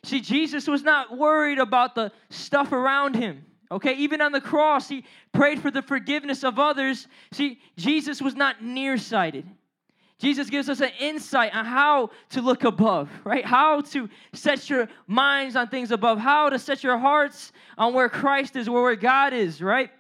See, 0.03 0.21
Jesus 0.21 0.67
was 0.67 0.83
not 0.83 1.17
worried 1.17 1.59
about 1.59 1.95
the 1.95 2.13
stuff 2.31 2.73
around 2.73 3.17
him. 3.17 3.45
Okay, 3.71 3.95
even 3.95 4.21
on 4.21 4.33
the 4.33 4.41
cross, 4.41 4.89
he 4.89 5.05
prayed 5.33 5.61
for 5.61 5.71
the 5.71 5.83
forgiveness 5.83 6.45
of 6.45 6.59
others. 6.59 7.09
See, 7.33 7.59
Jesus 7.77 8.21
was 8.21 8.35
not 8.35 8.63
nearsighted. 8.63 9.47
Jesus 10.19 10.49
gives 10.49 10.69
us 10.69 10.81
an 10.81 10.91
insight 11.01 11.55
on 11.55 11.65
how 11.65 12.11
to 12.31 12.41
look 12.41 12.65
above, 12.65 13.11
right? 13.25 13.45
How 13.45 13.81
to 13.81 14.09
set 14.33 14.71
your 14.71 14.89
minds 15.07 15.57
on 15.57 15.69
things 15.69 15.91
above, 15.91 16.19
how 16.19 16.51
to 16.51 16.59
set 16.59 16.85
your 16.85 16.99
hearts 16.99 17.53
on 17.77 17.95
where 17.95 18.09
Christ 18.09 18.55
is, 18.57 18.71
where 18.71 18.95
God 18.97 19.33
is, 19.33 19.61
right? 19.61 19.91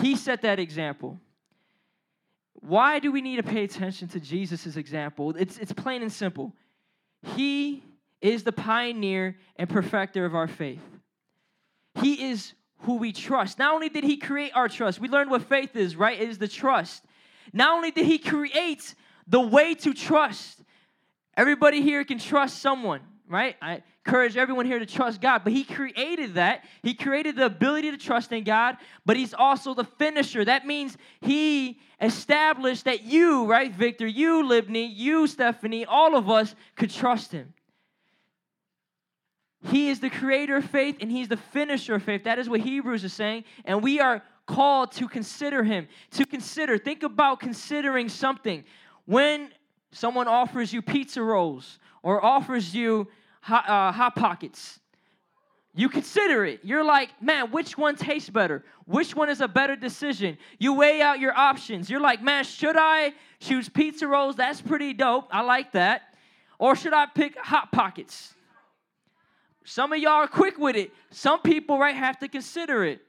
He 0.00 0.16
set 0.16 0.42
that 0.42 0.58
example. 0.58 1.18
Why 2.54 2.98
do 2.98 3.12
we 3.12 3.20
need 3.20 3.36
to 3.36 3.42
pay 3.42 3.64
attention 3.64 4.08
to 4.08 4.20
Jesus' 4.20 4.76
example? 4.76 5.34
It's, 5.36 5.58
it's 5.58 5.72
plain 5.72 6.02
and 6.02 6.12
simple. 6.12 6.52
He 7.34 7.82
is 8.20 8.42
the 8.42 8.52
pioneer 8.52 9.36
and 9.56 9.68
perfecter 9.68 10.24
of 10.24 10.34
our 10.34 10.48
faith. 10.48 10.82
He 12.00 12.30
is 12.30 12.52
who 12.80 12.96
we 12.96 13.12
trust. 13.12 13.58
Not 13.58 13.74
only 13.74 13.88
did 13.88 14.04
he 14.04 14.16
create 14.16 14.52
our 14.54 14.68
trust, 14.68 15.00
we 15.00 15.08
learned 15.08 15.30
what 15.30 15.42
faith 15.42 15.76
is, 15.76 15.96
right? 15.96 16.20
It 16.20 16.28
is 16.28 16.38
the 16.38 16.48
trust. 16.48 17.04
Not 17.52 17.74
only 17.74 17.90
did 17.90 18.06
he 18.06 18.18
create 18.18 18.94
the 19.26 19.40
way 19.40 19.74
to 19.74 19.94
trust, 19.94 20.62
everybody 21.36 21.82
here 21.82 22.04
can 22.04 22.18
trust 22.18 22.60
someone, 22.60 23.00
right? 23.28 23.56
I 23.62 23.82
encourage 24.06 24.36
everyone 24.36 24.66
here 24.66 24.78
to 24.78 24.86
trust 24.86 25.20
God, 25.20 25.42
but 25.42 25.52
he 25.52 25.64
created 25.64 26.34
that. 26.34 26.64
He 26.82 26.94
created 26.94 27.34
the 27.34 27.46
ability 27.46 27.90
to 27.90 27.96
trust 27.96 28.30
in 28.30 28.44
God, 28.44 28.76
but 29.04 29.16
he's 29.16 29.34
also 29.34 29.74
the 29.74 29.82
finisher. 29.82 30.44
That 30.44 30.64
means 30.64 30.96
he 31.20 31.80
established 32.00 32.84
that 32.84 33.02
you, 33.02 33.46
right, 33.46 33.74
Victor, 33.74 34.06
you, 34.06 34.44
Libney, 34.44 34.88
you, 34.94 35.26
Stephanie, 35.26 35.84
all 35.84 36.14
of 36.14 36.30
us 36.30 36.54
could 36.76 36.90
trust 36.90 37.32
him. 37.32 37.52
He 39.64 39.88
is 39.88 39.98
the 39.98 40.10
creator 40.10 40.58
of 40.58 40.64
faith 40.66 40.98
and 41.00 41.10
he's 41.10 41.26
the 41.26 41.36
finisher 41.36 41.96
of 41.96 42.04
faith. 42.04 42.22
That 42.24 42.38
is 42.38 42.48
what 42.48 42.60
Hebrews 42.60 43.02
is 43.02 43.12
saying. 43.12 43.42
And 43.64 43.82
we 43.82 43.98
are 43.98 44.22
called 44.46 44.92
to 44.92 45.08
consider 45.08 45.64
him. 45.64 45.88
To 46.12 46.24
consider. 46.24 46.78
Think 46.78 47.02
about 47.02 47.40
considering 47.40 48.08
something. 48.08 48.62
When 49.06 49.50
someone 49.90 50.28
offers 50.28 50.72
you 50.72 50.80
pizza 50.80 51.20
rolls 51.20 51.80
or 52.04 52.24
offers 52.24 52.72
you 52.72 53.08
hot, 53.46 53.68
uh, 53.68 53.92
hot 53.92 54.16
pockets, 54.16 54.80
you 55.72 55.88
consider 55.88 56.44
it. 56.44 56.60
You're 56.64 56.84
like, 56.84 57.10
man, 57.22 57.50
which 57.52 57.78
one 57.78 57.96
tastes 57.96 58.30
better? 58.30 58.64
Which 58.86 59.14
one 59.14 59.28
is 59.28 59.40
a 59.40 59.46
better 59.46 59.76
decision? 59.76 60.38
You 60.58 60.72
weigh 60.74 61.00
out 61.00 61.20
your 61.20 61.36
options. 61.36 61.88
You're 61.88 62.00
like, 62.00 62.22
man, 62.22 62.44
should 62.44 62.76
I 62.76 63.12
choose 63.40 63.68
pizza 63.68 64.08
rolls? 64.08 64.36
That's 64.36 64.60
pretty 64.60 64.94
dope. 64.94 65.28
I 65.30 65.42
like 65.42 65.72
that. 65.72 66.14
Or 66.58 66.74
should 66.74 66.94
I 66.94 67.06
pick 67.06 67.36
Hot 67.38 67.70
Pockets? 67.70 68.32
Some 69.64 69.92
of 69.92 69.98
y'all 69.98 70.12
are 70.12 70.28
quick 70.28 70.58
with 70.58 70.76
it. 70.76 70.92
Some 71.10 71.40
people, 71.42 71.78
right, 71.78 71.94
have 71.94 72.18
to 72.20 72.28
consider 72.28 72.84
it. 72.84 73.00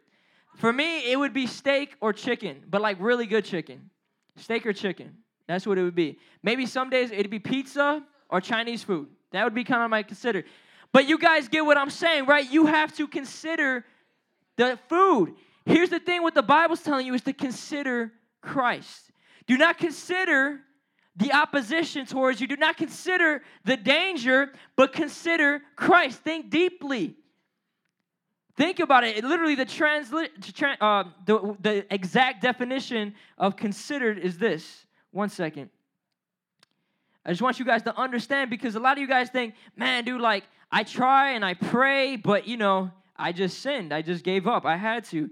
For 0.58 0.74
me, 0.74 1.12
it 1.12 1.18
would 1.18 1.34
be 1.34 1.48
steak 1.48 1.96
or 2.02 2.12
chicken, 2.12 2.64
but 2.70 2.82
like 2.82 2.98
really 3.00 3.28
good 3.28 3.46
chicken. 3.46 3.90
Steak 4.36 4.66
or 4.66 4.74
chicken. 4.74 5.16
That's 5.48 5.66
what 5.66 5.78
it 5.78 5.84
would 5.84 5.96
be. 5.96 6.20
Maybe 6.44 6.66
some 6.66 6.90
days 6.90 7.12
it'd 7.12 7.32
be 7.32 7.40
pizza 7.40 8.04
or 8.30 8.42
Chinese 8.42 8.84
food. 8.84 9.08
That 9.32 9.44
would 9.44 9.54
be 9.54 9.64
kind 9.64 9.84
of 9.84 9.90
my 9.90 10.04
consider. 10.04 10.44
But 10.92 11.08
you 11.08 11.18
guys 11.18 11.48
get 11.48 11.66
what 11.66 11.78
I'm 11.78 11.90
saying, 11.90 12.26
right? 12.26 12.50
You 12.50 12.66
have 12.66 12.96
to 12.96 13.08
consider 13.08 13.86
the 14.56 14.80
food. 14.90 15.36
Here's 15.66 15.90
the 15.90 16.00
thing 16.00 16.24
what 16.24 16.34
the 16.34 16.44
Bible's 16.44 16.82
telling 16.82 17.06
you 17.06 17.14
is 17.14 17.22
to 17.24 17.34
consider 17.34 18.14
Christ. 18.42 19.12
Do 19.46 19.58
not 19.58 19.78
consider 19.78 20.62
the 21.16 21.34
opposition 21.34 22.06
towards 22.06 22.40
you. 22.40 22.48
Do 22.48 22.56
not 22.56 22.78
consider 22.78 23.42
the 23.66 23.76
danger, 23.76 24.52
but 24.76 24.94
consider 24.94 25.62
Christ. 25.76 26.20
Think 26.20 26.50
deeply. 26.50 27.16
Think 28.56 28.80
about 28.80 29.04
it. 29.04 29.18
it 29.18 29.24
literally, 29.24 29.56
the, 29.56 29.66
transla- 29.66 30.30
uh, 30.82 31.04
the, 31.26 31.56
the 31.60 31.94
exact 31.94 32.42
definition 32.42 33.14
of 33.38 33.56
considered 33.56 34.18
is 34.18 34.38
this. 34.38 34.86
One 35.12 35.30
second. 35.30 35.70
I 37.28 37.32
just 37.32 37.42
want 37.42 37.60
you 37.60 37.66
guys 37.66 37.84
to 37.84 37.96
understand 38.00 38.50
because 38.50 38.76
a 38.76 38.80
lot 38.80 38.94
of 38.94 39.00
you 39.00 39.08
guys 39.08 39.30
think, 39.30 39.54
man, 39.76 40.06
dude, 40.06 40.22
like, 40.22 40.46
I 40.72 40.84
try 40.84 41.32
and 41.32 41.44
I 41.44 41.56
pray, 41.56 42.16
but, 42.16 42.48
you 42.48 42.56
know, 42.56 42.90
I 43.18 43.34
just 43.34 43.60
sinned. 43.60 43.94
I 43.94 44.02
just 44.02 44.24
gave 44.24 44.48
up. 44.48 44.66
I 44.66 44.78
had 44.78 45.04
to. 45.06 45.30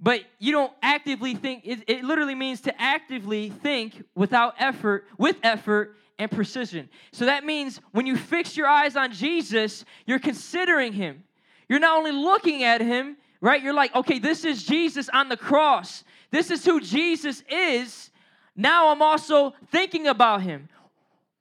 But 0.00 0.22
you 0.40 0.50
don't 0.50 0.72
actively 0.82 1.34
think, 1.34 1.62
it, 1.64 1.84
it 1.86 2.04
literally 2.04 2.34
means 2.34 2.62
to 2.62 2.80
actively 2.80 3.50
think 3.50 4.02
without 4.16 4.54
effort, 4.58 5.06
with 5.18 5.36
effort 5.44 5.96
and 6.18 6.28
precision. 6.30 6.88
So 7.12 7.26
that 7.26 7.44
means 7.44 7.80
when 7.92 8.06
you 8.06 8.16
fix 8.16 8.56
your 8.56 8.66
eyes 8.66 8.96
on 8.96 9.12
Jesus, 9.12 9.84
you're 10.06 10.18
considering 10.18 10.92
him. 10.92 11.22
You're 11.68 11.78
not 11.78 11.96
only 11.96 12.12
looking 12.12 12.64
at 12.64 12.80
him, 12.80 13.16
right? 13.40 13.62
You're 13.62 13.74
like, 13.74 13.94
okay, 13.94 14.18
this 14.18 14.44
is 14.44 14.64
Jesus 14.64 15.08
on 15.10 15.28
the 15.28 15.36
cross. 15.36 16.02
This 16.32 16.50
is 16.50 16.64
who 16.64 16.80
Jesus 16.80 17.44
is. 17.48 18.10
Now 18.56 18.88
I'm 18.88 19.00
also 19.00 19.54
thinking 19.70 20.08
about 20.08 20.42
him. 20.42 20.68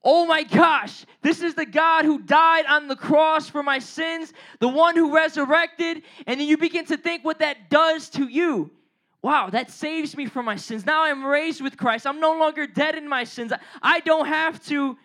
Oh 0.04 0.26
my 0.26 0.44
gosh, 0.44 1.06
this 1.22 1.42
is 1.42 1.56
the 1.56 1.66
God 1.66 2.06
who 2.06 2.20
died 2.20 2.66
on 2.66 2.88
the 2.88 2.96
cross 2.96 3.50
for 3.50 3.62
my 3.62 3.80
sins, 3.80 4.32
the 4.60 4.68
one 4.68 4.96
who 4.96 5.14
resurrected. 5.14 6.04
And 6.26 6.40
then 6.40 6.48
you 6.48 6.58
begin 6.58 6.86
to 6.86 6.98
think 6.98 7.26
what 7.26 7.40
that 7.40 7.70
does 7.70 8.10
to 8.12 8.26
you. 8.26 8.72
Wow, 9.22 9.50
that 9.50 9.70
saves 9.70 10.16
me 10.16 10.26
from 10.26 10.46
my 10.46 10.56
sins. 10.56 10.86
Now 10.86 11.04
I'm 11.04 11.26
raised 11.26 11.60
with 11.60 11.76
Christ. 11.76 12.08
I'm 12.08 12.22
no 12.22 12.38
longer 12.40 12.66
dead 12.66 12.96
in 12.96 13.10
my 13.10 13.26
sins. 13.26 13.52
I 13.82 14.00
don't 14.00 14.28
have 14.28 14.64
to 14.68 14.98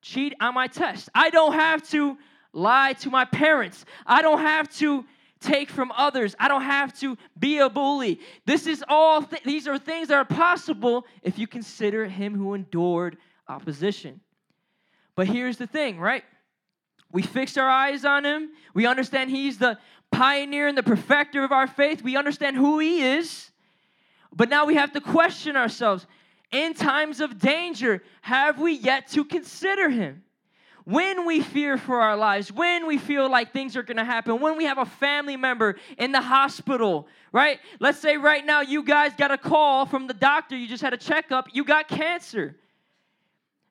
cheat 0.00 0.34
on 0.40 0.54
my 0.54 0.68
test. 0.68 1.08
I 1.12 1.30
don't 1.30 1.54
have 1.54 1.88
to 1.90 2.16
lie 2.52 2.92
to 3.00 3.10
my 3.10 3.24
parents. 3.24 3.84
I 4.06 4.22
don't 4.22 4.38
have 4.38 4.68
to 4.76 5.04
take 5.40 5.70
from 5.70 5.90
others. 5.92 6.36
I 6.38 6.46
don't 6.46 6.62
have 6.62 6.96
to 7.00 7.18
be 7.36 7.58
a 7.58 7.68
bully. 7.68 8.20
This 8.46 8.68
is 8.68 8.84
all 8.88 9.22
th- 9.22 9.42
these 9.42 9.66
are 9.66 9.78
things 9.78 10.08
that 10.08 10.14
are 10.14 10.24
possible 10.24 11.04
if 11.22 11.36
you 11.36 11.48
consider 11.48 12.06
him 12.06 12.36
who 12.36 12.54
endured 12.54 13.18
opposition. 13.48 14.20
But 15.16 15.26
here's 15.26 15.56
the 15.56 15.66
thing, 15.66 15.98
right? 15.98 16.22
We 17.10 17.22
fix 17.22 17.56
our 17.56 17.68
eyes 17.68 18.04
on 18.04 18.24
him. 18.24 18.50
We 18.74 18.86
understand 18.86 19.30
he's 19.30 19.58
the 19.58 19.78
pioneer 20.12 20.68
and 20.68 20.78
the 20.78 20.82
perfecter 20.82 21.42
of 21.42 21.50
our 21.50 21.66
faith. 21.66 22.02
We 22.02 22.16
understand 22.16 22.56
who 22.56 22.78
he 22.78 23.02
is. 23.02 23.50
But 24.34 24.50
now 24.50 24.66
we 24.66 24.74
have 24.74 24.92
to 24.92 25.00
question 25.00 25.56
ourselves 25.56 26.06
in 26.52 26.74
times 26.74 27.20
of 27.20 27.38
danger, 27.38 28.02
have 28.20 28.60
we 28.60 28.72
yet 28.72 29.08
to 29.08 29.24
consider 29.24 29.88
him? 29.88 30.22
When 30.84 31.26
we 31.26 31.40
fear 31.40 31.76
for 31.76 32.00
our 32.00 32.16
lives, 32.16 32.52
when 32.52 32.86
we 32.86 32.98
feel 32.98 33.28
like 33.28 33.52
things 33.52 33.76
are 33.76 33.82
gonna 33.82 34.04
happen, 34.04 34.38
when 34.38 34.56
we 34.56 34.64
have 34.66 34.78
a 34.78 34.84
family 34.84 35.36
member 35.36 35.76
in 35.98 36.12
the 36.12 36.20
hospital, 36.20 37.08
right? 37.32 37.58
Let's 37.80 37.98
say 37.98 38.16
right 38.16 38.46
now 38.46 38.60
you 38.60 38.84
guys 38.84 39.12
got 39.16 39.32
a 39.32 39.38
call 39.38 39.86
from 39.86 40.06
the 40.06 40.14
doctor, 40.14 40.56
you 40.56 40.68
just 40.68 40.82
had 40.82 40.92
a 40.92 40.96
checkup, 40.96 41.48
you 41.52 41.64
got 41.64 41.88
cancer. 41.88 42.54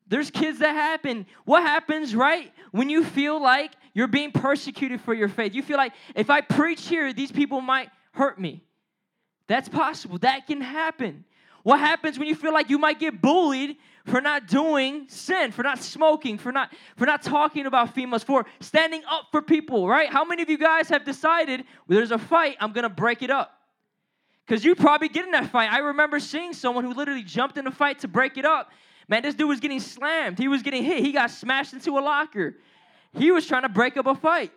There's 0.08 0.30
kids 0.30 0.60
that 0.60 0.74
happen. 0.74 1.26
What 1.46 1.64
happens, 1.64 2.16
right? 2.16 2.52
When 2.72 2.90
you 2.90 3.04
feel 3.04 3.42
like 3.42 3.72
you're 3.96 4.08
being 4.08 4.32
persecuted 4.32 5.02
for 5.02 5.14
your 5.14 5.30
faith. 5.30 5.56
You 5.56 5.64
feel 5.64 5.78
like 5.78 5.94
if 6.16 6.30
I 6.30 6.42
preach 6.42 6.88
here, 6.88 7.14
these 7.14 7.32
people 7.32 7.62
might 7.62 7.90
hurt 8.12 8.40
me. 8.40 8.62
That's 9.48 9.70
possible. 9.70 10.18
That 10.20 10.46
can 10.48 10.62
happen. 10.62 11.24
What 11.64 11.80
happens 11.80 12.20
when 12.20 12.28
you 12.28 12.36
feel 12.36 12.54
like 12.54 12.70
you 12.70 12.78
might 12.78 13.00
get 13.00 13.22
bullied 13.22 13.78
for 14.06 14.22
not 14.22 14.48
doing 14.48 15.06
sin, 15.08 15.52
for 15.52 15.64
not 15.64 15.80
smoking, 15.80 16.38
for 16.38 16.52
not 16.52 16.72
for 16.96 17.08
not 17.08 17.24
talking 17.24 17.66
about 17.66 17.96
females, 17.96 18.24
for 18.24 18.46
standing 18.60 19.02
up 19.10 19.30
for 19.32 19.42
people, 19.42 19.88
right? 19.88 20.10
How 20.10 20.24
many 20.24 20.44
of 20.44 20.50
you 20.50 20.60
guys 20.60 20.90
have 20.90 21.06
decided 21.06 21.64
well, 21.88 21.98
there's 21.98 22.12
a 22.12 22.20
fight, 22.20 22.58
I'm 22.60 22.72
gonna 22.72 22.90
break 22.90 23.24
it 23.24 23.32
up? 23.32 23.52
Because 24.46 24.64
you 24.64 24.76
probably 24.76 25.10
get 25.10 25.26
in 25.26 25.32
that 25.32 25.50
fight. 25.50 25.72
I 25.72 25.80
remember 25.80 26.20
seeing 26.20 26.54
someone 26.54 26.84
who 26.84 26.94
literally 26.94 27.24
jumped 27.24 27.58
in 27.58 27.66
a 27.66 27.72
fight 27.72 28.00
to 28.00 28.08
break 28.08 28.38
it 28.38 28.46
up 28.46 28.70
Man, 29.08 29.22
this 29.22 29.36
dude 29.36 29.48
was 29.48 29.60
getting 29.60 29.80
slammed. 29.80 30.40
He 30.40 30.48
was 30.48 30.64
getting 30.64 30.84
hit. 30.84 31.04
He 31.04 31.12
got 31.12 31.30
smashed 31.32 31.74
into 31.74 31.98
a 31.98 32.02
locker. 32.02 32.56
He 33.14 33.32
was 33.32 33.46
trying 33.46 33.62
to 33.62 33.70
break 33.70 33.98
up 33.98 34.08
a 34.08 34.16
fight. 34.16 34.52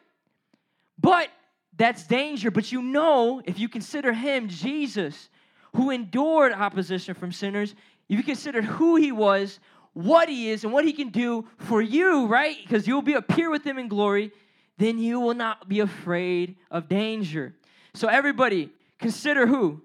But 0.99 1.29
that's 1.77 2.05
danger. 2.07 2.51
But 2.51 2.73
you 2.73 2.83
know, 2.83 3.43
if 3.45 3.59
you 3.59 3.69
consider 3.69 4.13
him, 4.13 4.49
Jesus, 4.49 5.29
who 5.75 5.91
endured 5.91 6.53
opposition 6.53 7.15
from 7.15 7.31
sinners, 7.31 7.75
if 8.09 8.17
you 8.17 8.25
consider 8.25 8.63
who 8.63 8.97
he 8.97 9.13
was, 9.13 9.61
what 9.93 10.29
he 10.29 10.51
is 10.51 10.65
and 10.65 10.73
what 10.73 10.85
he 10.85 10.93
can 10.93 11.11
do 11.11 11.47
for 11.59 11.83
you, 11.83 12.27
right? 12.27 12.57
Because 12.63 12.87
you'll 12.87 13.03
be 13.03 13.15
appear 13.15 13.51
with 13.51 13.65
him 13.65 13.79
in 13.79 13.89
glory, 13.89 14.33
then 14.79 14.99
you 14.99 15.21
will 15.21 15.35
not 15.35 15.69
be 15.69 15.81
afraid 15.81 16.57
of 16.71 16.89
danger. 16.89 17.55
So 17.95 18.09
everybody, 18.09 18.71
consider 18.99 19.47
who? 19.47 19.83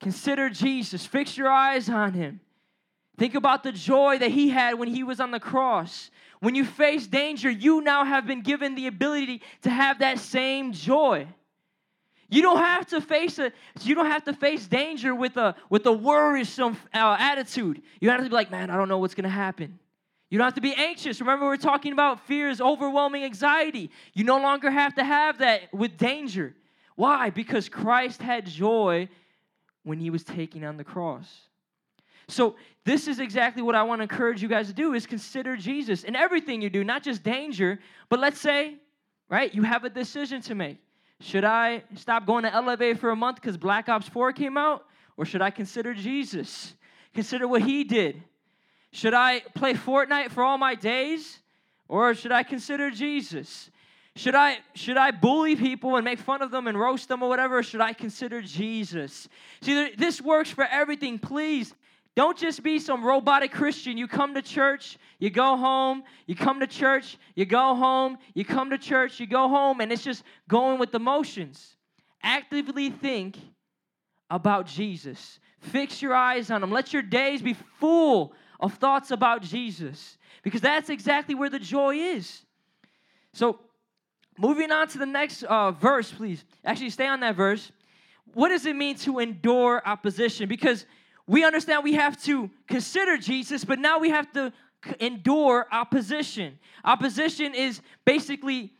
Consider 0.00 0.48
Jesus. 0.48 1.04
Fix 1.04 1.36
your 1.36 1.48
eyes 1.48 1.88
on 1.88 2.12
him. 2.12 2.40
Think 3.16 3.34
about 3.34 3.62
the 3.62 3.72
joy 3.72 4.18
that 4.18 4.30
he 4.30 4.48
had 4.48 4.78
when 4.78 4.88
he 4.88 5.04
was 5.04 5.20
on 5.20 5.30
the 5.30 5.40
cross. 5.40 6.10
When 6.40 6.54
you 6.54 6.64
face 6.64 7.06
danger, 7.06 7.48
you 7.48 7.80
now 7.80 8.04
have 8.04 8.26
been 8.26 8.42
given 8.42 8.74
the 8.74 8.86
ability 8.86 9.40
to 9.62 9.70
have 9.70 10.00
that 10.00 10.18
same 10.18 10.72
joy. 10.72 11.28
You 12.28 12.42
don't 12.42 12.58
have 12.58 12.86
to 12.88 13.00
face 13.00 13.38
a 13.38 13.52
you 13.82 13.94
don't 13.94 14.10
have 14.10 14.24
to 14.24 14.32
face 14.32 14.66
danger 14.66 15.14
with 15.14 15.36
a 15.36 15.54
with 15.70 15.86
a 15.86 15.92
worrisome 15.92 16.76
uh, 16.92 17.16
attitude. 17.18 17.82
You 18.00 18.10
have 18.10 18.20
to 18.20 18.28
be 18.28 18.34
like, 18.34 18.50
man, 18.50 18.70
I 18.70 18.76
don't 18.76 18.88
know 18.88 18.98
what's 18.98 19.14
gonna 19.14 19.28
happen. 19.28 19.78
You 20.30 20.38
don't 20.38 20.46
have 20.46 20.54
to 20.54 20.60
be 20.60 20.74
anxious. 20.74 21.20
Remember, 21.20 21.46
we're 21.46 21.56
talking 21.56 21.92
about 21.92 22.26
fears, 22.26 22.60
overwhelming 22.60 23.22
anxiety. 23.22 23.90
You 24.14 24.24
no 24.24 24.38
longer 24.38 24.70
have 24.70 24.94
to 24.96 25.04
have 25.04 25.38
that 25.38 25.72
with 25.72 25.96
danger. 25.96 26.54
Why? 26.96 27.30
Because 27.30 27.68
Christ 27.68 28.20
had 28.20 28.46
joy 28.46 29.08
when 29.84 30.00
he 30.00 30.10
was 30.10 30.24
taking 30.24 30.64
on 30.64 30.76
the 30.76 30.84
cross. 30.84 31.28
So 32.28 32.56
this 32.84 33.08
is 33.08 33.18
exactly 33.18 33.62
what 33.62 33.74
I 33.74 33.82
want 33.82 34.00
to 34.00 34.02
encourage 34.02 34.42
you 34.42 34.48
guys 34.48 34.68
to 34.68 34.74
do 34.74 34.94
is 34.94 35.06
consider 35.06 35.56
Jesus 35.56 36.04
in 36.04 36.16
everything 36.16 36.62
you 36.62 36.70
do, 36.70 36.84
not 36.84 37.02
just 37.02 37.22
danger, 37.22 37.78
but 38.08 38.20
let's 38.20 38.40
say, 38.40 38.76
right, 39.28 39.54
you 39.54 39.62
have 39.62 39.84
a 39.84 39.90
decision 39.90 40.40
to 40.42 40.54
make. 40.54 40.78
Should 41.20 41.44
I 41.44 41.82
stop 41.94 42.26
going 42.26 42.44
to 42.44 42.52
Elevate 42.52 42.98
for 42.98 43.10
a 43.10 43.16
month 43.16 43.36
because 43.36 43.56
Black 43.56 43.88
Ops 43.88 44.08
4 44.08 44.32
came 44.32 44.56
out? 44.56 44.84
Or 45.16 45.24
should 45.24 45.42
I 45.42 45.50
consider 45.50 45.94
Jesus? 45.94 46.74
Consider 47.14 47.46
what 47.46 47.62
he 47.62 47.84
did. 47.84 48.22
Should 48.90 49.14
I 49.14 49.40
play 49.54 49.74
Fortnite 49.74 50.30
for 50.30 50.42
all 50.42 50.58
my 50.58 50.74
days? 50.74 51.40
Or 51.88 52.14
should 52.14 52.32
I 52.32 52.42
consider 52.42 52.90
Jesus? 52.90 53.70
Should 54.16 54.34
I 54.34 54.58
should 54.74 54.96
I 54.96 55.10
bully 55.10 55.56
people 55.56 55.96
and 55.96 56.04
make 56.04 56.20
fun 56.20 56.40
of 56.40 56.50
them 56.52 56.68
and 56.68 56.78
roast 56.78 57.08
them 57.08 57.22
or 57.22 57.28
whatever? 57.28 57.58
Or 57.58 57.62
should 57.62 57.80
I 57.80 57.92
consider 57.92 58.40
Jesus? 58.40 59.28
See, 59.60 59.90
this 59.96 60.20
works 60.20 60.50
for 60.50 60.64
everything. 60.64 61.18
Please 61.18 61.74
don't 62.16 62.38
just 62.38 62.62
be 62.62 62.78
some 62.78 63.04
robotic 63.04 63.50
Christian. 63.50 63.98
You 63.98 64.06
come 64.06 64.34
to 64.34 64.42
church, 64.42 64.98
you 65.18 65.30
go 65.30 65.56
home, 65.56 66.04
you 66.26 66.36
come 66.36 66.60
to 66.60 66.66
church, 66.66 67.18
you 67.34 67.44
go 67.44 67.74
home, 67.74 68.18
you 68.34 68.44
come 68.44 68.70
to 68.70 68.78
church, 68.78 69.18
you 69.18 69.26
go 69.26 69.48
home, 69.48 69.80
and 69.80 69.90
it's 69.90 70.04
just 70.04 70.22
going 70.48 70.78
with 70.78 70.92
the 70.92 71.00
motions. 71.00 71.76
Actively 72.22 72.90
think 72.90 73.36
about 74.30 74.66
Jesus. 74.66 75.40
Fix 75.60 76.00
your 76.00 76.14
eyes 76.14 76.50
on 76.50 76.62
him. 76.62 76.70
Let 76.70 76.92
your 76.92 77.02
days 77.02 77.42
be 77.42 77.54
full 77.80 78.32
of 78.60 78.74
thoughts 78.74 79.10
about 79.10 79.42
Jesus 79.42 80.16
because 80.42 80.60
that's 80.60 80.90
exactly 80.90 81.34
where 81.34 81.50
the 81.50 81.58
joy 81.58 81.96
is. 81.96 82.42
So, 83.32 83.58
moving 84.38 84.70
on 84.70 84.86
to 84.88 84.98
the 84.98 85.06
next 85.06 85.42
uh, 85.42 85.72
verse, 85.72 86.12
please. 86.12 86.44
Actually, 86.64 86.90
stay 86.90 87.06
on 87.06 87.20
that 87.20 87.34
verse. 87.34 87.72
What 88.34 88.50
does 88.50 88.66
it 88.66 88.76
mean 88.76 88.96
to 88.98 89.18
endure 89.18 89.82
opposition? 89.84 90.48
Because 90.48 90.86
we 91.26 91.44
understand 91.44 91.84
we 91.84 91.94
have 91.94 92.22
to 92.24 92.50
consider 92.68 93.16
Jesus, 93.16 93.64
but 93.64 93.78
now 93.78 93.98
we 93.98 94.10
have 94.10 94.30
to 94.32 94.52
endure 95.00 95.66
opposition. 95.72 96.58
Opposition 96.84 97.54
is 97.54 97.80
basically 98.04 98.72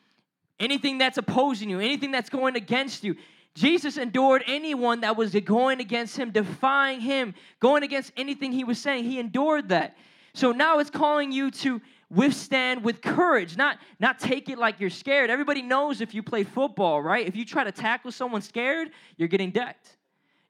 anything 0.61 0.99
that's 0.99 1.19
opposing 1.19 1.71
you, 1.71 1.81
anything 1.81 2.11
that's 2.11 2.29
going 2.29 2.57
against 2.57 3.05
you. 3.05 3.17
Jesus 3.55 3.97
endured 3.97 4.43
anyone 4.47 5.01
that 5.01 5.17
was 5.17 5.33
going 5.33 5.81
against 5.81 6.17
him, 6.17 6.31
defying 6.31 7.01
him, 7.01 7.35
going 7.61 7.83
against 7.83 8.13
anything 8.17 8.53
he 8.53 8.65
was 8.65 8.79
saying. 8.79 9.05
He 9.05 9.19
endured 9.19 9.69
that. 9.69 9.97
So 10.35 10.51
now 10.51 10.81
it's 10.81 10.91
calling 10.91 11.31
you 11.31 11.51
to 11.53 11.81
withstand 12.11 12.85
with 12.85 13.01
courage, 13.01 13.57
not, 13.57 13.79
not 14.01 14.19
take 14.19 14.49
it 14.49 14.59
like 14.59 14.81
you're 14.81 14.91
scared. 14.91 15.31
Everybody 15.31 15.63
knows 15.63 16.01
if 16.01 16.15
you 16.15 16.23
play 16.23 16.43
football, 16.43 17.01
right? 17.01 17.27
If 17.27 17.37
you 17.37 17.45
try 17.45 17.65
to 17.65 17.73
tackle 17.73 18.13
someone 18.13 18.43
scared, 18.43 18.91
you're 19.17 19.29
getting 19.29 19.51
decked. 19.51 19.97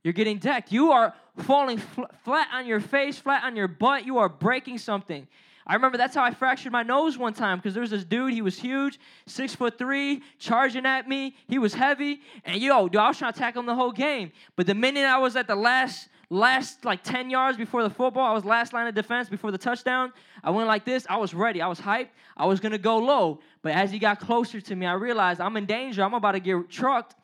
You're 0.04 0.12
getting 0.12 0.38
decked. 0.38 0.70
You 0.70 0.92
are 0.92 1.14
falling 1.38 1.78
fl- 1.78 2.02
flat 2.22 2.48
on 2.52 2.66
your 2.66 2.80
face, 2.80 3.18
flat 3.18 3.42
on 3.42 3.56
your 3.56 3.66
butt. 3.66 4.04
You 4.04 4.18
are 4.18 4.28
breaking 4.28 4.78
something. 4.78 5.26
I 5.66 5.74
remember 5.74 5.96
that's 5.96 6.14
how 6.14 6.22
I 6.22 6.30
fractured 6.30 6.72
my 6.72 6.82
nose 6.82 7.16
one 7.16 7.32
time 7.32 7.58
because 7.58 7.72
there 7.72 7.80
was 7.80 7.90
this 7.90 8.04
dude, 8.04 8.34
he 8.34 8.42
was 8.42 8.58
huge, 8.58 9.00
six 9.26 9.54
foot 9.54 9.78
three, 9.78 10.22
charging 10.38 10.84
at 10.84 11.08
me. 11.08 11.34
He 11.48 11.58
was 11.58 11.72
heavy. 11.72 12.20
And 12.44 12.60
yo, 12.60 12.86
dude, 12.86 13.00
I 13.00 13.08
was 13.08 13.16
trying 13.16 13.32
to 13.32 13.38
tackle 13.38 13.60
him 13.60 13.66
the 13.66 13.74
whole 13.74 13.92
game. 13.92 14.30
But 14.56 14.66
the 14.66 14.74
minute 14.74 15.06
I 15.06 15.16
was 15.16 15.36
at 15.36 15.46
the 15.46 15.56
last, 15.56 16.10
last 16.28 16.84
like 16.84 17.02
10 17.02 17.30
yards 17.30 17.56
before 17.56 17.82
the 17.82 17.88
football, 17.88 18.30
I 18.30 18.34
was 18.34 18.44
last 18.44 18.74
line 18.74 18.86
of 18.86 18.94
defense 18.94 19.30
before 19.30 19.52
the 19.52 19.58
touchdown. 19.58 20.12
I 20.42 20.50
went 20.50 20.68
like 20.68 20.84
this. 20.84 21.06
I 21.08 21.16
was 21.16 21.32
ready. 21.32 21.62
I 21.62 21.66
was 21.66 21.80
hyped. 21.80 22.08
I 22.36 22.44
was 22.44 22.60
gonna 22.60 22.76
go 22.76 22.98
low. 22.98 23.40
But 23.62 23.72
as 23.72 23.90
he 23.90 23.98
got 23.98 24.20
closer 24.20 24.60
to 24.60 24.76
me, 24.76 24.84
I 24.84 24.92
realized 24.92 25.40
I'm 25.40 25.56
in 25.56 25.64
danger. 25.64 26.02
I'm 26.04 26.12
about 26.12 26.32
to 26.32 26.40
get 26.40 26.68
trucked. 26.68 27.14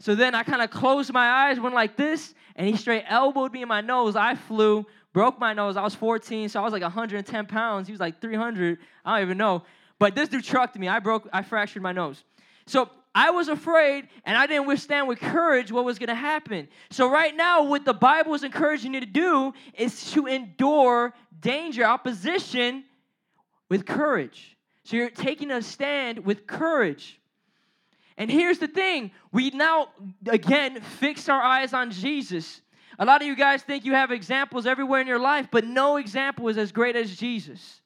So 0.00 0.14
then 0.14 0.34
I 0.34 0.42
kind 0.42 0.62
of 0.62 0.70
closed 0.70 1.12
my 1.12 1.28
eyes, 1.28 1.60
went 1.60 1.74
like 1.74 1.96
this, 1.96 2.34
and 2.56 2.66
he 2.66 2.76
straight 2.76 3.04
elbowed 3.06 3.52
me 3.52 3.62
in 3.62 3.68
my 3.68 3.82
nose. 3.82 4.16
I 4.16 4.34
flew, 4.34 4.86
broke 5.12 5.38
my 5.38 5.52
nose. 5.52 5.76
I 5.76 5.82
was 5.82 5.94
14, 5.94 6.48
so 6.48 6.60
I 6.60 6.64
was 6.64 6.72
like 6.72 6.82
110 6.82 7.46
pounds. 7.46 7.86
He 7.86 7.92
was 7.92 8.00
like 8.00 8.20
300. 8.20 8.78
I 9.04 9.18
don't 9.18 9.26
even 9.26 9.38
know. 9.38 9.62
But 9.98 10.14
this 10.14 10.30
dude 10.30 10.42
trucked 10.42 10.78
me. 10.78 10.88
I 10.88 10.98
broke, 10.98 11.28
I 11.32 11.42
fractured 11.42 11.82
my 11.82 11.92
nose. 11.92 12.24
So 12.66 12.88
I 13.14 13.30
was 13.30 13.48
afraid 13.48 14.08
and 14.24 14.38
I 14.38 14.46
didn't 14.46 14.66
withstand 14.66 15.06
with 15.08 15.20
courage 15.20 15.70
what 15.70 15.84
was 15.84 15.98
going 15.98 16.08
to 16.08 16.14
happen. 16.14 16.68
So, 16.90 17.10
right 17.10 17.36
now, 17.36 17.64
what 17.64 17.84
the 17.84 17.92
Bible 17.92 18.34
is 18.34 18.44
encouraging 18.44 18.94
you 18.94 19.00
to 19.00 19.06
do 19.06 19.52
is 19.74 20.12
to 20.12 20.26
endure 20.26 21.12
danger, 21.40 21.84
opposition 21.84 22.84
with 23.68 23.84
courage. 23.84 24.56
So, 24.84 24.96
you're 24.96 25.10
taking 25.10 25.50
a 25.50 25.60
stand 25.60 26.24
with 26.24 26.46
courage. 26.46 27.19
And 28.20 28.30
here's 28.30 28.58
the 28.58 28.68
thing 28.68 29.12
we 29.32 29.48
now, 29.48 29.88
again, 30.26 30.82
fix 30.82 31.30
our 31.30 31.42
eyes 31.42 31.72
on 31.72 31.90
Jesus. 31.90 32.60
A 32.98 33.04
lot 33.06 33.22
of 33.22 33.26
you 33.26 33.34
guys 33.34 33.62
think 33.62 33.86
you 33.86 33.94
have 33.94 34.10
examples 34.10 34.66
everywhere 34.66 35.00
in 35.00 35.06
your 35.06 35.18
life, 35.18 35.48
but 35.50 35.64
no 35.64 35.96
example 35.96 36.48
is 36.48 36.58
as 36.58 36.70
great 36.70 36.96
as 36.96 37.16
Jesus. 37.16 37.80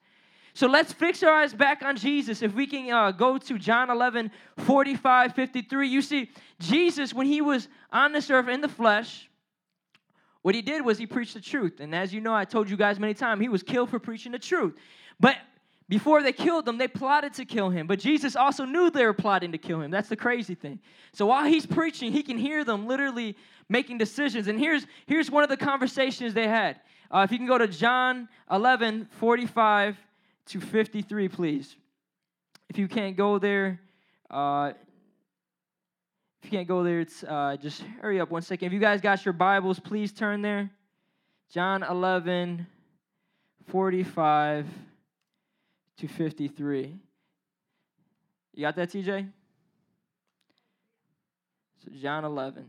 So 0.53 0.67
let's 0.67 0.93
fix 0.93 1.23
our 1.23 1.31
eyes 1.33 1.55
back 1.55 1.85
on 1.85 1.97
Jesus. 1.97 2.43
If 2.43 2.53
we 2.53 2.67
can 2.67 2.91
uh, 2.93 3.13
go 3.13 3.39
to 3.39 3.59
John 3.59 3.91
11, 3.91 4.33
45, 4.59 5.37
53, 5.37 5.89
you 5.89 6.03
see, 6.03 6.33
Jesus, 6.59 7.15
when 7.15 7.29
he 7.29 7.41
was 7.41 7.69
on 7.93 8.13
this 8.13 8.29
earth 8.29 8.49
in 8.49 8.61
the 8.61 8.69
flesh, 8.69 9.31
what 10.43 10.57
he 10.57 10.63
did 10.63 10.85
was 10.85 10.99
he 10.99 11.07
preached 11.07 11.35
the 11.35 11.41
truth. 11.41 11.79
And 11.79 11.95
as 11.95 12.13
you 12.13 12.21
know, 12.21 12.35
I 12.35 12.45
told 12.45 12.69
you 12.69 12.77
guys 12.77 12.99
many 12.99 13.15
times, 13.15 13.41
he 13.41 13.49
was 13.49 13.63
killed 13.63 13.89
for 13.89 14.01
preaching 14.01 14.33
the 14.33 14.41
truth. 14.41 14.75
But 15.21 15.37
before 15.89 16.23
they 16.23 16.33
killed 16.33 16.67
him, 16.67 16.79
they 16.79 16.89
plotted 16.89 17.35
to 17.35 17.45
kill 17.45 17.69
him. 17.69 17.87
But 17.87 17.99
Jesus 17.99 18.37
also 18.37 18.65
knew 18.65 18.91
they 18.91 19.05
were 19.05 19.13
plotting 19.13 19.53
to 19.53 19.59
kill 19.59 19.83
him. 19.83 19.91
That's 19.91 20.09
the 20.09 20.17
crazy 20.17 20.55
thing. 20.55 20.81
So 21.13 21.27
while 21.27 21.45
he's 21.45 21.67
preaching, 21.67 22.11
he 22.11 22.23
can 22.23 22.39
hear 22.39 22.65
them 22.65 22.87
literally 22.87 23.37
making 23.69 23.99
decisions. 23.99 24.49
And 24.49 24.59
here's, 24.59 24.87
here's 25.07 25.31
one 25.31 25.43
of 25.43 25.51
the 25.51 25.59
conversations 25.59 26.33
they 26.33 26.49
had. 26.49 26.81
Uh, 27.11 27.21
if 27.25 27.33
you 27.33 27.39
can 27.39 27.47
go 27.47 27.59
to 27.59 27.69
John 27.69 28.29
11, 28.51 29.09
45 29.19 29.99
to 30.47 30.61
53, 30.61 31.29
please. 31.29 31.77
If 32.71 32.79
you 32.79 32.89
can't 32.89 33.17
go 33.17 33.39
there, 33.39 33.79
uh, 34.31 34.73
if 36.43 36.51
you 36.51 36.59
can't 36.59 36.69
go 36.69 36.83
there, 36.83 37.01
it's 37.01 37.23
uh, 37.25 37.57
just 37.61 37.83
hurry 38.01 38.21
up 38.21 38.31
one 38.31 38.43
second. 38.43 38.67
If 38.67 38.73
you 38.73 38.81
guys 38.81 39.03
got 39.03 39.25
your 39.25 39.35
Bibles, 39.35 39.79
please 39.79 40.13
turn 40.13 40.41
there. 40.41 40.71
John 41.51 41.83
11, 41.83 42.67
45 43.67 44.67
to 45.99 46.09
53. 46.09 46.99
You 48.55 48.61
got 48.61 48.77
that, 48.77 48.91
TJ? 48.91 49.29
So, 51.85 51.91
John 52.01 52.25
11. 52.25 52.67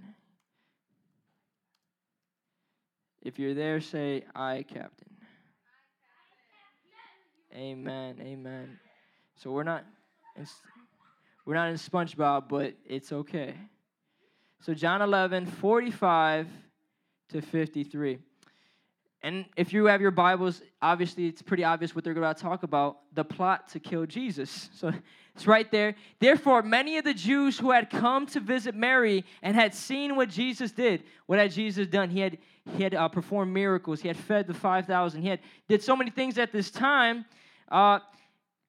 If 3.21 3.39
you're 3.39 3.53
there, 3.53 3.81
say, 3.81 4.23
Aye, 4.35 4.65
Captain. 4.67 5.09
Amen. 7.55 8.17
Amen. 8.21 8.79
So 9.37 9.51
we're 9.51 9.63
not 9.63 9.85
in, 10.35 10.45
we're 11.45 11.55
not 11.55 11.69
in 11.69 11.75
SpongeBob, 11.75 12.49
but 12.49 12.73
it's 12.85 13.13
okay. 13.13 13.55
So 14.61 14.73
John 14.73 15.01
11, 15.01 15.45
45 15.45 16.47
to 17.29 17.41
53. 17.41 18.19
And 19.25 19.45
if 19.55 19.73
you 19.73 19.85
have 19.85 20.01
your 20.01 20.11
Bibles, 20.11 20.61
obviously 20.83 21.25
it's 21.25 21.41
pretty 21.41 21.63
obvious 21.63 21.95
what 21.95 22.03
they're 22.03 22.13
going 22.13 22.31
to 22.31 22.39
talk 22.39 22.61
about 22.61 22.99
the 23.15 23.23
plot 23.23 23.67
to 23.69 23.79
kill 23.79 24.05
Jesus. 24.05 24.69
So 24.75 24.93
it's 25.33 25.47
right 25.47 25.69
there. 25.71 25.95
Therefore, 26.19 26.61
many 26.61 26.97
of 26.97 27.03
the 27.05 27.13
Jews 27.13 27.57
who 27.57 27.71
had 27.71 27.89
come 27.89 28.27
to 28.27 28.39
visit 28.39 28.75
Mary 28.75 29.25
and 29.41 29.55
had 29.55 29.73
seen 29.73 30.15
what 30.15 30.29
Jesus 30.29 30.71
did, 30.71 31.03
what 31.25 31.39
had 31.39 31.51
Jesus 31.51 31.87
done? 31.87 32.11
He 32.11 32.19
had, 32.19 32.37
he 32.77 32.83
had 32.83 32.93
uh, 32.93 33.09
performed 33.09 33.51
miracles, 33.51 33.99
he 33.99 34.07
had 34.07 34.15
fed 34.15 34.45
the 34.45 34.53
5,000, 34.53 35.21
he 35.21 35.27
had 35.27 35.39
did 35.67 35.81
so 35.81 35.95
many 35.95 36.11
things 36.11 36.37
at 36.37 36.51
this 36.51 36.69
time. 36.69 37.25
Uh, 37.67 37.99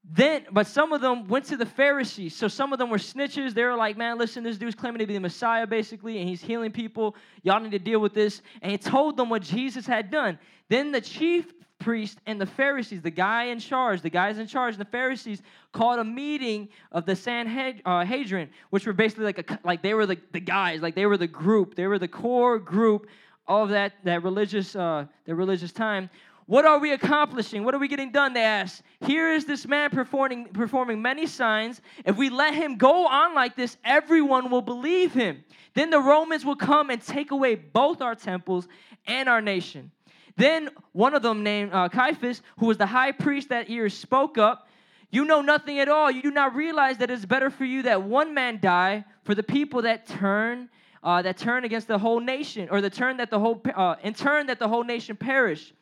then, 0.09 0.47
but 0.53 0.69
some 0.69 0.93
of 0.93 1.01
them 1.01 1.27
went 1.27 1.47
to 1.47 1.57
the 1.57 1.67
Pharisees. 1.67 2.37
So 2.37 2.47
some 2.47 2.73
of 2.73 2.79
them 2.79 2.91
were 2.91 2.99
snitches. 2.99 3.55
They 3.55 3.65
were 3.65 3.75
like, 3.75 3.97
man, 3.97 4.19
listen, 4.19 4.45
this 4.45 4.57
dude's 4.57 4.77
claiming 4.77 5.01
to 5.01 5.07
be 5.07 5.15
the 5.15 5.21
Messiah, 5.21 5.67
basically, 5.67 6.19
and 6.19 6.29
he's 6.29 6.41
healing 6.41 6.71
people. 6.71 7.17
Y'all 7.43 7.59
need 7.59 7.73
to 7.73 7.81
deal 7.81 7.99
with 7.99 8.15
this. 8.15 8.41
And 8.63 8.71
he 8.71 8.79
told 8.79 9.17
them 9.17 9.29
what 9.29 9.43
Jesus 9.43 9.85
had 9.85 10.11
done. 10.13 10.39
Then 10.69 10.93
the 10.93 11.01
chief 11.01 11.53
priest 11.81 12.19
and 12.25 12.41
the 12.41 12.47
Pharisees, 12.47 13.03
the 13.03 13.11
guy 13.11 13.45
in 13.45 13.59
charge, 13.59 14.01
the 14.01 14.11
guys 14.11 14.39
in 14.39 14.47
charge, 14.47 14.75
and 14.75 14.81
the 14.81 14.91
Pharisees 14.91 15.43
called 15.73 15.99
a 15.99 16.05
meeting 16.05 16.69
of 16.93 17.05
the 17.05 17.17
Sanhedrin, 17.17 18.51
which 18.71 18.87
were 18.87 18.93
basically 18.93 19.25
like 19.25 19.51
a, 19.51 19.59
like 19.65 19.83
they 19.83 19.95
were 19.95 20.07
the, 20.07 20.19
the 20.33 20.41
guys, 20.41 20.83
like 20.83 20.95
they 20.95 21.07
were 21.07 21.19
the 21.19 21.27
group, 21.27 21.75
they 21.75 21.87
were 21.87 21.99
the 21.99 22.09
core 22.09 22.59
group 22.59 23.09
of 23.49 23.69
that 23.71 23.93
that 24.05 24.23
religious 24.23 24.75
uh, 24.75 25.07
that 25.25 25.35
religious 25.35 25.73
time. 25.73 26.11
What 26.47 26.65
are 26.65 26.79
we 26.79 26.93
accomplishing? 26.93 27.65
What 27.65 27.75
are 27.75 27.79
we 27.79 27.89
getting 27.89 28.13
done? 28.13 28.33
They 28.33 28.45
asked. 28.45 28.83
Here 29.01 29.33
is 29.33 29.45
this 29.47 29.67
man 29.67 29.91
performing, 29.91 30.47
performing 30.47 31.03
many 31.03 31.27
signs. 31.27 31.81
If 32.05 32.17
we 32.17 32.31
let 32.31 32.55
him 32.55 32.77
go 32.77 33.07
on 33.07 33.35
like 33.35 33.57
this, 33.57 33.77
everyone 33.85 34.49
will 34.49 34.63
believe 34.63 35.13
him. 35.13 35.45
Then 35.75 35.91
the 35.91 36.01
Romans 36.01 36.45
will 36.45 36.57
come 36.57 36.91
and 36.91 37.03
take 37.03 37.33
away 37.33 37.57
both 37.57 38.01
our 38.01 38.15
temples 38.15 38.69
and 39.07 39.29
our 39.29 39.43
nation. 39.43 39.91
Then 40.37 40.71
one 40.93 41.15
of 41.15 41.23
them, 41.23 41.43
named 41.43 41.73
uh, 41.73 41.89
Caiaphas, 41.89 42.43
who 42.59 42.67
was 42.67 42.77
the 42.77 42.87
high 42.87 43.11
priest 43.11 43.49
that 43.49 43.69
year, 43.69 43.89
spoke 43.89 44.39
up. 44.39 44.69
You 45.11 45.25
know 45.25 45.41
nothing 45.41 45.81
at 45.81 45.89
all. 45.89 46.11
You 46.11 46.23
do 46.23 46.31
not 46.31 46.55
realize 46.55 46.99
that 46.99 47.11
it's 47.11 47.25
better 47.25 47.51
for 47.51 47.65
you 47.65 47.83
that 47.83 48.03
one 48.03 48.35
man 48.35 48.61
die 48.61 49.05
for 49.25 49.35
the 49.35 49.43
people 49.43 49.83
that 49.83 50.07
turn, 50.07 50.69
uh, 51.03 51.23
that 51.23 51.39
turn 51.39 51.65
against 51.65 51.89
the 51.89 51.99
whole 51.99 52.21
nation, 52.21 52.69
or 52.71 52.81
the 52.81 52.91
turn 52.91 53.17
that 53.17 53.31
the 53.31 53.41
whole, 53.41 53.61
uh, 53.75 53.97
in 54.03 54.15
turn 54.15 54.47
that 54.47 54.59
the 54.61 54.69
whole 54.69 54.85
nation 54.85 55.17
perish. 55.17 55.73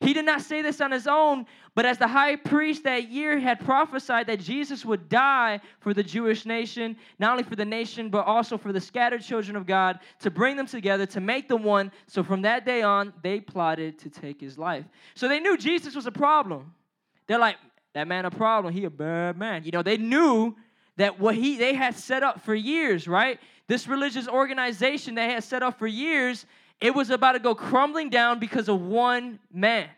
He 0.00 0.14
did 0.14 0.24
not 0.24 0.40
say 0.40 0.62
this 0.62 0.80
on 0.80 0.92
his 0.92 1.06
own, 1.06 1.44
but 1.74 1.84
as 1.84 1.98
the 1.98 2.08
high 2.08 2.36
priest 2.36 2.84
that 2.84 3.10
year 3.10 3.38
had 3.38 3.60
prophesied 3.60 4.26
that 4.28 4.40
Jesus 4.40 4.82
would 4.82 5.10
die 5.10 5.60
for 5.78 5.92
the 5.92 6.02
Jewish 6.02 6.46
nation, 6.46 6.96
not 7.18 7.32
only 7.32 7.42
for 7.42 7.54
the 7.54 7.66
nation, 7.66 8.08
but 8.08 8.26
also 8.26 8.56
for 8.56 8.72
the 8.72 8.80
scattered 8.80 9.22
children 9.22 9.56
of 9.56 9.66
God, 9.66 10.00
to 10.20 10.30
bring 10.30 10.56
them 10.56 10.66
together, 10.66 11.04
to 11.04 11.20
make 11.20 11.48
them 11.48 11.62
one. 11.62 11.92
So 12.06 12.22
from 12.22 12.40
that 12.42 12.64
day 12.64 12.80
on, 12.80 13.12
they 13.22 13.40
plotted 13.40 13.98
to 13.98 14.08
take 14.08 14.40
his 14.40 14.56
life. 14.56 14.86
So 15.14 15.28
they 15.28 15.38
knew 15.38 15.58
Jesus 15.58 15.94
was 15.94 16.06
a 16.06 16.12
problem. 16.12 16.72
They're 17.26 17.38
like, 17.38 17.56
that 17.92 18.08
man 18.08 18.24
a 18.24 18.30
problem. 18.30 18.72
He 18.72 18.84
a 18.84 18.90
bad 18.90 19.36
man. 19.36 19.64
You 19.64 19.70
know, 19.70 19.82
they 19.82 19.98
knew 19.98 20.56
that 20.96 21.18
what 21.20 21.34
he 21.34 21.56
they 21.56 21.74
had 21.74 21.94
set 21.96 22.22
up 22.22 22.40
for 22.40 22.54
years, 22.54 23.06
right? 23.06 23.38
This 23.66 23.86
religious 23.86 24.28
organization 24.28 25.14
they 25.14 25.30
had 25.30 25.44
set 25.44 25.62
up 25.62 25.78
for 25.78 25.86
years 25.86 26.46
it 26.80 26.94
was 26.94 27.10
about 27.10 27.32
to 27.32 27.38
go 27.38 27.54
crumbling 27.54 28.10
down 28.10 28.38
because 28.38 28.68
of 28.68 28.80
one 28.80 29.38
man. 29.52 29.88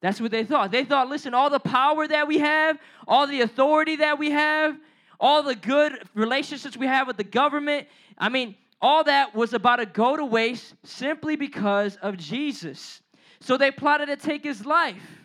That's 0.00 0.20
what 0.20 0.30
they 0.30 0.44
thought. 0.44 0.70
They 0.70 0.84
thought, 0.84 1.08
listen, 1.08 1.32
all 1.32 1.48
the 1.48 1.58
power 1.58 2.06
that 2.06 2.28
we 2.28 2.38
have, 2.38 2.78
all 3.08 3.26
the 3.26 3.40
authority 3.40 3.96
that 3.96 4.18
we 4.18 4.30
have, 4.30 4.76
all 5.18 5.42
the 5.42 5.54
good 5.54 5.92
relationships 6.12 6.76
we 6.76 6.86
have 6.86 7.06
with 7.06 7.16
the 7.16 7.24
government, 7.24 7.88
I 8.18 8.28
mean, 8.28 8.54
all 8.82 9.04
that 9.04 9.34
was 9.34 9.54
about 9.54 9.76
to 9.76 9.86
go 9.86 10.14
to 10.14 10.24
waste 10.24 10.74
simply 10.84 11.36
because 11.36 11.96
of 11.96 12.18
Jesus. 12.18 13.00
So 13.40 13.56
they 13.56 13.70
plotted 13.70 14.08
to 14.08 14.16
take 14.16 14.44
his 14.44 14.66
life. 14.66 15.24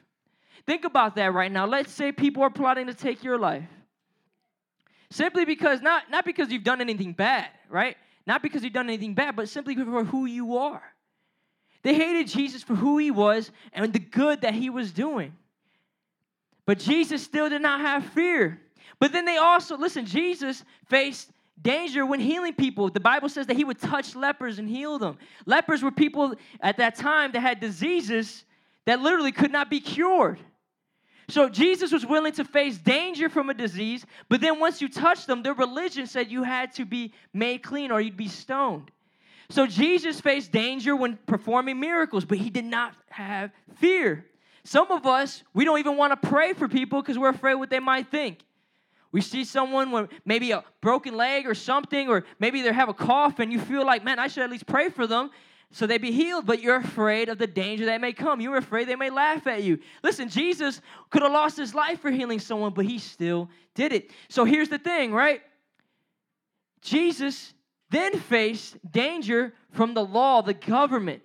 Think 0.65 0.85
about 0.85 1.15
that 1.17 1.33
right 1.33 1.51
now. 1.51 1.65
Let's 1.65 1.91
say 1.91 2.13
people 2.13 2.43
are 2.43 2.49
plotting 2.49 2.87
to 2.87 2.93
take 2.93 3.21
your 3.21 3.37
life. 3.37 3.67
Simply 5.11 5.43
because, 5.43 5.81
not, 5.81 6.09
not 6.09 6.23
because 6.23 6.51
you've 6.51 6.63
done 6.63 6.79
anything 6.79 7.13
bad, 7.13 7.47
right? 7.69 7.97
Not 8.29 8.43
because 8.43 8.61
he'd 8.61 8.73
done 8.73 8.87
anything 8.87 9.15
bad, 9.15 9.35
but 9.35 9.49
simply 9.49 9.73
for 9.73 10.03
who 10.03 10.27
you 10.27 10.59
are. 10.59 10.83
They 11.81 11.95
hated 11.95 12.27
Jesus 12.27 12.61
for 12.61 12.75
who 12.75 12.99
he 12.99 13.09
was 13.09 13.49
and 13.73 13.91
the 13.91 13.97
good 13.97 14.41
that 14.41 14.53
he 14.53 14.69
was 14.69 14.91
doing. 14.91 15.33
But 16.67 16.77
Jesus 16.77 17.23
still 17.23 17.49
did 17.49 17.63
not 17.63 17.81
have 17.81 18.05
fear. 18.05 18.61
But 18.99 19.13
then 19.13 19.25
they 19.25 19.37
also, 19.37 19.75
listen, 19.77 20.05
Jesus 20.05 20.63
faced 20.89 21.31
danger 21.59 22.05
when 22.05 22.19
healing 22.19 22.53
people. 22.53 22.91
The 22.91 22.99
Bible 22.99 23.29
says 23.29 23.47
that 23.47 23.57
he 23.57 23.63
would 23.63 23.79
touch 23.79 24.15
lepers 24.15 24.59
and 24.59 24.69
heal 24.69 24.99
them. 24.99 25.17
Lepers 25.47 25.81
were 25.81 25.89
people 25.89 26.35
at 26.61 26.77
that 26.77 26.93
time 26.93 27.31
that 27.31 27.39
had 27.39 27.59
diseases 27.59 28.43
that 28.85 29.01
literally 29.01 29.31
could 29.31 29.51
not 29.51 29.71
be 29.71 29.79
cured. 29.79 30.37
So 31.29 31.47
Jesus 31.47 31.91
was 31.91 32.05
willing 32.05 32.33
to 32.33 32.43
face 32.43 32.77
danger 32.77 33.29
from 33.29 33.49
a 33.49 33.53
disease, 33.53 34.05
but 34.29 34.41
then 34.41 34.59
once 34.59 34.81
you 34.81 34.89
touched 34.89 35.27
them, 35.27 35.43
their 35.43 35.53
religion 35.53 36.07
said 36.07 36.31
you 36.31 36.43
had 36.43 36.73
to 36.73 36.85
be 36.85 37.13
made 37.33 37.59
clean 37.59 37.91
or 37.91 38.01
you'd 38.01 38.17
be 38.17 38.27
stoned. 38.27 38.91
So 39.49 39.67
Jesus 39.67 40.19
faced 40.19 40.51
danger 40.51 40.95
when 40.95 41.17
performing 41.27 41.79
miracles, 41.79 42.25
but 42.25 42.37
he 42.37 42.49
did 42.49 42.65
not 42.65 42.93
have 43.09 43.51
fear. 43.77 44.25
Some 44.63 44.91
of 44.91 45.05
us, 45.05 45.43
we 45.53 45.65
don't 45.65 45.79
even 45.79 45.97
want 45.97 46.19
to 46.19 46.27
pray 46.27 46.53
for 46.53 46.67
people 46.67 47.01
because 47.01 47.17
we're 47.17 47.29
afraid 47.29 47.55
what 47.55 47.69
they 47.69 47.79
might 47.79 48.09
think. 48.09 48.39
We 49.11 49.21
see 49.21 49.43
someone 49.43 49.91
with 49.91 50.09
maybe 50.25 50.51
a 50.51 50.63
broken 50.81 51.15
leg 51.15 51.47
or 51.47 51.55
something, 51.55 52.09
or 52.09 52.25
maybe 52.39 52.61
they 52.61 52.71
have 52.71 52.89
a 52.89 52.93
cough, 52.93 53.39
and 53.39 53.51
you 53.51 53.59
feel 53.59 53.83
like, 53.83 54.03
man, 54.03 54.19
I 54.19 54.27
should 54.27 54.43
at 54.43 54.51
least 54.51 54.67
pray 54.67 54.89
for 54.89 55.07
them 55.07 55.31
so 55.71 55.86
they 55.86 55.99
be 55.99 56.12
healed, 56.12 56.45
but 56.47 56.62
you're 56.62 56.77
afraid 56.77 57.29
of 57.29 57.38
the 57.38 57.45
danger 57.45 57.86
that 57.86 58.01
may 58.01 58.12
come. 58.12 58.41
You're 58.41 58.58
afraid 58.58 58.88
they 58.88 58.95
may 58.95 59.12
laugh 59.12 59.45
at 59.45 59.63
you. 59.63 59.79
Listen, 60.03 60.27
Jesus 60.27 60.82
could 61.12 61.21
have 61.21 61.32
lost 61.32 61.58
his 61.58 61.75
life 61.75 61.99
for 61.99 62.10
healing 62.10 62.39
someone, 62.39 62.73
but 62.73 62.86
he 62.86 62.97
still 62.97 63.49
did 63.75 63.93
it. 63.93 64.10
So 64.29 64.45
here's 64.45 64.69
the 64.69 64.79
thing, 64.79 65.13
right? 65.13 65.41
Jesus 66.82 67.53
then 67.91 68.19
faced 68.19 68.77
danger 68.91 69.53
from 69.71 69.93
the 69.93 70.03
law, 70.03 70.41
the 70.41 70.55
government. 70.55 71.21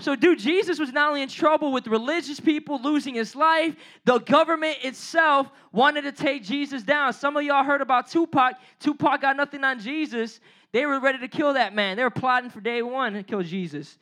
So, 0.00 0.14
dude, 0.14 0.38
Jesus 0.38 0.78
was 0.78 0.92
not 0.92 1.08
only 1.08 1.22
in 1.22 1.28
trouble 1.28 1.72
with 1.72 1.88
religious 1.88 2.38
people 2.38 2.80
losing 2.80 3.14
his 3.14 3.34
life, 3.34 3.74
the 4.04 4.18
government 4.18 4.78
itself 4.82 5.50
wanted 5.72 6.02
to 6.02 6.12
take 6.12 6.44
Jesus 6.44 6.84
down. 6.84 7.12
Some 7.12 7.36
of 7.36 7.42
y'all 7.42 7.64
heard 7.64 7.80
about 7.80 8.08
Tupac. 8.08 8.54
Tupac 8.78 9.20
got 9.20 9.36
nothing 9.36 9.64
on 9.64 9.80
Jesus. 9.80 10.38
They 10.72 10.86
were 10.86 11.00
ready 11.00 11.18
to 11.18 11.28
kill 11.28 11.54
that 11.54 11.74
man. 11.74 11.96
They 11.96 12.02
were 12.02 12.10
plotting 12.10 12.50
for 12.50 12.60
day 12.60 12.82
one 12.82 13.14
to 13.14 13.22
kill 13.22 13.42
Jesus. 13.42 13.98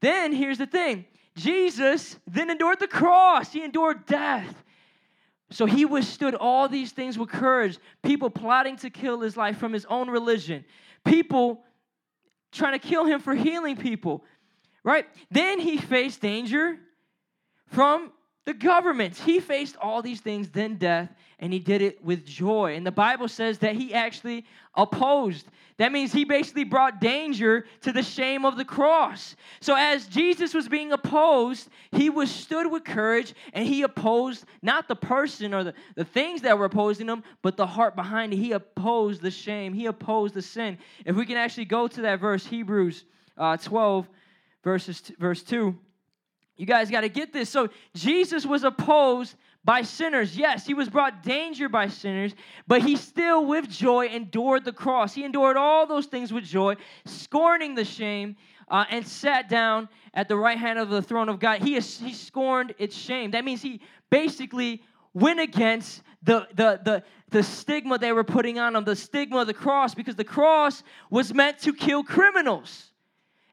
Then 0.00 0.32
here's 0.32 0.58
the 0.58 0.66
thing 0.66 1.06
Jesus 1.36 2.16
then 2.26 2.50
endured 2.50 2.80
the 2.80 2.88
cross, 2.88 3.52
he 3.52 3.62
endured 3.64 4.06
death. 4.06 4.62
So 5.52 5.66
he 5.66 5.84
withstood 5.84 6.36
all 6.36 6.68
these 6.68 6.92
things 6.92 7.18
with 7.18 7.28
courage. 7.28 7.78
People 8.04 8.30
plotting 8.30 8.76
to 8.78 8.90
kill 8.90 9.20
his 9.20 9.36
life 9.36 9.58
from 9.58 9.72
his 9.72 9.84
own 9.86 10.08
religion, 10.08 10.64
people 11.04 11.64
trying 12.52 12.78
to 12.78 12.86
kill 12.86 13.04
him 13.04 13.20
for 13.20 13.34
healing 13.34 13.76
people, 13.76 14.24
right? 14.84 15.06
Then 15.30 15.58
he 15.58 15.76
faced 15.76 16.20
danger 16.20 16.78
from 17.68 18.12
the 18.44 18.54
government. 18.54 19.16
He 19.16 19.40
faced 19.40 19.76
all 19.80 20.02
these 20.02 20.20
things, 20.20 20.50
then 20.50 20.76
death, 20.76 21.10
and 21.38 21.52
he 21.52 21.58
did 21.58 21.82
it 21.82 22.04
with 22.04 22.24
joy. 22.24 22.74
And 22.74 22.86
the 22.86 22.92
Bible 22.92 23.28
says 23.28 23.58
that 23.58 23.76
he 23.76 23.94
actually 23.94 24.44
opposed. 24.74 25.46
That 25.80 25.92
means 25.92 26.12
he 26.12 26.24
basically 26.24 26.64
brought 26.64 27.00
danger 27.00 27.64
to 27.80 27.90
the 27.90 28.02
shame 28.02 28.44
of 28.44 28.58
the 28.58 28.66
cross. 28.66 29.34
So, 29.62 29.74
as 29.74 30.06
Jesus 30.08 30.52
was 30.52 30.68
being 30.68 30.92
opposed, 30.92 31.70
he 31.90 32.10
was 32.10 32.30
stood 32.30 32.70
with 32.70 32.84
courage 32.84 33.32
and 33.54 33.66
he 33.66 33.80
opposed 33.80 34.44
not 34.60 34.88
the 34.88 34.94
person 34.94 35.54
or 35.54 35.64
the, 35.64 35.74
the 35.94 36.04
things 36.04 36.42
that 36.42 36.58
were 36.58 36.66
opposing 36.66 37.08
him, 37.08 37.24
but 37.40 37.56
the 37.56 37.66
heart 37.66 37.96
behind 37.96 38.34
it. 38.34 38.36
He 38.36 38.52
opposed 38.52 39.22
the 39.22 39.30
shame, 39.30 39.72
he 39.72 39.86
opposed 39.86 40.34
the 40.34 40.42
sin. 40.42 40.76
If 41.06 41.16
we 41.16 41.24
can 41.24 41.38
actually 41.38 41.64
go 41.64 41.88
to 41.88 42.02
that 42.02 42.20
verse, 42.20 42.44
Hebrews 42.44 43.06
uh, 43.38 43.56
12, 43.56 44.06
verses, 44.62 45.00
verse 45.18 45.42
2. 45.42 45.74
You 46.58 46.66
guys 46.66 46.90
got 46.90 47.00
to 47.00 47.08
get 47.08 47.32
this. 47.32 47.48
So, 47.48 47.70
Jesus 47.94 48.44
was 48.44 48.64
opposed 48.64 49.34
by 49.64 49.82
sinners. 49.82 50.36
Yes, 50.36 50.66
he 50.66 50.74
was 50.74 50.88
brought 50.88 51.22
danger 51.22 51.68
by 51.68 51.88
sinners, 51.88 52.34
but 52.66 52.82
he 52.82 52.96
still 52.96 53.44
with 53.44 53.68
joy 53.68 54.06
endured 54.06 54.64
the 54.64 54.72
cross. 54.72 55.14
He 55.14 55.24
endured 55.24 55.56
all 55.56 55.86
those 55.86 56.06
things 56.06 56.32
with 56.32 56.44
joy, 56.44 56.76
scorning 57.04 57.74
the 57.74 57.84
shame, 57.84 58.36
uh, 58.68 58.84
and 58.90 59.06
sat 59.06 59.48
down 59.48 59.88
at 60.14 60.28
the 60.28 60.36
right 60.36 60.58
hand 60.58 60.78
of 60.78 60.88
the 60.88 61.02
throne 61.02 61.28
of 61.28 61.40
God. 61.40 61.60
He, 61.60 61.76
is, 61.76 61.98
he 61.98 62.14
scorned 62.14 62.74
its 62.78 62.96
shame. 62.96 63.32
That 63.32 63.44
means 63.44 63.62
he 63.62 63.80
basically 64.10 64.82
went 65.12 65.40
against 65.40 66.02
the, 66.22 66.46
the, 66.54 66.80
the, 66.84 67.02
the 67.30 67.42
stigma 67.42 67.98
they 67.98 68.12
were 68.12 68.24
putting 68.24 68.58
on 68.58 68.76
him, 68.76 68.84
the 68.84 68.96
stigma 68.96 69.40
of 69.40 69.46
the 69.46 69.54
cross, 69.54 69.94
because 69.94 70.16
the 70.16 70.24
cross 70.24 70.82
was 71.10 71.34
meant 71.34 71.58
to 71.60 71.72
kill 71.72 72.04
criminals. 72.04 72.89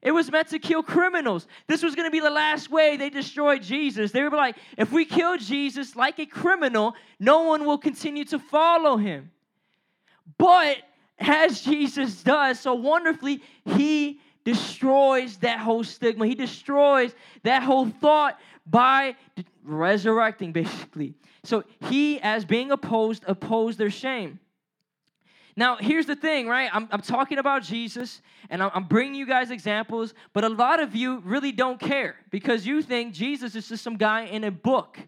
It 0.01 0.11
was 0.11 0.31
meant 0.31 0.49
to 0.49 0.59
kill 0.59 0.83
criminals. 0.83 1.47
This 1.67 1.81
was 1.81 1.95
going 1.95 2.07
to 2.07 2.11
be 2.11 2.19
the 2.19 2.29
last 2.29 2.69
way 2.69 2.97
they 2.97 3.09
destroyed 3.09 3.63
Jesus. 3.63 4.11
They 4.11 4.21
were 4.21 4.29
like, 4.29 4.55
if 4.77 4.91
we 4.91 5.05
kill 5.05 5.37
Jesus 5.37 5.95
like 5.95 6.19
a 6.19 6.25
criminal, 6.25 6.95
no 7.19 7.43
one 7.43 7.65
will 7.65 7.79
continue 7.79 8.25
to 8.25 8.39
follow 8.39 8.97
him. 8.97 9.31
But 10.37 10.77
as 11.19 11.61
Jesus 11.61 12.21
does 12.21 12.59
so 12.59 12.75
wonderfully, 12.75 13.41
he 13.65 14.21
destroys 14.43 15.37
that 15.37 15.59
whole 15.59 15.83
stigma. 15.83 16.27
He 16.27 16.35
destroys 16.35 17.13
that 17.43 17.63
whole 17.63 17.89
thought 17.89 18.39
by 18.65 19.15
resurrecting, 19.63 20.51
basically. 20.51 21.15
So 21.43 21.63
he, 21.89 22.19
as 22.21 22.45
being 22.45 22.71
opposed, 22.71 23.23
opposed 23.27 23.77
their 23.77 23.89
shame. 23.89 24.39
Now, 25.57 25.75
here's 25.77 26.05
the 26.05 26.15
thing, 26.15 26.47
right? 26.47 26.69
I'm, 26.71 26.87
I'm 26.91 27.01
talking 27.01 27.39
about 27.39 27.63
Jesus 27.63 28.21
and 28.51 28.61
I'm, 28.61 28.83
bringing 28.83 29.15
you 29.15 29.25
guys 29.25 29.49
examples, 29.49 30.13
but 30.31 30.43
a 30.43 30.49
lot 30.49 30.79
of 30.79 30.95
you 30.95 31.19
really 31.25 31.51
don't 31.51 31.79
care 31.79 32.15
because 32.29 32.65
you 32.67 32.83
think 32.83 33.15
Jesus 33.15 33.55
is 33.55 33.67
just 33.67 33.83
some 33.83 33.97
guy 33.97 34.25
in 34.25 34.43
a 34.43 34.51
book. 34.51 34.99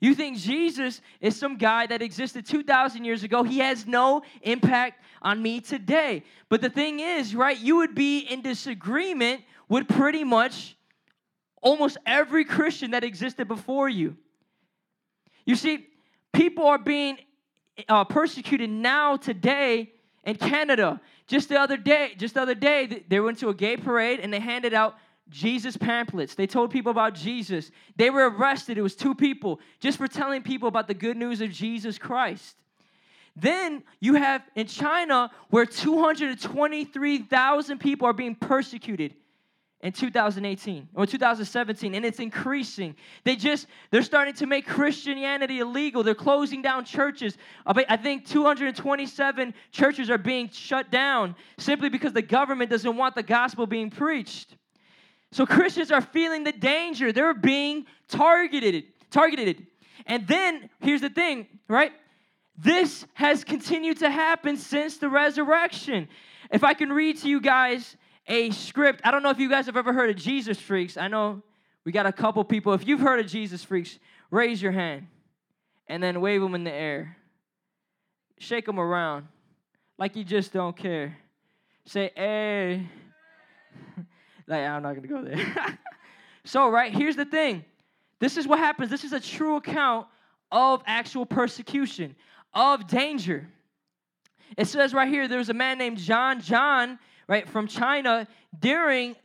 You 0.00 0.14
think 0.14 0.36
Jesus 0.36 1.00
is 1.22 1.36
some 1.36 1.56
guy 1.56 1.86
that 1.86 2.02
existed 2.02 2.44
2,000 2.44 3.02
years 3.02 3.24
ago. 3.24 3.44
He 3.44 3.60
has 3.60 3.86
no 3.86 4.22
impact 4.42 5.02
on 5.22 5.40
me 5.40 5.62
today. 5.62 6.22
But 6.50 6.60
the 6.60 6.68
thing 6.68 7.00
is, 7.00 7.34
right, 7.34 7.58
you 7.58 7.76
would 7.76 7.94
be 7.94 8.18
in 8.18 8.42
disagreement 8.42 9.40
with 9.70 9.88
pretty 9.88 10.22
much 10.22 10.76
almost 11.62 11.96
every 12.04 12.44
Christian 12.44 12.90
that 12.90 13.04
existed 13.04 13.48
before 13.48 13.88
you. 13.88 14.18
You 15.46 15.56
see, 15.56 15.86
people 16.34 16.66
are 16.66 16.78
being 16.78 17.16
uh, 17.88 18.04
persecuted 18.04 18.68
now 18.68 19.16
today 19.16 19.93
in 20.24 20.36
Canada. 20.36 21.00
Just 21.26 21.48
the 21.48 21.58
other 21.58 21.76
day, 21.76 22.14
just 22.16 22.34
the 22.34 22.42
other 22.42 22.54
day, 22.54 23.04
they 23.08 23.20
went 23.20 23.38
to 23.38 23.48
a 23.48 23.54
gay 23.54 23.76
parade 23.76 24.20
and 24.20 24.32
they 24.32 24.40
handed 24.40 24.74
out 24.74 24.96
Jesus 25.30 25.76
pamphlets. 25.76 26.34
They 26.34 26.46
told 26.46 26.70
people 26.70 26.90
about 26.90 27.14
Jesus. 27.14 27.70
They 27.96 28.10
were 28.10 28.28
arrested. 28.28 28.76
It 28.76 28.82
was 28.82 28.94
two 28.94 29.14
people 29.14 29.60
just 29.80 29.98
for 29.98 30.06
telling 30.06 30.42
people 30.42 30.68
about 30.68 30.88
the 30.88 30.94
good 30.94 31.16
news 31.16 31.40
of 31.40 31.50
Jesus 31.50 31.98
Christ. 31.98 32.56
Then 33.36 33.82
you 34.00 34.14
have 34.14 34.42
in 34.54 34.66
China 34.66 35.30
where 35.50 35.66
223,000 35.66 37.78
people 37.78 38.06
are 38.06 38.12
being 38.12 38.34
persecuted 38.34 39.14
in 39.84 39.92
2018 39.92 40.88
or 40.94 41.06
2017 41.06 41.94
and 41.94 42.06
it's 42.06 42.18
increasing. 42.18 42.96
They 43.22 43.36
just 43.36 43.66
they're 43.90 44.02
starting 44.02 44.32
to 44.34 44.46
make 44.46 44.66
christianity 44.66 45.58
illegal. 45.60 46.02
They're 46.02 46.14
closing 46.14 46.62
down 46.62 46.86
churches. 46.86 47.36
I 47.66 47.98
think 47.98 48.26
227 48.26 49.52
churches 49.70 50.08
are 50.08 50.16
being 50.16 50.48
shut 50.48 50.90
down 50.90 51.36
simply 51.58 51.90
because 51.90 52.14
the 52.14 52.22
government 52.22 52.70
doesn't 52.70 52.96
want 52.96 53.14
the 53.14 53.22
gospel 53.22 53.66
being 53.66 53.90
preached. 53.90 54.56
So 55.32 55.44
christians 55.44 55.92
are 55.92 56.00
feeling 56.00 56.44
the 56.44 56.52
danger. 56.52 57.12
They're 57.12 57.34
being 57.34 57.84
targeted 58.08 58.84
targeted. 59.10 59.66
And 60.06 60.26
then 60.26 60.70
here's 60.80 61.02
the 61.02 61.10
thing 61.10 61.46
right? 61.68 61.92
This 62.56 63.04
has 63.12 63.44
continued 63.44 63.98
to 63.98 64.10
happen 64.10 64.56
since 64.56 64.96
the 64.96 65.10
resurrection. 65.10 66.08
If 66.50 66.64
i 66.64 66.72
can 66.72 66.90
read 66.90 67.18
to 67.18 67.28
you 67.28 67.42
guys 67.42 67.98
a 68.26 68.50
script. 68.50 69.00
I 69.04 69.10
don't 69.10 69.22
know 69.22 69.30
if 69.30 69.38
you 69.38 69.50
guys 69.50 69.66
have 69.66 69.76
ever 69.76 69.92
heard 69.92 70.10
of 70.10 70.16
Jesus 70.16 70.58
Freaks. 70.58 70.96
I 70.96 71.08
know 71.08 71.42
we 71.84 71.92
got 71.92 72.06
a 72.06 72.12
couple 72.12 72.42
people. 72.44 72.72
If 72.72 72.86
you've 72.86 73.00
heard 73.00 73.20
of 73.20 73.26
Jesus 73.26 73.62
Freaks, 73.62 73.98
raise 74.30 74.60
your 74.62 74.72
hand 74.72 75.06
and 75.86 76.02
then 76.02 76.20
wave 76.20 76.40
them 76.40 76.54
in 76.54 76.64
the 76.64 76.72
air. 76.72 77.16
Shake 78.38 78.66
them 78.66 78.80
around 78.80 79.28
like 79.98 80.16
you 80.16 80.24
just 80.24 80.52
don't 80.52 80.76
care. 80.76 81.16
Say, 81.86 82.10
hey. 82.16 82.88
like, 84.46 84.60
I'm 84.60 84.82
not 84.82 84.94
going 84.94 85.02
to 85.02 85.08
go 85.08 85.22
there. 85.22 85.78
so, 86.44 86.68
right, 86.68 86.92
here's 86.92 87.16
the 87.16 87.26
thing 87.26 87.64
this 88.20 88.36
is 88.36 88.46
what 88.46 88.58
happens. 88.58 88.90
This 88.90 89.04
is 89.04 89.12
a 89.12 89.20
true 89.20 89.56
account 89.56 90.06
of 90.50 90.82
actual 90.86 91.26
persecution, 91.26 92.16
of 92.54 92.86
danger. 92.86 93.48
It 94.56 94.66
says 94.66 94.94
right 94.94 95.08
here, 95.08 95.28
there's 95.28 95.48
a 95.48 95.54
man 95.54 95.78
named 95.78 95.98
John. 95.98 96.40
John 96.40 96.98
right, 97.28 97.48
from 97.48 97.66
China 97.66 98.26
during, 98.58 99.16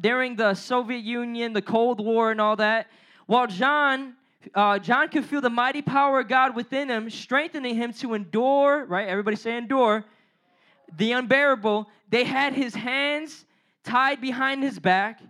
during 0.00 0.36
the 0.36 0.54
Soviet 0.54 1.00
Union, 1.04 1.52
the 1.52 1.62
Cold 1.62 2.00
War, 2.04 2.30
and 2.30 2.40
all 2.40 2.56
that. 2.56 2.88
While 3.26 3.46
John, 3.46 4.14
uh, 4.54 4.78
John 4.78 5.08
could 5.08 5.24
feel 5.24 5.40
the 5.40 5.50
mighty 5.50 5.82
power 5.82 6.20
of 6.20 6.28
God 6.28 6.56
within 6.56 6.88
him, 6.88 7.10
strengthening 7.10 7.74
him 7.74 7.92
to 7.94 8.14
endure, 8.14 8.84
right? 8.86 9.08
Everybody 9.08 9.36
say 9.36 9.56
endure, 9.56 10.04
the 10.96 11.12
unbearable. 11.12 11.88
They 12.10 12.24
had 12.24 12.52
his 12.54 12.74
hands 12.74 13.44
tied 13.84 14.20
behind 14.20 14.62
his 14.62 14.78
back 14.78 15.20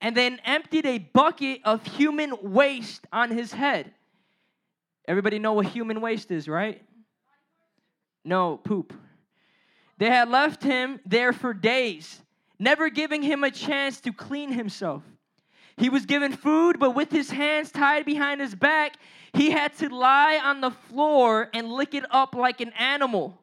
and 0.00 0.16
then 0.16 0.40
emptied 0.44 0.84
a 0.84 0.98
bucket 0.98 1.60
of 1.64 1.86
human 1.86 2.34
waste 2.42 3.06
on 3.12 3.30
his 3.30 3.52
head. 3.52 3.92
Everybody 5.06 5.38
know 5.38 5.52
what 5.52 5.66
human 5.66 6.00
waste 6.00 6.30
is, 6.30 6.48
right? 6.48 6.82
No, 8.24 8.56
poop. 8.56 8.92
They 9.98 10.08
had 10.08 10.28
left 10.28 10.62
him 10.62 11.00
there 11.06 11.32
for 11.32 11.54
days, 11.54 12.22
never 12.58 12.88
giving 12.88 13.22
him 13.22 13.44
a 13.44 13.50
chance 13.50 14.00
to 14.00 14.12
clean 14.12 14.52
himself. 14.52 15.02
He 15.76 15.88
was 15.88 16.06
given 16.06 16.32
food, 16.32 16.78
but 16.78 16.94
with 16.94 17.10
his 17.10 17.30
hands 17.30 17.70
tied 17.70 18.04
behind 18.04 18.40
his 18.40 18.54
back, 18.54 18.96
he 19.32 19.50
had 19.50 19.74
to 19.78 19.88
lie 19.88 20.38
on 20.42 20.60
the 20.60 20.70
floor 20.70 21.48
and 21.54 21.72
lick 21.72 21.94
it 21.94 22.04
up 22.10 22.34
like 22.34 22.60
an 22.60 22.72
animal. 22.78 23.38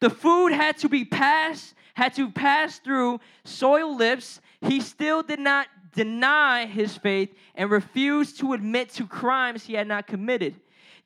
The 0.00 0.10
food 0.10 0.52
had 0.52 0.78
to 0.78 0.88
be 0.88 1.04
passed, 1.04 1.74
had 1.94 2.14
to 2.14 2.30
pass 2.30 2.78
through 2.78 3.20
soiled 3.44 3.98
lips. 3.98 4.40
He 4.62 4.80
still 4.80 5.22
did 5.22 5.40
not 5.40 5.66
deny 5.94 6.66
his 6.66 6.96
faith 6.96 7.34
and 7.54 7.70
refused 7.70 8.38
to 8.40 8.54
admit 8.54 8.90
to 8.90 9.06
crimes 9.06 9.64
he 9.64 9.74
had 9.74 9.86
not 9.86 10.06
committed. 10.06 10.54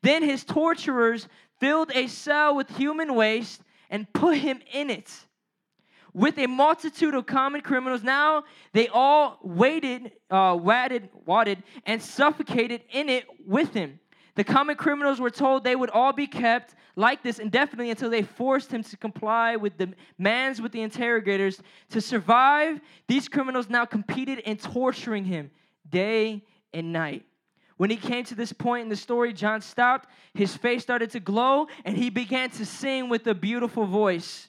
Then 0.03 0.23
his 0.23 0.45
torturers 0.45 1.27
filled 1.59 1.91
a 1.93 2.07
cell 2.07 2.55
with 2.55 2.77
human 2.77 3.15
waste 3.15 3.63
and 3.95 4.13
put 4.13 4.37
him 4.37 4.59
in 4.73 4.91
it. 4.91 5.09
With 6.13 6.37
a 6.39 6.49
multitude 6.49 7.15
of 7.15 7.27
common 7.27 7.61
criminals, 7.61 8.03
now 8.03 8.43
they 8.73 8.89
all 8.89 9.39
waited, 9.41 10.11
uh, 10.33 10.59
wadded, 10.61 11.09
wadded, 11.25 11.63
and 11.87 12.03
suffocated 12.03 12.83
in 12.91 13.09
it 13.09 13.25
with 13.47 13.73
him. 13.73 14.01
The 14.35 14.43
common 14.43 14.75
criminals 14.75 15.21
were 15.21 15.31
told 15.31 15.63
they 15.63 15.77
would 15.77 15.91
all 15.91 16.13
be 16.13 16.27
kept 16.27 16.75
like 16.97 17.23
this 17.23 17.39
indefinitely 17.39 17.91
until 17.91 18.11
they 18.11 18.23
forced 18.23 18.73
him 18.73 18.83
to 18.83 18.97
comply 18.97 19.55
with 19.55 19.77
the 19.77 19.95
demands 20.17 20.61
with 20.61 20.73
the 20.73 20.83
interrogators. 20.83 21.63
To 21.91 22.01
survive, 22.01 22.81
these 23.07 23.29
criminals 23.29 23.71
now 23.71 23.85
competed 23.85 24.41
in 24.41 24.57
torturing 24.57 25.25
him 25.25 25.53
day 25.89 26.43
and 26.73 26.93
night. 26.93 27.25
When 27.77 27.91
he 27.91 27.97
came 27.97 28.25
to 28.27 28.35
this 28.35 28.53
point 28.53 28.85
in 28.85 28.89
the 28.89 28.97
story, 28.97 29.33
John 29.33 29.61
stopped, 29.61 30.09
his 30.33 30.57
face 30.57 30.83
started 30.83 31.11
to 31.11 31.21
glow, 31.21 31.67
and 31.85 31.97
he 31.97 32.09
began 32.09 32.51
to 32.51 32.65
sing 32.65 33.09
with 33.09 33.27
a 33.27 33.35
beautiful 33.35 33.85
voice. 33.85 34.49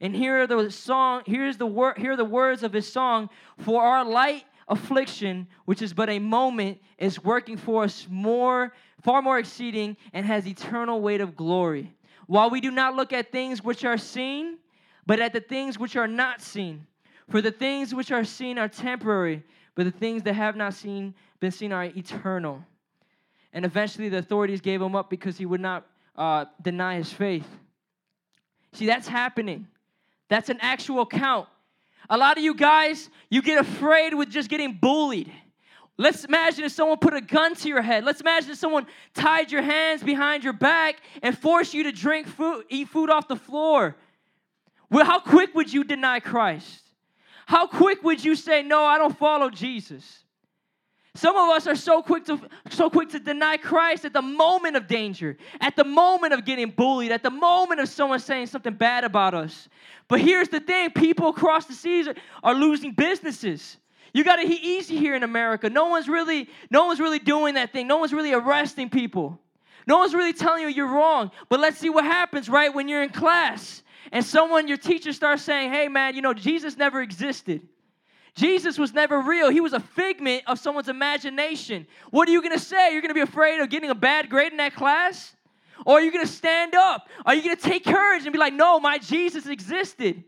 And 0.00 0.14
here 0.14 0.42
are 0.42 0.46
the 0.46 0.70
song, 0.70 1.22
here's 1.26 1.56
the 1.56 1.66
word, 1.66 1.98
here 1.98 2.12
are 2.12 2.16
the 2.16 2.24
words 2.24 2.62
of 2.62 2.72
his 2.72 2.90
song, 2.90 3.30
for 3.58 3.82
our 3.82 4.04
light 4.04 4.44
affliction, 4.68 5.48
which 5.64 5.80
is 5.80 5.94
but 5.94 6.10
a 6.10 6.18
moment, 6.18 6.78
is 6.98 7.24
working 7.24 7.56
for 7.56 7.84
us 7.84 8.06
more, 8.10 8.74
far 9.02 9.22
more 9.22 9.38
exceeding, 9.38 9.96
and 10.12 10.26
has 10.26 10.46
eternal 10.46 11.00
weight 11.00 11.22
of 11.22 11.34
glory. 11.34 11.94
While 12.26 12.50
we 12.50 12.60
do 12.60 12.70
not 12.70 12.94
look 12.94 13.14
at 13.14 13.32
things 13.32 13.64
which 13.64 13.84
are 13.84 13.96
seen, 13.96 14.58
but 15.06 15.20
at 15.20 15.32
the 15.32 15.40
things 15.40 15.78
which 15.78 15.96
are 15.96 16.06
not 16.06 16.42
seen. 16.42 16.86
For 17.30 17.40
the 17.40 17.50
things 17.50 17.94
which 17.94 18.10
are 18.10 18.24
seen 18.24 18.58
are 18.58 18.68
temporary, 18.68 19.42
but 19.74 19.84
the 19.84 19.90
things 19.90 20.22
that 20.24 20.34
have 20.34 20.54
not 20.54 20.74
seen 20.74 21.14
are 21.42 21.84
eternal. 21.84 22.64
And 23.52 23.64
eventually 23.64 24.08
the 24.08 24.18
authorities 24.18 24.60
gave 24.60 24.82
him 24.82 24.94
up 24.94 25.10
because 25.10 25.38
he 25.38 25.46
would 25.46 25.60
not 25.60 25.86
uh, 26.16 26.46
deny 26.60 26.96
his 26.96 27.12
faith. 27.12 27.48
See, 28.72 28.86
that's 28.86 29.08
happening. 29.08 29.66
That's 30.28 30.48
an 30.48 30.58
actual 30.60 31.06
count. 31.06 31.48
A 32.10 32.16
lot 32.16 32.36
of 32.36 32.44
you 32.44 32.54
guys, 32.54 33.08
you 33.30 33.42
get 33.42 33.58
afraid 33.58 34.14
with 34.14 34.30
just 34.30 34.48
getting 34.48 34.74
bullied. 34.74 35.32
Let's 35.96 36.24
imagine 36.24 36.64
if 36.64 36.72
someone 36.72 36.98
put 36.98 37.14
a 37.14 37.20
gun 37.20 37.54
to 37.56 37.68
your 37.68 37.82
head. 37.82 38.04
Let's 38.04 38.20
imagine 38.20 38.52
if 38.52 38.58
someone 38.58 38.86
tied 39.14 39.50
your 39.50 39.62
hands 39.62 40.02
behind 40.02 40.44
your 40.44 40.52
back 40.52 40.96
and 41.22 41.36
forced 41.36 41.74
you 41.74 41.82
to 41.84 41.92
drink 41.92 42.28
food, 42.28 42.64
eat 42.68 42.88
food 42.88 43.10
off 43.10 43.26
the 43.26 43.36
floor. 43.36 43.96
Well, 44.90 45.04
how 45.04 45.18
quick 45.18 45.54
would 45.54 45.72
you 45.72 45.82
deny 45.84 46.20
Christ? 46.20 46.82
How 47.46 47.66
quick 47.66 48.02
would 48.04 48.24
you 48.24 48.36
say, 48.36 48.62
No, 48.62 48.84
I 48.84 48.98
don't 48.98 49.16
follow 49.18 49.50
Jesus? 49.50 50.24
Some 51.18 51.34
of 51.34 51.48
us 51.48 51.66
are 51.66 51.74
so 51.74 52.00
quick 52.00 52.26
to 52.26 52.40
so 52.70 52.88
quick 52.88 53.08
to 53.08 53.18
deny 53.18 53.56
Christ 53.56 54.04
at 54.04 54.12
the 54.12 54.22
moment 54.22 54.76
of 54.76 54.86
danger, 54.86 55.36
at 55.60 55.74
the 55.74 55.82
moment 55.82 56.32
of 56.32 56.44
getting 56.44 56.70
bullied, 56.70 57.10
at 57.10 57.24
the 57.24 57.30
moment 57.30 57.80
of 57.80 57.88
someone 57.88 58.20
saying 58.20 58.46
something 58.46 58.74
bad 58.74 59.02
about 59.02 59.34
us. 59.34 59.68
But 60.06 60.20
here's 60.20 60.48
the 60.48 60.60
thing, 60.60 60.92
people 60.92 61.30
across 61.30 61.66
the 61.66 61.72
seas 61.74 62.06
are, 62.06 62.14
are 62.44 62.54
losing 62.54 62.92
businesses. 62.92 63.78
You 64.14 64.22
got 64.22 64.38
it 64.38 64.48
easy 64.48 64.96
here 64.96 65.16
in 65.16 65.24
America. 65.24 65.68
No 65.68 65.88
one's 65.88 66.08
really 66.08 66.48
no 66.70 66.86
one's 66.86 67.00
really 67.00 67.18
doing 67.18 67.54
that 67.54 67.72
thing. 67.72 67.88
No 67.88 67.96
one's 67.96 68.12
really 68.12 68.32
arresting 68.32 68.88
people. 68.88 69.40
No 69.88 69.98
one's 69.98 70.14
really 70.14 70.32
telling 70.32 70.62
you 70.62 70.68
you're 70.68 70.86
wrong. 70.86 71.32
But 71.48 71.58
let's 71.58 71.78
see 71.78 71.90
what 71.90 72.04
happens 72.04 72.48
right 72.48 72.72
when 72.72 72.86
you're 72.86 73.02
in 73.02 73.10
class 73.10 73.82
and 74.12 74.24
someone 74.24 74.68
your 74.68 74.76
teacher 74.76 75.12
starts 75.12 75.42
saying, 75.42 75.72
"Hey 75.72 75.88
man, 75.88 76.14
you 76.14 76.22
know 76.22 76.32
Jesus 76.32 76.76
never 76.76 77.02
existed." 77.02 77.66
Jesus 78.38 78.78
was 78.78 78.94
never 78.94 79.20
real. 79.20 79.50
He 79.50 79.60
was 79.60 79.72
a 79.72 79.80
figment 79.80 80.44
of 80.46 80.60
someone's 80.60 80.88
imagination. 80.88 81.88
What 82.10 82.28
are 82.28 82.32
you 82.32 82.40
going 82.40 82.56
to 82.56 82.64
say? 82.64 82.92
You're 82.92 83.02
going 83.02 83.10
to 83.10 83.14
be 83.14 83.20
afraid 83.20 83.60
of 83.60 83.68
getting 83.68 83.90
a 83.90 83.96
bad 83.96 84.30
grade 84.30 84.52
in 84.52 84.58
that 84.58 84.76
class? 84.76 85.34
Or 85.84 85.98
are 85.98 86.00
you 86.00 86.12
going 86.12 86.24
to 86.24 86.32
stand 86.32 86.76
up? 86.76 87.08
Are 87.26 87.34
you 87.34 87.42
going 87.42 87.56
to 87.56 87.62
take 87.62 87.84
courage 87.84 88.22
and 88.24 88.32
be 88.32 88.38
like, 88.38 88.54
no, 88.54 88.78
my 88.78 88.98
Jesus 88.98 89.46
existed? 89.46 90.22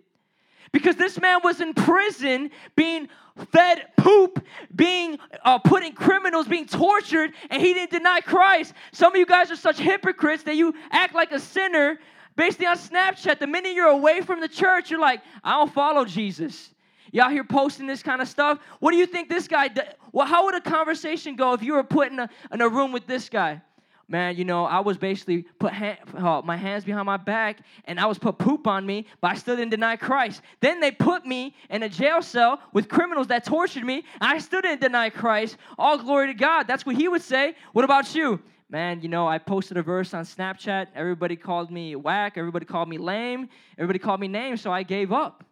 Because 0.73 0.96
this 0.96 1.20
man 1.20 1.38
was 1.44 1.61
in 1.61 1.73
prison 1.73 2.50
being 2.75 3.08
fed 3.52 3.87
poop, 3.96 4.44
being 4.75 5.19
uh, 5.44 5.58
put 5.58 5.85
in 5.85 5.92
criminals, 5.92 6.48
being 6.48 6.67
tortured, 6.67 7.33
and 7.48 7.63
he 7.63 7.75
didn't 7.75 7.92
deny 7.92 8.21
Christ. 8.21 8.75
Some 8.90 9.13
of 9.13 9.19
you 9.19 9.27
guys 9.27 9.52
are 9.52 9.56
such 9.56 9.79
hypocrites 9.79 10.42
that 10.44 10.56
you 10.56 10.75
act 10.90 11.15
like 11.15 11.31
a 11.31 11.38
sinner 11.38 12.00
basically 12.37 12.67
on 12.67 12.77
Snapchat. 12.77 13.38
The 13.38 13.46
minute 13.46 13.73
you're 13.73 13.88
away 13.88 14.21
from 14.21 14.40
the 14.40 14.48
church, 14.48 14.90
you're 14.90 15.00
like, 15.00 15.21
I 15.44 15.52
don't 15.52 15.73
follow 15.73 16.04
Jesus. 16.04 16.71
Y'all 17.13 17.31
here 17.31 17.44
posting 17.44 17.87
this 17.87 18.02
kind 18.02 18.23
of 18.23 18.29
stuff? 18.29 18.58
What 18.79 18.92
do 18.92 18.96
you 18.96 19.06
think 19.06 19.29
this 19.29 19.48
guy 19.48 19.69
did? 19.69 19.94
Well, 20.13 20.27
how 20.27 20.44
would 20.44 20.54
a 20.54 20.61
conversation 20.61 21.37
go 21.37 21.52
if 21.54 21.63
you 21.63 21.75
were 21.75 21.85
put 21.85 22.13
in 22.13 22.19
a, 22.19 22.31
in 22.52 22.61
a 22.61 22.69
room 22.69 22.92
with 22.92 23.06
this 23.06 23.29
guy? 23.29 23.63
man, 24.11 24.37
you 24.37 24.44
know, 24.44 24.65
I 24.65 24.81
was 24.81 24.98
basically 24.98 25.42
put 25.58 25.73
uh, 25.73 26.42
my 26.44 26.56
hands 26.56 26.85
behind 26.85 27.06
my 27.06 27.17
back 27.17 27.61
and 27.85 27.98
I 28.00 28.06
was 28.06 28.19
put 28.19 28.38
poop 28.38 28.67
on 28.67 28.85
me, 28.85 29.06
but 29.21 29.31
I 29.31 29.35
still 29.37 29.56
didn't 29.56 29.71
deny 29.71 29.94
Christ. 29.96 30.42
Then 30.58 30.81
they 30.81 30.90
put 30.90 31.25
me 31.25 31.54
in 31.71 31.85
a 31.85 31.88
jail 31.88 32.21
cell 32.21 32.61
with 32.73 32.88
criminals 32.88 33.29
that 33.29 33.44
tortured 33.44 33.85
me, 33.85 34.04
I 34.21 34.38
still 34.38 34.61
didn't 34.61 34.81
deny 34.81 35.11
Christ. 35.11 35.56
All 35.79 35.96
glory 35.96 36.27
to 36.27 36.35
God. 36.35 36.67
That's 36.67 36.85
what 36.85 36.96
he 36.96 37.06
would 37.06 37.23
say. 37.23 37.54
What 37.73 37.85
about 37.85 38.15
you? 38.15 38.42
Man, 38.69 39.00
you 39.00 39.08
know, 39.08 39.27
I 39.27 39.38
posted 39.38 39.77
a 39.77 39.83
verse 39.83 40.13
on 40.13 40.25
Snapchat. 40.25 40.88
Everybody 40.94 41.37
called 41.37 41.71
me 41.71 41.96
whack. 41.96 42.35
Everybody 42.37 42.67
called 42.67 42.88
me 42.88 42.98
lame. 42.98 43.48
Everybody 43.79 43.98
called 44.00 44.21
me 44.21 44.29
names, 44.29 44.61
so 44.61 44.73
I 44.73 44.83
gave 44.83 45.13
up. 45.13 45.44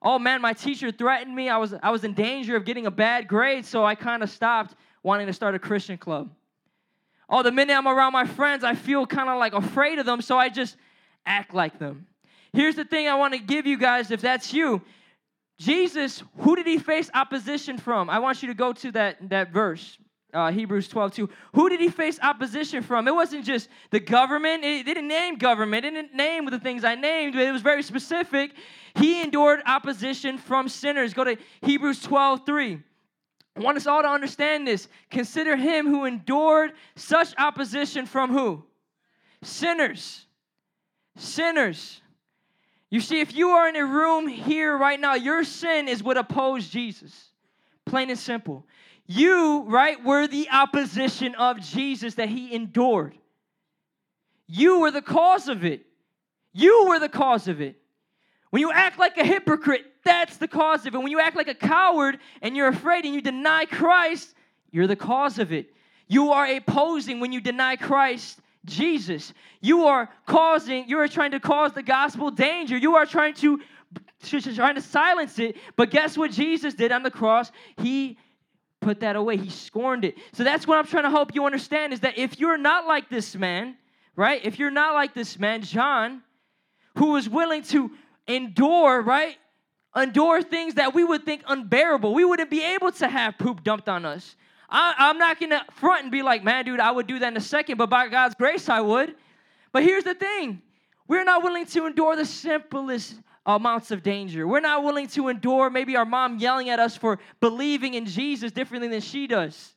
Oh 0.00 0.18
man, 0.18 0.40
my 0.40 0.52
teacher 0.52 0.90
threatened 0.92 1.34
me. 1.34 1.48
I 1.48 1.56
was, 1.56 1.74
I 1.82 1.90
was 1.90 2.04
in 2.04 2.14
danger 2.14 2.56
of 2.56 2.64
getting 2.64 2.86
a 2.86 2.90
bad 2.90 3.26
grade, 3.26 3.64
so 3.64 3.84
I 3.84 3.94
kind 3.94 4.22
of 4.22 4.30
stopped 4.30 4.74
wanting 5.02 5.26
to 5.26 5.32
start 5.32 5.54
a 5.54 5.58
Christian 5.58 5.98
club. 5.98 6.30
Oh, 7.28 7.42
the 7.42 7.52
minute 7.52 7.76
I'm 7.76 7.86
around 7.86 8.12
my 8.12 8.24
friends, 8.24 8.64
I 8.64 8.74
feel 8.74 9.06
kind 9.06 9.28
of 9.28 9.38
like 9.38 9.52
afraid 9.52 9.98
of 9.98 10.06
them, 10.06 10.22
so 10.22 10.38
I 10.38 10.48
just 10.48 10.76
act 11.26 11.52
like 11.52 11.78
them. 11.78 12.06
Here's 12.52 12.76
the 12.76 12.84
thing 12.84 13.08
I 13.08 13.16
want 13.16 13.34
to 13.34 13.38
give 13.38 13.66
you 13.66 13.76
guys 13.76 14.10
if 14.10 14.20
that's 14.20 14.52
you. 14.52 14.82
Jesus, 15.58 16.22
who 16.38 16.56
did 16.56 16.66
he 16.66 16.78
face 16.78 17.10
opposition 17.12 17.78
from? 17.78 18.08
I 18.08 18.20
want 18.20 18.42
you 18.42 18.48
to 18.48 18.54
go 18.54 18.72
to 18.72 18.92
that, 18.92 19.28
that 19.28 19.50
verse, 19.50 19.98
uh, 20.34 20.50
Hebrews 20.50 20.88
12, 20.88 21.14
2. 21.14 21.30
Who 21.54 21.68
did 21.68 21.80
he 21.80 21.88
face 21.88 22.18
opposition 22.22 22.82
from? 22.82 23.08
It 23.08 23.14
wasn't 23.14 23.44
just 23.44 23.68
the 23.90 24.00
government. 24.00 24.64
It 24.64 24.84
didn't 24.84 25.08
name 25.08 25.36
government. 25.36 25.84
It 25.84 25.92
didn't 25.92 26.14
name 26.14 26.44
the 26.46 26.58
things 26.58 26.84
I 26.84 26.94
named, 26.94 27.34
but 27.34 27.42
it 27.42 27.52
was 27.52 27.62
very 27.62 27.82
specific. 27.82 28.52
He 28.94 29.22
endured 29.22 29.62
opposition 29.66 30.38
from 30.38 30.68
sinners. 30.68 31.14
Go 31.14 31.24
to 31.24 31.36
Hebrews 31.62 32.02
12, 32.02 32.44
3. 32.44 32.82
I 33.56 33.60
want 33.60 33.76
us 33.76 33.86
all 33.86 34.02
to 34.02 34.08
understand 34.08 34.66
this. 34.66 34.88
Consider 35.10 35.56
him 35.56 35.86
who 35.86 36.04
endured 36.04 36.72
such 36.94 37.34
opposition 37.38 38.06
from 38.06 38.30
who? 38.30 38.64
Sinners. 39.42 40.26
Sinners. 41.16 42.00
You 42.90 43.00
see, 43.00 43.20
if 43.20 43.34
you 43.34 43.50
are 43.50 43.68
in 43.68 43.76
a 43.76 43.84
room 43.84 44.28
here 44.28 44.76
right 44.76 44.98
now, 44.98 45.14
your 45.14 45.44
sin 45.44 45.88
is 45.88 46.02
what 46.02 46.16
opposed 46.16 46.70
Jesus. 46.70 47.30
Plain 47.84 48.10
and 48.10 48.18
simple. 48.18 48.64
You, 49.08 49.62
right, 49.62 50.04
were 50.04 50.26
the 50.26 50.50
opposition 50.50 51.34
of 51.34 51.60
Jesus 51.60 52.14
that 52.16 52.28
he 52.28 52.54
endured. 52.54 53.16
You 54.46 54.80
were 54.80 54.90
the 54.90 55.02
cause 55.02 55.48
of 55.48 55.64
it. 55.64 55.86
You 56.52 56.86
were 56.88 56.98
the 56.98 57.08
cause 57.08 57.48
of 57.48 57.60
it. 57.62 57.76
When 58.50 58.60
you 58.60 58.70
act 58.70 58.98
like 58.98 59.16
a 59.16 59.24
hypocrite, 59.24 59.84
that's 60.04 60.36
the 60.36 60.48
cause 60.48 60.86
of 60.86 60.94
it. 60.94 60.98
When 60.98 61.10
you 61.10 61.20
act 61.20 61.36
like 61.36 61.48
a 61.48 61.54
coward 61.54 62.18
and 62.42 62.54
you're 62.56 62.68
afraid 62.68 63.04
and 63.06 63.14
you 63.14 63.22
deny 63.22 63.64
Christ, 63.64 64.34
you're 64.70 64.86
the 64.86 64.96
cause 64.96 65.38
of 65.38 65.52
it. 65.52 65.72
You 66.06 66.32
are 66.32 66.46
opposing 66.46 67.20
when 67.20 67.32
you 67.32 67.40
deny 67.40 67.76
Christ 67.76 68.40
Jesus. 68.64 69.32
You 69.60 69.84
are 69.84 70.08
causing, 70.26 70.88
you 70.88 70.98
are 70.98 71.08
trying 71.08 71.30
to 71.30 71.40
cause 71.40 71.72
the 71.72 71.82
gospel 71.82 72.30
danger. 72.30 72.76
You 72.76 72.96
are 72.96 73.06
trying 73.06 73.34
to, 73.34 73.60
trying 74.22 74.74
to 74.74 74.82
silence 74.82 75.38
it. 75.38 75.56
But 75.76 75.90
guess 75.90 76.16
what 76.16 76.30
Jesus 76.30 76.74
did 76.74 76.92
on 76.92 77.02
the 77.02 77.10
cross? 77.10 77.50
He 77.78 78.18
put 78.80 79.00
that 79.00 79.16
away. 79.16 79.36
He 79.36 79.50
scorned 79.50 80.04
it. 80.04 80.16
So 80.32 80.44
that's 80.44 80.66
what 80.66 80.78
I'm 80.78 80.86
trying 80.86 81.04
to 81.04 81.10
help 81.10 81.34
you 81.34 81.44
understand 81.44 81.92
is 81.92 82.00
that 82.00 82.18
if 82.18 82.38
you're 82.38 82.58
not 82.58 82.86
like 82.86 83.08
this 83.08 83.34
man, 83.34 83.76
right? 84.16 84.44
If 84.44 84.58
you're 84.58 84.70
not 84.70 84.94
like 84.94 85.14
this 85.14 85.38
man, 85.38 85.62
John, 85.62 86.22
who 86.96 87.12
was 87.12 87.28
willing 87.28 87.62
to 87.64 87.90
endure, 88.26 89.02
right? 89.02 89.36
Endure 89.96 90.42
things 90.42 90.74
that 90.74 90.94
we 90.94 91.04
would 91.04 91.24
think 91.24 91.42
unbearable. 91.46 92.14
We 92.14 92.24
wouldn't 92.24 92.50
be 92.50 92.62
able 92.62 92.92
to 92.92 93.08
have 93.08 93.38
poop 93.38 93.64
dumped 93.64 93.88
on 93.88 94.04
us. 94.04 94.36
I, 94.70 95.10
am 95.10 95.18
not 95.18 95.40
gonna 95.40 95.64
front 95.72 96.02
and 96.02 96.12
be 96.12 96.22
like, 96.22 96.44
man, 96.44 96.64
dude, 96.64 96.80
I 96.80 96.90
would 96.90 97.06
do 97.06 97.18
that 97.18 97.28
in 97.28 97.36
a 97.36 97.40
second, 97.40 97.78
but 97.78 97.88
by 97.88 98.08
God's 98.08 98.34
grace, 98.34 98.68
I 98.68 98.80
would. 98.80 99.14
But 99.72 99.82
here's 99.82 100.04
the 100.04 100.14
thing 100.14 100.60
we're 101.06 101.24
not 101.24 101.42
willing 101.42 101.64
to 101.66 101.86
endure 101.86 102.16
the 102.16 102.26
simplest 102.26 103.14
amounts 103.56 103.90
of 103.90 104.02
danger. 104.02 104.46
We're 104.46 104.60
not 104.60 104.84
willing 104.84 105.08
to 105.08 105.28
endure 105.28 105.70
maybe 105.70 105.96
our 105.96 106.04
mom 106.04 106.38
yelling 106.38 106.68
at 106.68 106.78
us 106.78 106.96
for 106.96 107.18
believing 107.40 107.94
in 107.94 108.04
Jesus 108.04 108.52
differently 108.52 108.88
than 108.88 109.00
she 109.00 109.26
does. 109.26 109.74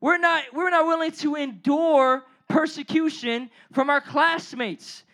We're 0.00 0.18
not, 0.18 0.44
we're 0.52 0.70
not 0.70 0.86
willing 0.86 1.12
to 1.12 1.36
endure 1.36 2.24
persecution 2.48 3.50
from 3.72 3.88
our 3.88 4.02
classmates. 4.02 5.04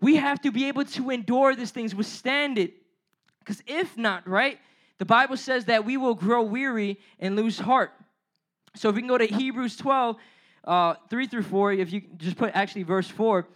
We 0.00 0.16
have 0.16 0.40
to 0.40 0.50
be 0.50 0.68
able 0.68 0.84
to 0.86 1.10
endure 1.10 1.54
these 1.54 1.70
things, 1.70 1.94
withstand 1.94 2.56
it. 2.56 2.74
Because 3.40 3.62
if 3.66 3.98
not, 3.98 4.26
right, 4.26 4.58
the 4.98 5.04
Bible 5.04 5.36
says 5.36 5.66
that 5.66 5.84
we 5.84 5.98
will 5.98 6.14
grow 6.14 6.42
weary 6.42 6.98
and 7.18 7.36
lose 7.36 7.58
heart. 7.58 7.92
So 8.74 8.88
if 8.88 8.94
we 8.94 9.02
can 9.02 9.08
go 9.08 9.18
to 9.18 9.26
Hebrews 9.26 9.76
12, 9.76 10.16
uh, 10.64 10.94
3 11.10 11.26
through 11.26 11.42
4, 11.42 11.72
if 11.74 11.92
you 11.92 12.02
just 12.16 12.36
put 12.36 12.52
actually 12.54 12.84
verse 12.84 13.08
4, 13.08 13.46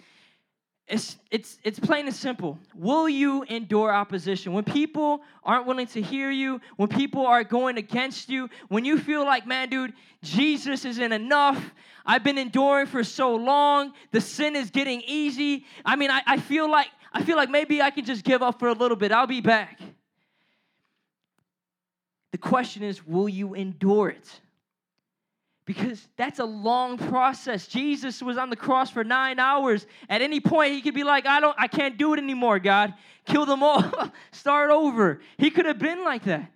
it's, 0.87 1.17
it's, 1.31 1.59
it's 1.65 1.79
plain 1.79 2.07
and 2.07 2.15
simple. 2.15 2.59
Will 2.75 3.09
you 3.09 3.43
endure 3.45 3.93
opposition? 3.93 4.53
When 4.53 4.65
people 4.65 5.23
aren't 5.43 5.67
willing 5.67 5.87
to 5.89 6.03
hear 6.03 6.31
you, 6.31 6.61
when 6.77 6.89
people 6.89 7.27
are 7.27 7.43
going 7.43 7.79
against 7.79 8.29
you, 8.29 8.51
when 8.69 8.85
you 8.85 8.99
feel 8.99 9.25
like, 9.25 9.47
man, 9.47 9.71
dude, 9.71 9.95
Jesus 10.23 10.85
isn't 10.85 11.13
enough. 11.13 11.73
I've 12.05 12.23
been 12.23 12.37
enduring 12.37 12.87
for 12.87 13.03
so 13.03 13.35
long. 13.35 13.95
The 14.11 14.21
sin 14.21 14.57
is 14.57 14.71
getting 14.71 15.01
easy. 15.07 15.65
I 15.87 15.97
mean, 15.97 16.11
I, 16.11 16.21
I 16.27 16.39
feel 16.39 16.71
like 16.71 16.89
I 17.15 17.23
feel 17.23 17.37
like 17.37 17.49
maybe 17.49 17.81
I 17.81 17.91
can 17.91 18.05
just 18.05 18.25
give 18.25 18.43
up 18.43 18.59
for 18.59 18.69
a 18.69 18.73
little 18.73 18.97
bit. 18.97 19.13
I'll 19.13 19.29
be 19.29 19.41
back. 19.41 19.81
The 22.33 22.39
question 22.39 22.83
is, 22.83 23.07
will 23.07 23.29
you 23.29 23.55
endure 23.55 24.09
it? 24.09 24.41
Because 25.67 26.07
that's 26.17 26.39
a 26.39 26.45
long 26.45 26.99
process. 26.99 27.67
Jesus 27.67 28.23
was 28.23 28.37
on 28.37 28.51
the 28.51 28.57
cross 28.57 28.91
for 28.91 29.03
9 29.03 29.39
hours. 29.39 29.87
At 30.09 30.21
any 30.21 30.41
point 30.41 30.75
he 30.75 30.83
could 30.83 30.95
be 30.95 31.05
like, 31.05 31.27
"I 31.27 31.41
don't 31.41 31.57
I 31.59 31.69
can't 31.69 31.97
do 31.97 32.13
it 32.15 32.19
anymore, 32.19 32.59
God. 32.59 32.95
Kill 33.25 33.47
them 33.47 33.63
all. 33.63 33.85
Start 34.33 34.71
over." 34.71 35.21
He 35.39 35.51
could 35.51 35.67
have 35.67 35.79
been 35.79 36.05
like 36.05 36.25
that. 36.25 36.51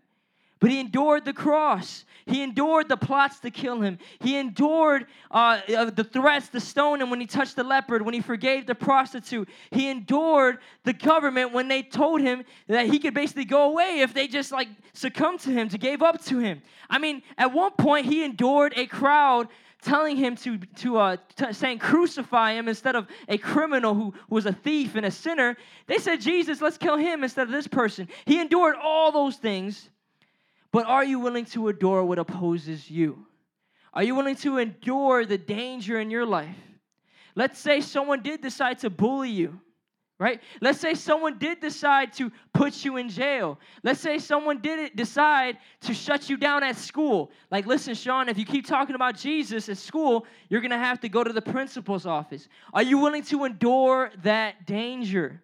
But 0.61 0.71
he 0.71 0.81
endured 0.81 1.25
the 1.25 1.33
cross. 1.33 2.05
He 2.29 2.43
endured 2.43 2.89
the 2.89 2.97
plots 2.97 3.41
to 3.41 3.51
kill 3.51 3.81
him. 3.81 3.99
He 4.21 4.37
endured 4.37 5.07
uh, 5.31 5.61
uh, 5.75 5.85
the 5.87 6.05
threats 6.05 6.49
to 6.51 6.61
stone 6.61 7.01
him 7.01 7.09
when 7.09 7.21
he 7.21 7.27
touched 7.27 7.57
the 7.57 7.65
leopard, 7.65 8.03
when 8.03 8.13
he 8.13 8.21
forgave 8.21 8.67
the 8.67 8.75
prostitute. 8.75 9.49
He 9.71 9.89
endured 9.89 10.59
the 10.85 10.93
government 10.93 11.53
when 11.53 11.69
they 11.69 11.83
told 11.83 12.21
him 12.21 12.45
that 12.67 12.87
he 12.87 12.99
could 12.99 13.15
basically 13.15 13.47
go 13.47 13.71
away 13.71 14.01
if 14.01 14.13
they 14.13 14.29
just 14.29 14.53
like 14.53 14.69
succumbed 14.93 15.41
to 15.41 15.51
him, 15.51 15.71
to 15.71 15.79
gave 15.79 16.03
up 16.03 16.23
to 16.25 16.39
him. 16.39 16.61
I 16.91 16.99
mean, 16.99 17.23
at 17.39 17.53
one 17.53 17.73
point 17.73 18.07
he 18.07 18.23
endured 18.23 18.75
a 18.77 18.87
crowd 18.87 19.49
telling 19.81 20.17
him 20.17 20.37
to, 20.37 20.59
to 20.59 20.99
uh, 20.99 21.17
t- 21.37 21.53
saying 21.53 21.79
crucify 21.79 22.53
him 22.53 22.69
instead 22.69 22.95
of 22.95 23.07
a 23.29 23.39
criminal 23.39 23.95
who, 23.95 24.13
who 24.29 24.35
was 24.35 24.45
a 24.45 24.53
thief 24.53 24.97
and 24.97 25.07
a 25.07 25.11
sinner. 25.11 25.57
They 25.87 25.99
said, 25.99 26.21
Jesus, 26.21 26.61
let's 26.61 26.77
kill 26.77 26.97
him 26.97 27.23
instead 27.23 27.47
of 27.47 27.53
this 27.53 27.69
person. 27.69 28.09
He 28.27 28.41
endured 28.41 28.77
all 28.83 29.13
those 29.13 29.37
things 29.37 29.89
but 30.73 30.87
are 30.87 31.05
you 31.05 31.19
willing 31.19 31.45
to 31.47 31.69
adore 31.69 32.05
what 32.05 32.19
opposes 32.19 32.91
you? 32.91 33.27
Are 33.95 34.03
you 34.03 34.15
willing 34.15 34.37
to 34.37 34.59
endure 34.59 35.25
the 35.25 35.39
danger 35.39 35.99
in 35.99 36.11
your 36.11 36.27
life? 36.27 36.57
Let's 37.35 37.59
say 37.59 37.81
someone 37.81 38.23
did 38.23 38.43
decide 38.43 38.81
to 38.81 38.91
bully 38.91 39.31
you, 39.31 39.61
right? 40.19 40.41
Let's 40.61 40.81
say 40.81 40.95
someone 40.95 41.39
did 41.39 41.61
decide 41.61 42.13
to 42.15 42.31
put 42.53 42.85
you 42.85 42.97
in 42.97 43.09
jail. 43.09 43.59
Let's 43.83 44.01
say 44.01 44.19
someone 44.19 44.61
did 44.61 44.95
decide 44.97 45.59
to 45.83 45.95
shut 45.95 46.29
you 46.29 46.37
down 46.37 46.63
at 46.65 46.77
school. 46.77 47.31
Like, 47.51 47.65
listen, 47.65 47.95
Sean, 47.95 48.29
if 48.29 48.39
you 48.39 48.45
keep 48.45 48.67
talking 48.67 48.95
about 48.95 49.17
Jesus 49.17 49.69
at 49.69 49.79
school, 49.79 50.27
you're 50.49 50.61
gonna 50.61 50.79
have 50.79 51.01
to 51.01 51.09
go 51.09 51.25
to 51.25 51.33
the 51.33 51.43
principal's 51.43 52.07
office. 52.07 52.49
Are 52.75 52.83
you 52.83 52.99
willing 52.99 53.23
to 53.25 53.45
endure 53.45 54.11
that 54.23 54.67
danger? 54.67 55.43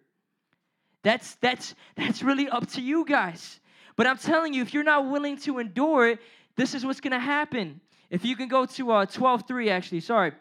That's 1.01 1.35
that's 1.35 1.75
that's 1.95 2.21
really 2.21 2.49
up 2.49 2.67
to 2.71 2.81
you 2.81 3.05
guys. 3.05 3.59
But 3.95 4.07
I'm 4.07 4.17
telling 4.17 4.53
you, 4.53 4.61
if 4.61 4.73
you're 4.73 4.83
not 4.83 5.09
willing 5.09 5.37
to 5.39 5.59
endure 5.59 6.09
it, 6.09 6.19
this 6.55 6.73
is 6.73 6.85
what's 6.85 7.01
going 7.01 7.11
to 7.11 7.19
happen. 7.19 7.79
If 8.09 8.25
you 8.25 8.35
can 8.35 8.47
go 8.47 8.65
to 8.65 8.91
uh, 8.91 9.05
12.3, 9.05 9.69
actually, 9.69 10.01
sorry. 10.01 10.33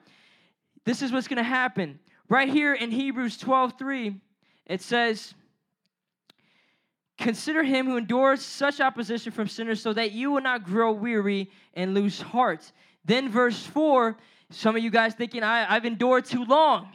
This 0.84 1.02
is 1.02 1.12
what's 1.12 1.28
going 1.28 1.38
to 1.38 1.42
happen. 1.42 1.98
Right 2.28 2.48
here 2.48 2.74
in 2.74 2.90
Hebrews 2.90 3.38
12.3, 3.38 4.20
it 4.66 4.82
says, 4.82 5.34
Consider 7.16 7.62
him 7.62 7.86
who 7.86 7.96
endures 7.96 8.42
such 8.42 8.80
opposition 8.80 9.30
from 9.30 9.46
sinners 9.46 9.80
so 9.80 9.92
that 9.92 10.12
you 10.12 10.32
will 10.32 10.40
not 10.40 10.64
grow 10.64 10.92
weary 10.92 11.50
and 11.74 11.94
lose 11.94 12.20
heart. 12.20 12.72
Then 13.04 13.28
verse 13.28 13.62
4, 13.66 14.16
some 14.50 14.76
of 14.76 14.82
you 14.82 14.90
guys 14.90 15.14
thinking, 15.14 15.42
I, 15.42 15.72
I've 15.72 15.84
endured 15.84 16.24
too 16.24 16.44
long. 16.44 16.88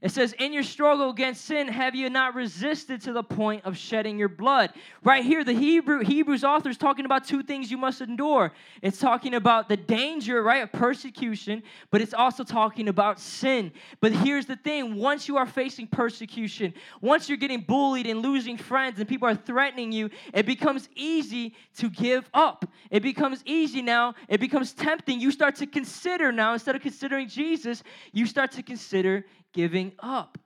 It 0.00 0.12
says, 0.12 0.32
In 0.34 0.52
your 0.52 0.62
struggle 0.62 1.10
against 1.10 1.44
sin, 1.44 1.66
have 1.66 1.96
you 1.96 2.08
not 2.08 2.36
resisted 2.36 3.00
to 3.02 3.12
the 3.12 3.24
point 3.24 3.64
of 3.64 3.76
shedding 3.76 4.16
your 4.16 4.28
blood? 4.28 4.72
Right 5.02 5.24
here, 5.24 5.42
the 5.42 5.52
Hebrew 5.52 6.04
Hebrews 6.04 6.44
author 6.44 6.68
is 6.68 6.78
talking 6.78 7.04
about 7.04 7.26
two 7.26 7.42
things 7.42 7.68
you 7.68 7.78
must 7.78 8.00
endure. 8.00 8.52
It's 8.80 9.00
talking 9.00 9.34
about 9.34 9.68
the 9.68 9.76
danger, 9.76 10.40
right, 10.40 10.62
of 10.62 10.70
persecution, 10.70 11.64
but 11.90 12.00
it's 12.00 12.14
also 12.14 12.44
talking 12.44 12.88
about 12.88 13.18
sin. 13.18 13.72
But 14.00 14.12
here's 14.12 14.46
the 14.46 14.54
thing 14.54 14.94
once 14.94 15.26
you 15.26 15.36
are 15.36 15.46
facing 15.46 15.88
persecution, 15.88 16.74
once 17.00 17.28
you're 17.28 17.36
getting 17.36 17.62
bullied 17.62 18.06
and 18.06 18.22
losing 18.22 18.56
friends 18.56 19.00
and 19.00 19.08
people 19.08 19.26
are 19.26 19.34
threatening 19.34 19.90
you, 19.90 20.10
it 20.32 20.46
becomes 20.46 20.88
easy 20.94 21.56
to 21.78 21.90
give 21.90 22.30
up. 22.32 22.64
It 22.92 23.02
becomes 23.02 23.42
easy 23.44 23.82
now, 23.82 24.14
it 24.28 24.38
becomes 24.38 24.72
tempting. 24.74 25.18
You 25.18 25.32
start 25.32 25.56
to 25.56 25.66
consider 25.66 26.30
now, 26.30 26.52
instead 26.52 26.76
of 26.76 26.82
considering 26.82 27.26
Jesus, 27.26 27.82
you 28.12 28.24
start 28.24 28.52
to 28.52 28.62
consider 28.62 29.24
giving 29.58 29.90
up. 29.98 30.38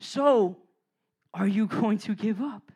So, 0.00 0.56
are 1.32 1.46
you 1.46 1.68
going 1.68 1.98
to 1.98 2.16
give 2.16 2.42
up? 2.42 2.72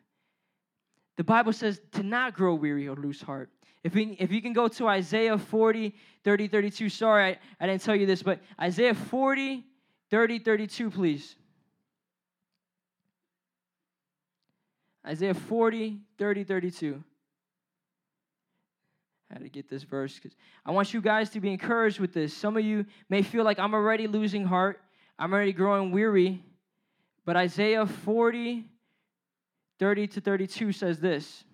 The 1.17 1.25
Bible 1.25 1.51
says 1.51 1.81
to 1.95 2.01
not 2.01 2.33
grow 2.33 2.55
weary 2.55 2.87
or 2.87 2.95
lose 2.95 3.21
heart. 3.21 3.49
If, 3.83 3.93
we, 3.93 4.15
if 4.21 4.31
you 4.31 4.41
can 4.41 4.53
go 4.53 4.69
to 4.69 4.87
Isaiah 4.87 5.37
40, 5.37 5.93
30, 6.23 6.47
32. 6.47 6.87
Sorry, 6.87 7.31
I, 7.31 7.37
I 7.59 7.67
didn't 7.67 7.81
tell 7.81 7.93
you 7.93 8.05
this, 8.05 8.23
but 8.23 8.39
Isaiah 8.57 8.93
40, 8.93 9.65
30, 10.09 10.39
32, 10.39 10.89
please. 10.89 11.35
Isaiah 15.05 15.33
40, 15.33 15.99
30, 16.17 16.43
32. 16.45 17.03
I 19.29 19.33
had 19.33 19.43
to 19.43 19.49
get 19.49 19.69
this 19.69 19.83
verse 19.83 20.15
because 20.15 20.37
I 20.65 20.71
want 20.71 20.93
you 20.93 21.01
guys 21.01 21.31
to 21.31 21.41
be 21.41 21.51
encouraged 21.51 21.99
with 21.99 22.13
this. 22.13 22.33
Some 22.33 22.55
of 22.55 22.63
you 22.63 22.85
may 23.09 23.23
feel 23.23 23.43
like 23.43 23.59
I'm 23.59 23.73
already 23.73 24.07
losing 24.07 24.45
heart. 24.45 24.79
I'm 25.17 25.33
already 25.33 25.53
growing 25.53 25.91
weary. 25.91 26.43
But 27.25 27.37
Isaiah 27.37 27.85
40, 27.85 28.65
30 29.79 30.07
to 30.07 30.21
32 30.21 30.71
says 30.71 30.99
this. 30.99 31.45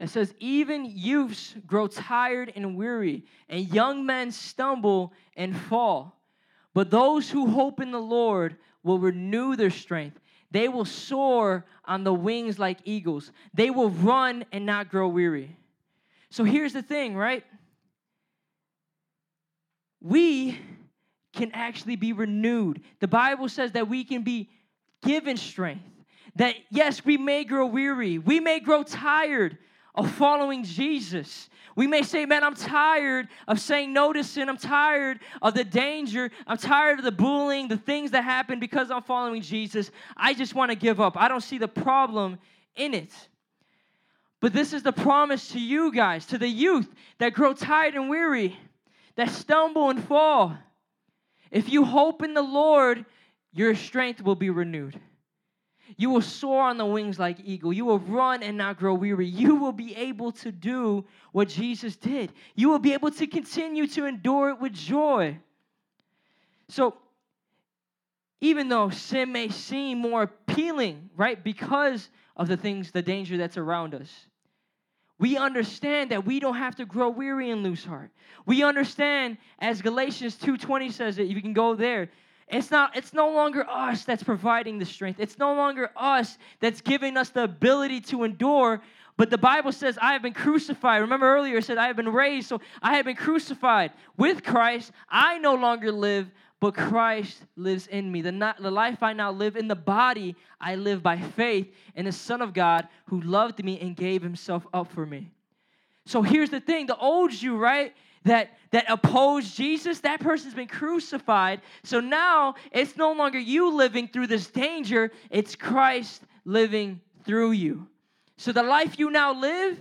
It 0.00 0.08
says, 0.08 0.34
Even 0.38 0.86
youths 0.86 1.54
grow 1.66 1.86
tired 1.86 2.52
and 2.56 2.74
weary, 2.74 3.26
and 3.48 3.72
young 3.72 4.06
men 4.06 4.32
stumble 4.32 5.12
and 5.36 5.54
fall. 5.54 6.18
But 6.72 6.90
those 6.90 7.30
who 7.30 7.46
hope 7.46 7.80
in 7.80 7.90
the 7.90 8.00
Lord 8.00 8.56
will 8.82 8.98
renew 8.98 9.56
their 9.56 9.70
strength. 9.70 10.18
They 10.50 10.68
will 10.68 10.84
soar 10.84 11.64
on 11.84 12.04
the 12.04 12.12
wings 12.12 12.58
like 12.58 12.78
eagles. 12.84 13.30
They 13.54 13.70
will 13.70 13.90
run 13.90 14.44
and 14.52 14.66
not 14.66 14.90
grow 14.90 15.08
weary. 15.08 15.56
So 16.30 16.44
here's 16.44 16.72
the 16.72 16.82
thing, 16.82 17.16
right? 17.16 17.44
We 20.00 20.58
can 21.32 21.50
actually 21.52 21.96
be 21.96 22.12
renewed. 22.12 22.82
The 23.00 23.08
Bible 23.08 23.48
says 23.48 23.72
that 23.72 23.88
we 23.88 24.04
can 24.04 24.22
be 24.22 24.50
given 25.02 25.36
strength. 25.36 25.84
That 26.36 26.54
yes, 26.70 27.04
we 27.04 27.16
may 27.16 27.44
grow 27.44 27.66
weary, 27.66 28.18
we 28.18 28.40
may 28.40 28.60
grow 28.60 28.82
tired 28.82 29.58
of 29.94 30.10
following 30.12 30.64
Jesus. 30.64 31.48
We 31.76 31.86
may 31.86 32.02
say, 32.02 32.26
Man, 32.26 32.44
I'm 32.44 32.54
tired 32.54 33.28
of 33.48 33.60
saying 33.60 33.92
no 33.92 34.12
to 34.12 34.24
sin. 34.24 34.48
I'm 34.48 34.56
tired 34.56 35.20
of 35.40 35.54
the 35.54 35.64
danger. 35.64 36.30
I'm 36.46 36.56
tired 36.56 36.98
of 36.98 37.04
the 37.04 37.12
bullying, 37.12 37.68
the 37.68 37.76
things 37.76 38.10
that 38.12 38.24
happen 38.24 38.60
because 38.60 38.90
I'm 38.90 39.02
following 39.02 39.42
Jesus. 39.42 39.90
I 40.16 40.34
just 40.34 40.54
want 40.54 40.70
to 40.70 40.76
give 40.76 41.00
up. 41.00 41.16
I 41.16 41.28
don't 41.28 41.42
see 41.42 41.58
the 41.58 41.68
problem 41.68 42.38
in 42.76 42.94
it. 42.94 43.12
But 44.40 44.52
this 44.52 44.72
is 44.72 44.82
the 44.82 44.92
promise 44.92 45.48
to 45.48 45.60
you 45.60 45.92
guys, 45.92 46.26
to 46.26 46.38
the 46.38 46.48
youth 46.48 46.88
that 47.18 47.34
grow 47.34 47.52
tired 47.52 47.94
and 47.94 48.08
weary, 48.08 48.58
that 49.16 49.28
stumble 49.30 49.90
and 49.90 50.02
fall. 50.02 50.56
If 51.50 51.68
you 51.68 51.84
hope 51.84 52.22
in 52.22 52.32
the 52.32 52.42
Lord, 52.42 53.04
your 53.52 53.74
strength 53.74 54.22
will 54.22 54.36
be 54.36 54.50
renewed. 54.50 54.98
You 55.96 56.10
will 56.10 56.22
soar 56.22 56.62
on 56.62 56.78
the 56.78 56.86
wings 56.86 57.18
like 57.18 57.38
eagle. 57.44 57.72
You 57.72 57.84
will 57.84 57.98
run 57.98 58.42
and 58.42 58.56
not 58.56 58.78
grow 58.78 58.94
weary. 58.94 59.26
You 59.26 59.56
will 59.56 59.72
be 59.72 59.94
able 59.96 60.32
to 60.32 60.52
do 60.52 61.04
what 61.32 61.48
Jesus 61.48 61.96
did. 61.96 62.32
You 62.54 62.68
will 62.68 62.78
be 62.78 62.92
able 62.92 63.10
to 63.10 63.26
continue 63.26 63.86
to 63.88 64.06
endure 64.06 64.50
it 64.50 64.60
with 64.60 64.72
joy. 64.72 65.38
So, 66.68 66.96
even 68.40 68.68
though 68.68 68.90
sin 68.90 69.32
may 69.32 69.48
seem 69.48 69.98
more 69.98 70.22
appealing, 70.22 71.10
right, 71.16 71.42
because 71.42 72.08
of 72.36 72.48
the 72.48 72.56
things, 72.56 72.90
the 72.90 73.02
danger 73.02 73.36
that's 73.36 73.56
around 73.56 73.94
us, 73.94 74.26
we 75.18 75.36
understand 75.36 76.12
that 76.12 76.24
we 76.24 76.40
don't 76.40 76.56
have 76.56 76.76
to 76.76 76.86
grow 76.86 77.10
weary 77.10 77.50
and 77.50 77.62
lose 77.62 77.84
heart. 77.84 78.10
We 78.46 78.62
understand, 78.62 79.36
as 79.58 79.82
Galatians 79.82 80.36
2:20 80.36 80.90
says 80.90 81.18
it, 81.18 81.26
you 81.26 81.42
can 81.42 81.52
go 81.52 81.74
there, 81.74 82.10
it's 82.52 82.70
not 82.70 82.96
it's 82.96 83.12
no 83.12 83.30
longer 83.30 83.68
us 83.68 84.04
that's 84.04 84.22
providing 84.22 84.78
the 84.78 84.84
strength. 84.84 85.20
It's 85.20 85.38
no 85.38 85.54
longer 85.54 85.90
us 85.96 86.38
that's 86.60 86.80
giving 86.80 87.16
us 87.16 87.30
the 87.30 87.44
ability 87.44 88.00
to 88.02 88.24
endure, 88.24 88.80
but 89.16 89.30
the 89.30 89.38
Bible 89.38 89.72
says 89.72 89.98
I 90.00 90.12
have 90.12 90.22
been 90.22 90.34
crucified. 90.34 91.02
Remember 91.02 91.34
earlier 91.34 91.58
it 91.58 91.64
said 91.64 91.78
I 91.78 91.86
have 91.86 91.96
been 91.96 92.12
raised, 92.12 92.48
so 92.48 92.60
I 92.82 92.96
have 92.96 93.04
been 93.04 93.16
crucified 93.16 93.92
with 94.16 94.42
Christ. 94.42 94.92
I 95.08 95.38
no 95.38 95.54
longer 95.54 95.92
live, 95.92 96.30
but 96.60 96.74
Christ 96.74 97.42
lives 97.56 97.86
in 97.86 98.10
me. 98.10 98.22
The, 98.22 98.32
not, 98.32 98.62
the 98.62 98.70
life 98.70 99.02
I 99.02 99.12
now 99.12 99.32
live 99.32 99.56
in 99.56 99.68
the 99.68 99.76
body, 99.76 100.36
I 100.60 100.76
live 100.76 101.02
by 101.02 101.18
faith 101.18 101.72
in 101.94 102.04
the 102.04 102.12
Son 102.12 102.42
of 102.42 102.52
God 102.52 102.88
who 103.06 103.20
loved 103.20 103.64
me 103.64 103.78
and 103.80 103.96
gave 103.96 104.22
himself 104.22 104.66
up 104.72 104.92
for 104.92 105.06
me. 105.06 105.30
So 106.06 106.22
here's 106.22 106.50
the 106.50 106.60
thing 106.60 106.86
the 106.86 106.96
old 106.96 107.32
you, 107.32 107.56
right? 107.56 107.94
That 108.24 108.50
that 108.70 108.84
opposed 108.88 109.56
Jesus, 109.56 110.00
that 110.00 110.20
person's 110.20 110.54
been 110.54 110.68
crucified. 110.68 111.60
So 111.82 112.00
now 112.00 112.54
it's 112.70 112.96
no 112.96 113.12
longer 113.12 113.38
you 113.38 113.74
living 113.74 114.08
through 114.08 114.28
this 114.28 114.46
danger, 114.46 115.10
it's 115.28 115.56
Christ 115.56 116.22
living 116.44 117.00
through 117.24 117.52
you. 117.52 117.86
So 118.36 118.52
the 118.52 118.62
life 118.62 118.98
you 118.98 119.10
now 119.10 119.38
live, 119.38 119.78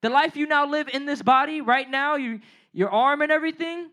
the 0.00 0.10
life 0.10 0.36
you 0.36 0.46
now 0.46 0.68
live 0.68 0.88
in 0.92 1.06
this 1.06 1.22
body 1.22 1.60
right 1.60 1.88
now, 1.88 2.16
you, 2.16 2.40
your 2.72 2.90
arm 2.90 3.22
and 3.22 3.30
everything, 3.30 3.90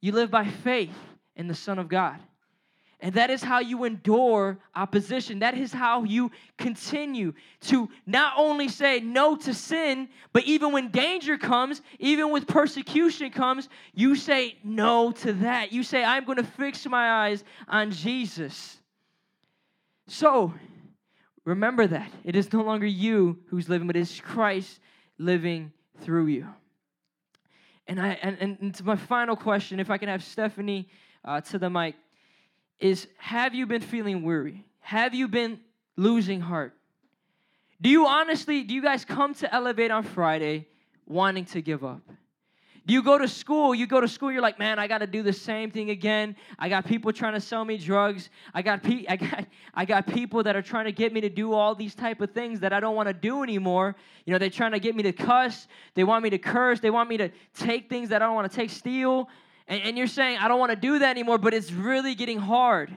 you 0.00 0.12
live 0.12 0.30
by 0.30 0.44
faith 0.46 0.96
in 1.36 1.46
the 1.46 1.54
Son 1.54 1.78
of 1.78 1.88
God. 1.88 2.18
And 3.04 3.12
that 3.16 3.28
is 3.28 3.42
how 3.42 3.58
you 3.58 3.84
endure 3.84 4.56
opposition. 4.74 5.40
That 5.40 5.58
is 5.58 5.70
how 5.70 6.04
you 6.04 6.30
continue 6.56 7.34
to 7.66 7.90
not 8.06 8.32
only 8.38 8.66
say 8.66 9.00
no 9.00 9.36
to 9.36 9.52
sin, 9.52 10.08
but 10.32 10.44
even 10.44 10.72
when 10.72 10.88
danger 10.88 11.36
comes, 11.36 11.82
even 11.98 12.30
when 12.30 12.46
persecution 12.46 13.30
comes, 13.30 13.68
you 13.92 14.16
say 14.16 14.56
no 14.64 15.12
to 15.12 15.34
that. 15.34 15.70
You 15.70 15.82
say, 15.82 16.02
I'm 16.02 16.24
going 16.24 16.38
to 16.38 16.44
fix 16.44 16.86
my 16.86 17.26
eyes 17.26 17.44
on 17.68 17.90
Jesus. 17.90 18.78
So, 20.06 20.54
remember 21.44 21.86
that. 21.86 22.10
It 22.24 22.36
is 22.36 22.50
no 22.54 22.62
longer 22.62 22.86
you 22.86 23.38
who's 23.48 23.68
living, 23.68 23.86
but 23.86 23.96
it 23.96 24.00
is 24.00 24.18
Christ 24.18 24.80
living 25.18 25.72
through 26.00 26.28
you. 26.28 26.48
And, 27.86 28.00
I, 28.00 28.18
and, 28.22 28.56
and 28.62 28.74
to 28.76 28.82
my 28.82 28.96
final 28.96 29.36
question, 29.36 29.78
if 29.78 29.90
I 29.90 29.98
can 29.98 30.08
have 30.08 30.24
Stephanie 30.24 30.88
uh, 31.22 31.42
to 31.42 31.58
the 31.58 31.68
mic 31.68 31.96
is 32.80 33.06
have 33.18 33.54
you 33.54 33.66
been 33.66 33.82
feeling 33.82 34.22
weary? 34.22 34.64
Have 34.80 35.14
you 35.14 35.28
been 35.28 35.60
losing 35.96 36.40
heart? 36.40 36.74
Do 37.80 37.88
you 37.88 38.06
honestly, 38.06 38.62
do 38.62 38.74
you 38.74 38.82
guys 38.82 39.04
come 39.04 39.34
to 39.34 39.54
Elevate 39.54 39.90
on 39.90 40.02
Friday 40.02 40.68
wanting 41.06 41.44
to 41.46 41.60
give 41.60 41.84
up? 41.84 42.02
Do 42.86 42.92
you 42.92 43.02
go 43.02 43.16
to 43.16 43.26
school? 43.26 43.74
You 43.74 43.86
go 43.86 44.00
to 44.00 44.08
school, 44.08 44.30
you're 44.30 44.42
like, 44.42 44.58
man, 44.58 44.78
I 44.78 44.86
got 44.86 44.98
to 44.98 45.06
do 45.06 45.22
the 45.22 45.32
same 45.32 45.70
thing 45.70 45.88
again. 45.88 46.36
I 46.58 46.68
got 46.68 46.84
people 46.84 47.12
trying 47.14 47.32
to 47.32 47.40
sell 47.40 47.64
me 47.64 47.78
drugs. 47.78 48.28
I 48.52 48.60
got, 48.60 48.82
pe- 48.82 49.06
I 49.08 49.16
got, 49.16 49.46
I 49.74 49.84
got 49.86 50.06
people 50.06 50.42
that 50.42 50.54
are 50.54 50.62
trying 50.62 50.84
to 50.84 50.92
get 50.92 51.10
me 51.12 51.22
to 51.22 51.30
do 51.30 51.54
all 51.54 51.74
these 51.74 51.94
type 51.94 52.20
of 52.20 52.32
things 52.32 52.60
that 52.60 52.74
I 52.74 52.80
don't 52.80 52.94
want 52.94 53.08
to 53.08 53.14
do 53.14 53.42
anymore. 53.42 53.96
You 54.26 54.32
know, 54.32 54.38
they're 54.38 54.50
trying 54.50 54.72
to 54.72 54.78
get 54.78 54.94
me 54.94 55.02
to 55.04 55.12
cuss. 55.12 55.66
They 55.94 56.04
want 56.04 56.22
me 56.22 56.30
to 56.30 56.38
curse. 56.38 56.80
They 56.80 56.90
want 56.90 57.08
me 57.08 57.16
to 57.16 57.30
take 57.54 57.88
things 57.88 58.10
that 58.10 58.20
I 58.20 58.26
don't 58.26 58.34
want 58.34 58.50
to 58.50 58.54
take, 58.54 58.68
steal. 58.68 59.30
And, 59.66 59.82
and 59.82 59.98
you're 59.98 60.06
saying, 60.06 60.38
I 60.38 60.48
don't 60.48 60.58
want 60.58 60.70
to 60.70 60.76
do 60.76 60.98
that 60.98 61.10
anymore, 61.10 61.38
but 61.38 61.54
it's 61.54 61.72
really 61.72 62.14
getting 62.14 62.38
hard. 62.38 62.94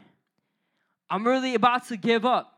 I'm 1.09 1.25
really 1.25 1.55
about 1.55 1.87
to 1.87 1.97
give 1.97 2.25
up. 2.25 2.53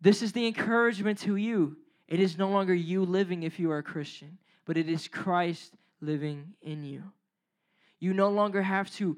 This 0.00 0.22
is 0.22 0.32
the 0.32 0.46
encouragement 0.46 1.18
to 1.20 1.36
you. 1.36 1.76
It 2.06 2.20
is 2.20 2.36
no 2.38 2.50
longer 2.50 2.74
you 2.74 3.04
living 3.04 3.42
if 3.42 3.58
you 3.58 3.70
are 3.70 3.78
a 3.78 3.82
Christian, 3.82 4.38
but 4.64 4.76
it 4.76 4.88
is 4.88 5.08
Christ 5.08 5.74
living 6.00 6.54
in 6.62 6.84
you. 6.84 7.02
You 7.98 8.12
no 8.12 8.28
longer 8.28 8.62
have 8.62 8.90
to 8.96 9.16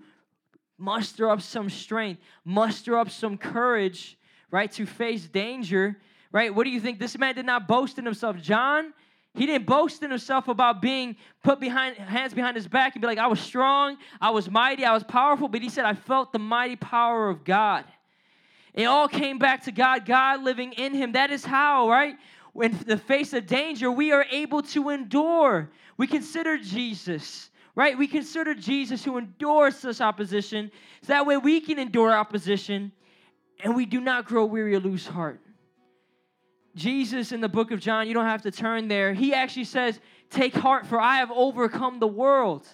muster 0.79 1.29
up 1.29 1.43
some 1.43 1.69
strength, 1.69 2.23
muster 2.45 2.97
up 2.97 3.11
some 3.11 3.37
courage, 3.37 4.17
right, 4.51 4.71
to 4.73 4.87
face 4.87 5.27
danger, 5.27 5.99
right? 6.31 6.55
What 6.55 6.65
do 6.65 6.71
you 6.71 6.81
think? 6.81 7.01
This 7.01 7.19
man 7.19 7.35
did 7.35 7.45
not 7.47 7.67
boast 7.67 7.99
in 7.99 8.05
himself. 8.05 8.37
John, 8.41 8.95
he 9.39 9.47
didn't 9.47 9.67
boast 9.67 10.03
in 10.03 10.11
himself 10.11 10.49
about 10.49 10.83
being 10.83 11.17
put 11.43 11.61
behind 11.61 11.97
hands 11.97 12.35
behind 12.35 12.57
his 12.57 12.67
back 12.67 12.95
and 12.95 13.01
be 13.01 13.07
like, 13.07 13.19
I 13.19 13.27
was 13.27 13.41
strong, 13.41 13.97
I 14.21 14.31
was 14.31 14.51
mighty, 14.51 14.85
I 14.85 14.93
was 14.93 15.05
powerful, 15.05 15.49
but 15.49 15.63
he 15.63 15.69
said, 15.69 15.85
I 15.85 15.95
felt 15.95 16.33
the 16.33 16.39
mighty 16.39 16.77
power 16.77 17.29
of 17.29 17.45
God. 17.45 17.85
It 18.75 18.85
all 18.85 19.09
came 19.09 19.39
back 19.39 19.65
to 19.65 19.73
God, 19.73 20.07
God 20.07 20.43
living 20.43 20.73
in 20.73 20.95
him. 20.95 21.13
That 21.13 21.31
is 21.31 21.45
how, 21.45 21.89
right? 21.89 22.17
in 22.61 22.77
the 22.87 22.97
face 22.97 23.33
of 23.33 23.47
danger, 23.47 23.91
we 23.91 24.13
are 24.13 24.25
able 24.31 24.63
to 24.63 24.89
endure. 24.91 25.71
We 25.97 26.07
consider 26.07 26.59
Jesus, 26.59 27.51
right? 27.75 27.97
We 27.97 28.07
consider 28.07 28.55
Jesus 28.55 29.05
who 29.05 29.19
endures 29.19 29.77
such 29.77 30.01
opposition, 30.01 30.71
so 31.03 31.13
that 31.13 31.27
way 31.27 31.37
we 31.37 31.61
can 31.61 31.79
endure 31.79 32.13
opposition 32.13 32.93
and 33.63 33.75
we 33.75 33.87
do 33.87 34.01
not 34.01 34.25
grow 34.25 34.45
weary 34.45 34.75
or 34.75 34.81
lose 34.81 35.07
heart. 35.07 35.41
Jesus 36.79 37.33
in 37.33 37.41
the 37.41 37.49
book 37.49 37.71
of 37.71 37.81
John, 37.81 38.09
you 38.09 38.15
don't 38.15 38.25
have 38.25 38.43
to 38.43 38.51
turn 38.51 38.89
there. 38.89 39.13
He 39.13 39.35
actually 39.35 39.65
says, 39.65 40.01
Take 40.31 40.55
heart, 40.55 40.87
for 40.87 41.01
I 41.01 41.17
have 41.17 41.31
overcome 41.31 41.99
the 41.99 42.07
world. 42.07 42.67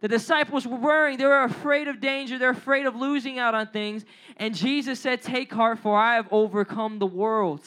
The 0.00 0.08
disciples 0.08 0.66
were 0.66 0.76
worrying. 0.76 1.16
They 1.16 1.24
were 1.24 1.44
afraid 1.44 1.88
of 1.88 2.00
danger. 2.00 2.38
They're 2.38 2.50
afraid 2.50 2.84
of 2.84 2.94
losing 2.94 3.38
out 3.38 3.54
on 3.54 3.68
things. 3.68 4.04
And 4.36 4.54
Jesus 4.54 5.00
said, 5.00 5.22
Take 5.22 5.52
heart, 5.52 5.78
for 5.78 5.96
I 5.96 6.16
have 6.16 6.28
overcome 6.30 6.98
the 6.98 7.06
world. 7.06 7.62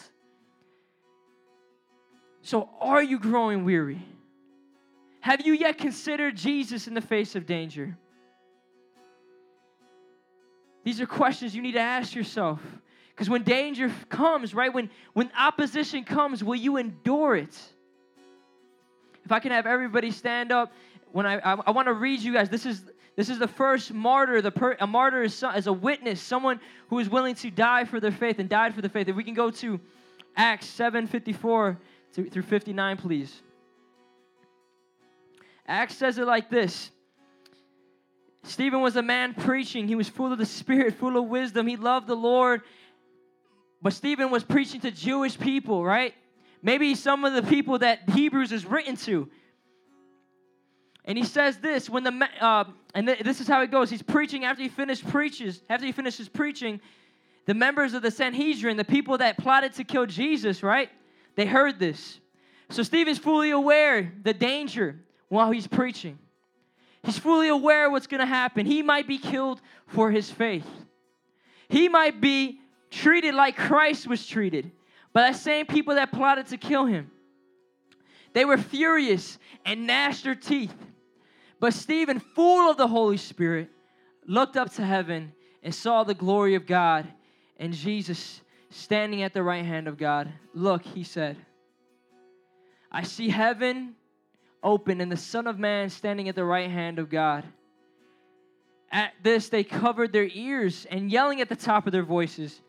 So, 2.41 2.69
are 2.79 3.01
you 3.01 3.17
growing 3.17 3.65
weary? 3.65 4.01
Have 5.21 5.45
you 5.45 5.53
yet 5.53 5.77
considered 5.77 6.37
Jesus 6.37 6.87
in 6.87 6.93
the 6.93 7.01
face 7.01 7.35
of 7.35 7.45
danger? 7.45 7.97
These 10.83 11.01
are 11.01 11.05
questions 11.05 11.55
you 11.55 11.61
need 11.61 11.73
to 11.73 11.81
ask 11.81 12.15
yourself. 12.15 12.61
Because 13.18 13.32
when 13.32 13.41
danger 13.41 13.91
comes, 14.09 14.53
right, 14.53 14.72
when, 14.72 14.91
when 15.13 15.32
opposition 15.36 16.03
comes, 16.03 16.43
will 16.43 16.55
you 16.55 16.78
endure 16.78 17.36
it? 17.36 17.57
If 19.26 19.32
I 19.32 19.39
can 19.39 19.51
have 19.51 19.65
everybody 19.65 20.11
stand 20.11 20.51
up, 20.51 20.72
when 21.13 21.26
I, 21.26 21.39
I, 21.39 21.53
I 21.65 21.72
want 21.72 21.88
to 21.88 21.93
read 21.93 22.20
you 22.20 22.32
guys, 22.32 22.47
this 22.47 22.68
is, 22.68 22.84
this 23.15 23.30
is 23.30 23.39
the 23.39 23.47
first 23.47 23.91
martyr. 23.91 24.39
The 24.43 24.51
per, 24.51 24.78
a 24.80 24.86
martyr 24.86 25.24
is, 25.24 25.43
is 25.55 25.65
a 25.65 25.74
witness, 25.74 26.22
someone 26.22 26.59
who 26.89 26.99
is 26.99 27.09
willing 27.09 27.34
to 27.36 27.49
die 27.49 27.86
for 27.86 27.99
their 27.99 28.11
faith 28.11 28.38
and 28.38 28.47
died 28.47 28.76
for 28.76 28.84
the 28.84 28.89
faith. 28.89 29.07
If 29.07 29.15
we 29.15 29.24
can 29.24 29.34
go 29.34 29.49
to 29.49 29.80
Acts 30.36 30.68
7 30.68 31.07
54 31.07 31.76
through 32.13 32.43
59, 32.43 32.97
please. 32.97 33.41
Acts 35.68 35.95
says 35.95 36.20
it 36.20 36.28
like 36.28 36.51
this 36.51 36.91
Stephen 38.43 38.82
was 38.82 38.95
a 38.95 39.01
man 39.01 39.34
preaching. 39.34 39.88
He 39.88 39.95
was 39.95 40.07
full 40.07 40.32
of 40.32 40.38
the 40.38 40.45
Spirit, 40.45 40.93
full 40.93 41.18
of 41.18 41.26
wisdom. 41.26 41.65
He 41.65 41.78
loved 41.78 42.05
the 42.05 42.15
Lord. 42.15 42.61
But 43.82 43.93
Stephen 43.93 44.32
was 44.32 44.43
preaching 44.43 44.82
to 44.82 44.91
Jewish 44.91 45.38
people, 45.39 45.84
right? 45.84 46.13
Maybe 46.61 46.95
some 46.95 47.25
of 47.25 47.34
the 47.34 47.43
people 47.43 47.80
that 47.80 48.09
Hebrews 48.09 48.51
is 48.51 48.65
written 48.65 48.95
to. 48.97 49.30
And 51.05 51.17
he 51.17 51.23
says 51.23 51.57
this 51.57 51.89
when 51.89 52.03
the 52.03 52.30
uh, 52.41 52.65
and 52.93 53.07
th- 53.07 53.19
this 53.19 53.39
is 53.39 53.47
how 53.47 53.61
it 53.61 53.71
goes. 53.71 53.89
He's 53.89 54.01
preaching 54.01 54.43
after 54.43 54.61
he 54.61 54.69
finished 54.69 55.07
preaches 55.07 55.61
after 55.69 55.86
he 55.86 55.91
finishes 55.91 56.28
preaching. 56.28 56.82
The 57.45 57.53
members 57.53 57.93
of 57.93 58.01
the 58.01 58.11
Sanhedrin, 58.11 58.75
the 58.75 58.84
people 58.84 59.19
that 59.19 59.38
plotted 59.38 59.73
to 59.75 59.86
kill 59.86 60.05
Jesus, 60.05 60.63
right? 60.63 60.89
They 61.36 61.45
heard 61.45 61.80
this. 61.80 62.19
So 62.69 62.84
Stephen's 62.84 63.19
fully 63.19 63.51
aware 63.51 64.11
the 64.23 64.34
danger 64.34 64.99
while 65.30 65.51
he's 65.51 65.67
preaching. 65.67 66.19
He's 67.03 67.17
fully 67.17 67.47
aware 67.47 67.89
what's 67.89 68.07
going 68.07 68.19
to 68.19 68.25
happen. 68.25 68.65
He 68.65 68.82
might 68.82 69.07
be 69.07 69.17
killed 69.17 69.61
for 69.88 70.11
his 70.11 70.30
faith. 70.30 70.67
He 71.69 71.88
might 71.88 72.19
be 72.19 72.59
treated 72.89 73.33
like 73.35 73.55
Christ 73.55 74.07
was 74.07 74.25
treated 74.25 74.71
by 75.13 75.31
the 75.31 75.38
same 75.38 75.65
people 75.65 75.95
that 75.95 76.11
plotted 76.11 76.47
to 76.47 76.57
kill 76.57 76.85
him. 76.85 77.11
They 78.33 78.45
were 78.45 78.57
furious 78.57 79.39
and 79.65 79.88
gnashed 79.88 80.23
their 80.23 80.35
teeth. 80.35 80.75
But 81.59 81.73
Stephen, 81.73 82.19
full 82.19 82.69
of 82.69 82.77
the 82.77 82.88
Holy 82.88 83.17
Spirit, 83.17 83.69
looked 84.25 84.57
up 84.57 84.73
to 84.73 84.85
heaven 84.85 85.33
and 85.63 85.73
saw 85.73 86.03
the 86.03 86.13
glory 86.13 86.55
of 86.55 86.67
God 86.67 87.07
and 87.57 87.73
Jesus 87.73 88.41
standing 88.69 89.23
at 89.23 89.33
the 89.33 89.41
right 89.41 89.65
hand 89.65 89.88
of 89.88 89.97
God. 89.97 90.31
Look, 90.53 90.83
he 90.83 91.03
said, 91.03 91.38
I 92.91 93.03
see 93.03 93.29
heaven 93.29 93.95
open 94.63 95.01
and 95.01 95.11
the 95.11 95.17
Son 95.17 95.47
of 95.47 95.57
Man 95.57 95.89
standing 95.89 96.29
at 96.29 96.35
the 96.35 96.45
right 96.45 96.69
hand 96.69 96.99
of 96.99 97.09
God. 97.09 97.43
At 98.91 99.13
this, 99.21 99.49
they 99.49 99.63
covered 99.63 100.13
their 100.13 100.29
ears 100.31 100.85
and 100.89 101.11
yelling 101.11 101.41
at 101.41 101.49
the 101.49 101.55
top 101.55 101.88
of 101.88 101.91
their 101.91 102.03
voices. 102.03 102.61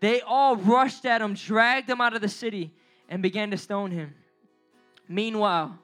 They 0.00 0.20
all 0.20 0.56
rushed 0.56 1.04
at 1.04 1.20
him, 1.20 1.34
dragged 1.34 1.90
him 1.90 2.00
out 2.00 2.14
of 2.14 2.20
the 2.20 2.28
city, 2.28 2.72
and 3.08 3.22
began 3.22 3.50
to 3.50 3.56
stone 3.56 3.90
him. 3.90 4.14
Meanwhile, 5.08 5.78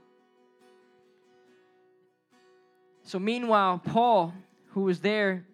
so 3.03 3.19
meanwhile, 3.19 3.81
Paul, 3.85 4.33
who 4.69 4.83
was 4.83 5.01
there, 5.01 5.47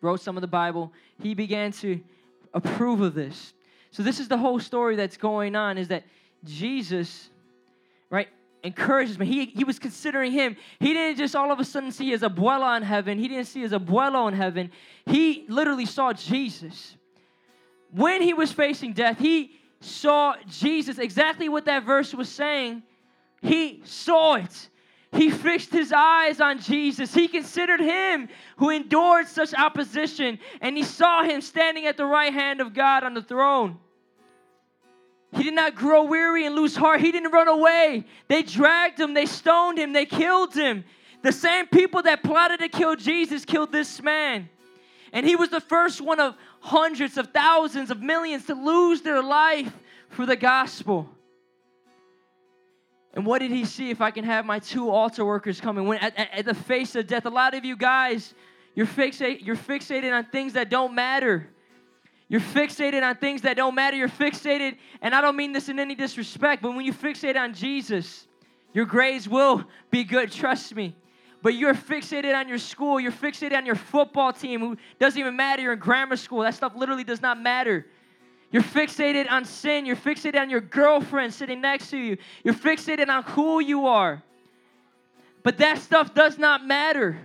wrote 0.00 0.20
some 0.20 0.36
of 0.36 0.40
the 0.40 0.46
Bible, 0.46 0.92
he 1.20 1.34
began 1.34 1.72
to 1.72 2.00
approve 2.54 3.00
of 3.00 3.14
this. 3.14 3.52
So 3.90 4.02
this 4.02 4.20
is 4.20 4.28
the 4.28 4.38
whole 4.38 4.60
story 4.60 4.96
that's 4.96 5.16
going 5.16 5.56
on 5.56 5.78
is 5.78 5.88
that 5.88 6.04
Jesus, 6.44 7.30
right, 8.10 8.28
encourages 8.62 9.18
me. 9.18 9.26
He, 9.26 9.46
he 9.46 9.64
was 9.64 9.78
considering 9.78 10.32
him. 10.32 10.56
He 10.80 10.92
didn't 10.92 11.18
just 11.18 11.36
all 11.36 11.52
of 11.52 11.60
a 11.60 11.64
sudden 11.64 11.92
see 11.92 12.10
his 12.10 12.22
abuela 12.22 12.76
in 12.76 12.82
heaven. 12.82 13.18
He 13.18 13.28
didn't 13.28 13.46
see 13.46 13.60
his 13.60 13.72
abuelo 13.72 14.28
in 14.28 14.34
heaven. 14.34 14.70
He 15.06 15.44
literally 15.48 15.86
saw 15.86 16.12
Jesus. 16.12 16.96
When 17.96 18.20
he 18.20 18.34
was 18.34 18.52
facing 18.52 18.92
death, 18.92 19.18
he 19.18 19.52
saw 19.80 20.34
Jesus. 20.46 20.98
Exactly 20.98 21.48
what 21.48 21.64
that 21.64 21.84
verse 21.84 22.12
was 22.12 22.28
saying. 22.28 22.82
He 23.40 23.80
saw 23.84 24.34
it. 24.34 24.68
He 25.12 25.30
fixed 25.30 25.72
his 25.72 25.94
eyes 25.96 26.42
on 26.42 26.60
Jesus. 26.60 27.14
He 27.14 27.26
considered 27.26 27.80
him 27.80 28.28
who 28.58 28.68
endured 28.68 29.28
such 29.28 29.54
opposition, 29.54 30.38
and 30.60 30.76
he 30.76 30.82
saw 30.82 31.22
him 31.22 31.40
standing 31.40 31.86
at 31.86 31.96
the 31.96 32.04
right 32.04 32.34
hand 32.34 32.60
of 32.60 32.74
God 32.74 33.02
on 33.02 33.14
the 33.14 33.22
throne. 33.22 33.78
He 35.34 35.42
did 35.42 35.54
not 35.54 35.74
grow 35.74 36.04
weary 36.04 36.44
and 36.44 36.54
lose 36.54 36.76
heart. 36.76 37.00
He 37.00 37.12
didn't 37.12 37.32
run 37.32 37.48
away. 37.48 38.04
They 38.28 38.42
dragged 38.42 39.00
him, 39.00 39.14
they 39.14 39.26
stoned 39.26 39.78
him, 39.78 39.94
they 39.94 40.04
killed 40.04 40.52
him. 40.54 40.84
The 41.22 41.32
same 41.32 41.66
people 41.66 42.02
that 42.02 42.22
plotted 42.22 42.60
to 42.60 42.68
kill 42.68 42.94
Jesus 42.94 43.46
killed 43.46 43.72
this 43.72 44.02
man. 44.02 44.50
And 45.12 45.24
he 45.24 45.34
was 45.34 45.48
the 45.48 45.60
first 45.62 46.02
one 46.02 46.20
of 46.20 46.34
hundreds 46.66 47.16
of 47.16 47.28
thousands 47.32 47.92
of 47.92 48.02
millions 48.02 48.46
to 48.46 48.54
lose 48.54 49.00
their 49.02 49.22
life 49.22 49.72
for 50.08 50.26
the 50.26 50.34
gospel. 50.34 51.08
And 53.14 53.24
what 53.24 53.38
did 53.38 53.52
he 53.52 53.64
see? 53.64 53.90
If 53.90 54.00
I 54.00 54.10
can 54.10 54.24
have 54.24 54.44
my 54.44 54.58
two 54.58 54.90
altar 54.90 55.24
workers 55.24 55.60
coming, 55.60 55.86
when 55.86 55.98
at, 55.98 56.18
at, 56.18 56.28
at 56.32 56.44
the 56.44 56.54
face 56.54 56.96
of 56.96 57.06
death, 57.06 57.24
a 57.24 57.30
lot 57.30 57.54
of 57.54 57.64
you 57.64 57.76
guys, 57.76 58.34
you're 58.74 58.84
fixate, 58.86 59.46
you're 59.46 59.56
fixated 59.56 60.12
on 60.12 60.24
things 60.24 60.54
that 60.54 60.68
don't 60.68 60.92
matter. 60.92 61.48
You're 62.28 62.40
fixated 62.40 63.02
on 63.02 63.14
things 63.14 63.42
that 63.42 63.56
don't 63.56 63.76
matter. 63.76 63.96
You're 63.96 64.08
fixated, 64.08 64.76
and 65.00 65.14
I 65.14 65.20
don't 65.20 65.36
mean 65.36 65.52
this 65.52 65.68
in 65.68 65.78
any 65.78 65.94
disrespect, 65.94 66.62
but 66.62 66.74
when 66.74 66.84
you 66.84 66.92
fixate 66.92 67.36
on 67.36 67.54
Jesus, 67.54 68.26
your 68.74 68.86
grades 68.86 69.28
will 69.28 69.64
be 69.90 70.02
good, 70.02 70.32
trust 70.32 70.74
me. 70.74 70.96
But 71.46 71.54
you're 71.54 71.74
fixated 71.74 72.34
on 72.34 72.48
your 72.48 72.58
school, 72.58 72.98
you're 72.98 73.12
fixated 73.12 73.56
on 73.56 73.64
your 73.64 73.76
football 73.76 74.32
team, 74.32 74.58
who 74.58 74.76
doesn't 74.98 75.16
even 75.16 75.36
matter. 75.36 75.62
You're 75.62 75.74
in 75.74 75.78
grammar 75.78 76.16
school. 76.16 76.40
That 76.40 76.56
stuff 76.56 76.74
literally 76.74 77.04
does 77.04 77.22
not 77.22 77.40
matter. 77.40 77.86
You're 78.50 78.64
fixated 78.64 79.30
on 79.30 79.44
sin. 79.44 79.86
You're 79.86 79.94
fixated 79.94 80.40
on 80.40 80.50
your 80.50 80.60
girlfriend 80.60 81.32
sitting 81.32 81.60
next 81.60 81.90
to 81.90 81.98
you. 81.98 82.16
You're 82.42 82.52
fixated 82.52 83.08
on 83.08 83.22
who 83.22 83.60
you 83.60 83.86
are. 83.86 84.24
But 85.44 85.58
that 85.58 85.78
stuff 85.78 86.12
does 86.14 86.36
not 86.36 86.66
matter. 86.66 87.16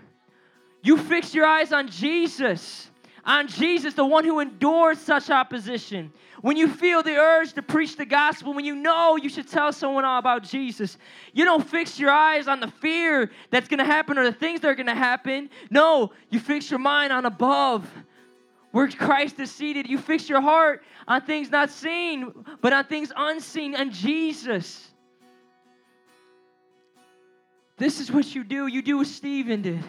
You 0.83 0.99
fix 0.99 1.33
your 1.33 1.47
eyes 1.47 1.73
on 1.73 1.87
Jesus 1.87 2.90
on 3.25 3.47
Jesus, 3.47 3.93
the 3.93 4.05
one 4.05 4.23
who 4.23 4.39
endured 4.39 4.97
such 4.97 5.29
opposition. 5.29 6.11
When 6.41 6.57
you 6.57 6.67
feel 6.67 7.03
the 7.03 7.17
urge 7.17 7.53
to 7.53 7.61
preach 7.61 7.95
the 7.95 8.05
gospel, 8.05 8.53
when 8.53 8.65
you 8.65 8.75
know 8.75 9.15
you 9.15 9.29
should 9.29 9.47
tell 9.47 9.71
someone 9.71 10.05
all 10.05 10.17
about 10.17 10.43
Jesus, 10.43 10.97
you 11.33 11.45
don't 11.45 11.67
fix 11.67 11.99
your 11.99 12.11
eyes 12.11 12.47
on 12.47 12.59
the 12.59 12.67
fear 12.67 13.31
that's 13.51 13.67
going 13.67 13.77
to 13.77 13.85
happen 13.85 14.17
or 14.17 14.23
the 14.23 14.33
things 14.33 14.61
that 14.61 14.69
are 14.69 14.75
going 14.75 14.87
to 14.87 14.95
happen. 14.95 15.49
No, 15.69 16.11
you 16.29 16.39
fix 16.39 16.71
your 16.71 16.79
mind 16.79 17.13
on 17.13 17.25
above 17.25 17.87
where 18.71 18.87
Christ 18.87 19.39
is 19.39 19.51
seated. 19.51 19.87
You 19.87 19.97
fix 19.97 20.27
your 20.29 20.41
heart 20.41 20.83
on 21.07 21.21
things 21.21 21.51
not 21.51 21.69
seen, 21.69 22.31
but 22.61 22.73
on 22.73 22.85
things 22.85 23.11
unseen, 23.15 23.75
and 23.75 23.91
Jesus. 23.91 24.87
This 27.77 27.99
is 27.99 28.11
what 28.11 28.33
you 28.33 28.43
do. 28.43 28.67
You 28.67 28.81
do 28.81 28.97
what 28.97 29.07
Stephen 29.07 29.61
did. 29.61 29.83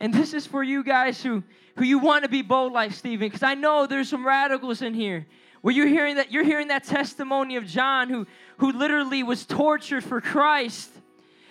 And 0.00 0.14
this 0.14 0.32
is 0.32 0.46
for 0.46 0.62
you 0.62 0.84
guys 0.84 1.22
who, 1.22 1.42
who 1.76 1.84
you 1.84 1.98
want 1.98 2.24
to 2.24 2.28
be 2.28 2.42
bold 2.42 2.72
like 2.72 2.92
Stephen, 2.92 3.26
because 3.26 3.42
I 3.42 3.54
know 3.54 3.86
there's 3.86 4.08
some 4.08 4.26
radicals 4.26 4.82
in 4.82 4.94
here 4.94 5.26
where 5.60 5.74
you're 5.74 5.88
hearing 5.88 6.16
that 6.16 6.30
you're 6.30 6.44
hearing 6.44 6.68
that 6.68 6.84
testimony 6.84 7.56
of 7.56 7.66
John 7.66 8.08
who, 8.08 8.26
who 8.58 8.72
literally 8.72 9.22
was 9.22 9.44
tortured 9.44 10.04
for 10.04 10.20
Christ. 10.20 10.90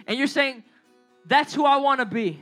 And 0.07 0.17
you're 0.17 0.27
saying, 0.27 0.63
that's 1.25 1.53
who 1.53 1.65
I 1.65 1.77
want 1.77 1.99
to 1.99 2.05
be. 2.05 2.41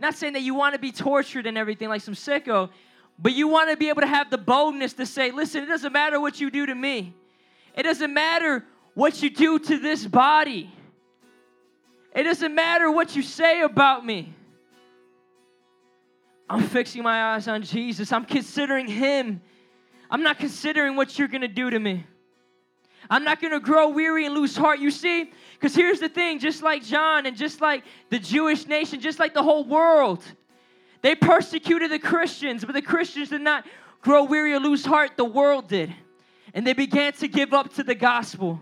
Not 0.00 0.14
saying 0.14 0.32
that 0.32 0.42
you 0.42 0.54
want 0.54 0.74
to 0.74 0.80
be 0.80 0.90
tortured 0.92 1.46
and 1.46 1.56
everything 1.56 1.88
like 1.88 2.02
some 2.02 2.14
sicko, 2.14 2.70
but 3.18 3.32
you 3.32 3.48
want 3.48 3.70
to 3.70 3.76
be 3.76 3.88
able 3.88 4.00
to 4.00 4.06
have 4.06 4.30
the 4.30 4.38
boldness 4.38 4.92
to 4.94 5.06
say, 5.06 5.30
listen, 5.30 5.62
it 5.62 5.66
doesn't 5.66 5.92
matter 5.92 6.20
what 6.20 6.40
you 6.40 6.50
do 6.50 6.66
to 6.66 6.74
me. 6.74 7.14
It 7.76 7.84
doesn't 7.84 8.12
matter 8.12 8.64
what 8.94 9.22
you 9.22 9.30
do 9.30 9.58
to 9.58 9.78
this 9.78 10.04
body. 10.04 10.72
It 12.14 12.24
doesn't 12.24 12.54
matter 12.54 12.90
what 12.90 13.14
you 13.14 13.22
say 13.22 13.62
about 13.62 14.04
me. 14.04 14.34
I'm 16.50 16.62
fixing 16.62 17.02
my 17.02 17.34
eyes 17.34 17.46
on 17.48 17.62
Jesus. 17.62 18.12
I'm 18.12 18.24
considering 18.24 18.86
Him. 18.86 19.40
I'm 20.10 20.22
not 20.22 20.38
considering 20.38 20.96
what 20.96 21.18
you're 21.18 21.28
going 21.28 21.42
to 21.42 21.48
do 21.48 21.68
to 21.70 21.78
me. 21.78 22.04
I'm 23.10 23.24
not 23.24 23.40
going 23.40 23.52
to 23.52 23.60
grow 23.60 23.88
weary 23.88 24.26
and 24.26 24.34
lose 24.34 24.56
heart. 24.56 24.80
You 24.80 24.90
see? 24.90 25.30
Because 25.52 25.74
here's 25.74 26.00
the 26.00 26.08
thing 26.08 26.38
just 26.38 26.62
like 26.62 26.82
John 26.82 27.26
and 27.26 27.36
just 27.36 27.60
like 27.60 27.84
the 28.10 28.18
Jewish 28.18 28.66
nation, 28.66 29.00
just 29.00 29.18
like 29.18 29.34
the 29.34 29.42
whole 29.42 29.64
world, 29.64 30.22
they 31.02 31.14
persecuted 31.14 31.90
the 31.90 31.98
Christians, 31.98 32.64
but 32.64 32.74
the 32.74 32.82
Christians 32.82 33.30
did 33.30 33.40
not 33.40 33.66
grow 34.00 34.24
weary 34.24 34.52
or 34.52 34.60
lose 34.60 34.84
heart. 34.84 35.12
The 35.16 35.24
world 35.24 35.68
did. 35.68 35.94
And 36.54 36.66
they 36.66 36.72
began 36.72 37.12
to 37.14 37.28
give 37.28 37.52
up 37.52 37.74
to 37.74 37.82
the 37.82 37.94
gospel. 37.94 38.60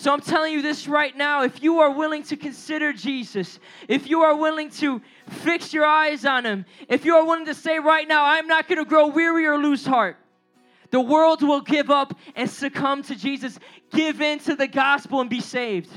So 0.00 0.14
I'm 0.14 0.22
telling 0.22 0.54
you 0.54 0.62
this 0.62 0.88
right 0.88 1.14
now 1.14 1.42
if 1.42 1.62
you 1.62 1.80
are 1.80 1.90
willing 1.90 2.22
to 2.22 2.36
consider 2.38 2.90
Jesus, 2.90 3.60
if 3.86 4.08
you 4.08 4.22
are 4.22 4.34
willing 4.34 4.70
to 4.70 5.02
fix 5.28 5.74
your 5.74 5.84
eyes 5.84 6.24
on 6.24 6.46
Him, 6.46 6.64
if 6.88 7.04
you 7.04 7.16
are 7.16 7.26
willing 7.26 7.44
to 7.44 7.52
say 7.52 7.78
right 7.78 8.08
now, 8.08 8.24
I'm 8.24 8.46
not 8.46 8.66
going 8.66 8.78
to 8.78 8.86
grow 8.86 9.08
weary 9.08 9.44
or 9.44 9.58
lose 9.58 9.84
heart, 9.84 10.16
the 10.90 11.02
world 11.02 11.42
will 11.42 11.60
give 11.60 11.90
up 11.90 12.18
and 12.34 12.48
succumb 12.48 13.02
to 13.04 13.14
Jesus. 13.14 13.58
Give 13.90 14.22
in 14.22 14.38
to 14.38 14.56
the 14.56 14.66
gospel 14.66 15.20
and 15.20 15.28
be 15.28 15.42
saved. 15.42 15.90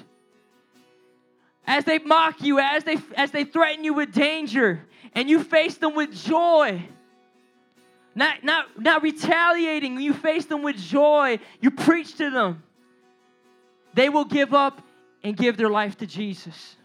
As 1.65 1.85
they 1.85 1.99
mock 1.99 2.41
you, 2.41 2.59
as 2.59 2.83
they, 2.83 2.97
as 3.15 3.31
they 3.31 3.45
threaten 3.45 3.85
you 3.85 3.93
with 3.93 4.11
danger, 4.11 4.85
and 5.13 5.29
you 5.29 5.41
face 5.41 5.77
them 5.77 5.95
with 5.95 6.13
joy. 6.13 6.85
Not, 8.15 8.43
not, 8.43 8.81
not 8.81 9.01
retaliating, 9.01 10.01
you 10.01 10.13
face 10.13 10.43
them 10.43 10.61
with 10.61 10.75
joy. 10.75 11.39
You 11.61 11.71
preach 11.71 12.17
to 12.17 12.29
them 12.29 12.63
they 13.93 14.09
will 14.09 14.25
give 14.25 14.53
up 14.53 14.81
and 15.23 15.37
give 15.37 15.57
their 15.57 15.69
life 15.69 15.97
to 15.97 16.05
Jesus. 16.05 16.75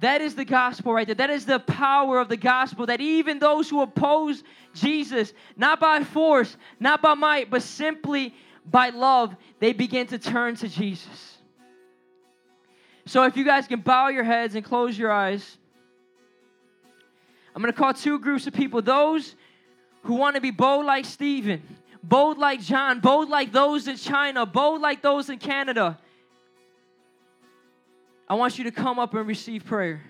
That 0.00 0.20
is 0.20 0.34
the 0.34 0.44
gospel 0.44 0.92
right 0.92 1.06
there. 1.06 1.14
That 1.14 1.30
is 1.30 1.46
the 1.46 1.58
power 1.58 2.18
of 2.18 2.28
the 2.28 2.36
gospel 2.36 2.86
that 2.86 3.00
even 3.00 3.38
those 3.38 3.70
who 3.70 3.80
oppose 3.80 4.42
Jesus, 4.74 5.32
not 5.56 5.80
by 5.80 6.04
force, 6.04 6.56
not 6.78 7.00
by 7.00 7.14
might, 7.14 7.50
but 7.50 7.62
simply 7.62 8.34
by 8.66 8.90
love, 8.90 9.34
they 9.58 9.72
begin 9.72 10.06
to 10.08 10.18
turn 10.18 10.56
to 10.56 10.68
Jesus. 10.68 11.38
So 13.06 13.22
if 13.22 13.36
you 13.36 13.44
guys 13.44 13.66
can 13.66 13.80
bow 13.80 14.08
your 14.08 14.24
heads 14.24 14.54
and 14.54 14.64
close 14.64 14.98
your 14.98 15.12
eyes, 15.12 15.56
I'm 17.54 17.62
going 17.62 17.72
to 17.72 17.78
call 17.78 17.94
two 17.94 18.18
groups 18.18 18.46
of 18.46 18.52
people 18.52 18.82
those 18.82 19.34
who 20.02 20.14
want 20.14 20.34
to 20.34 20.42
be 20.42 20.50
bold 20.50 20.84
like 20.84 21.06
Stephen 21.06 21.62
bold 22.08 22.38
like 22.38 22.60
John, 22.60 23.00
bold 23.00 23.28
like 23.28 23.52
those 23.52 23.88
in 23.88 23.96
China, 23.96 24.46
bold 24.46 24.80
like 24.80 25.02
those 25.02 25.28
in 25.28 25.38
Canada. 25.38 25.98
I 28.28 28.34
want 28.34 28.58
you 28.58 28.64
to 28.64 28.70
come 28.70 28.98
up 28.98 29.14
and 29.14 29.26
receive 29.26 29.64
prayer. 29.64 30.02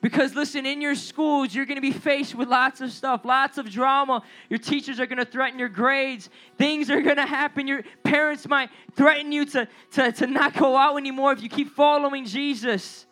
Because 0.00 0.34
listen, 0.34 0.64
in 0.64 0.80
your 0.80 0.94
schools, 0.94 1.54
you're 1.54 1.66
to 1.76 1.82
be 1.82 1.92
faced 1.92 2.34
with 2.34 2.48
lots 2.48 2.80
of 2.80 2.90
stuff, 2.90 3.24
lots 3.24 3.58
of 3.58 3.70
drama. 3.70 4.22
Your 4.48 4.58
teachers 4.58 4.98
are 4.98 5.06
to 5.18 5.30
threaten 5.30 5.58
your 5.58 5.68
grades. 5.68 6.30
Things 6.56 6.88
are 6.90 7.02
to 7.16 7.26
happen. 7.26 7.66
Your 7.66 7.82
parents 8.02 8.48
might 8.48 8.70
threaten 8.96 9.30
you 9.30 9.44
to, 9.46 9.68
to, 9.92 10.12
to 10.12 10.26
not 10.26 10.54
go 10.54 10.74
out 10.74 10.96
anymore 10.96 11.32
if 11.32 11.42
you 11.42 11.50
keep 11.50 11.70
following 11.72 12.24
Jesus. 12.24 13.04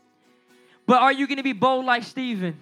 But 0.86 1.02
are 1.02 1.12
you 1.12 1.26
to 1.36 1.42
be 1.42 1.52
bold 1.52 1.84
like 1.84 2.04
Stephen? 2.04 2.58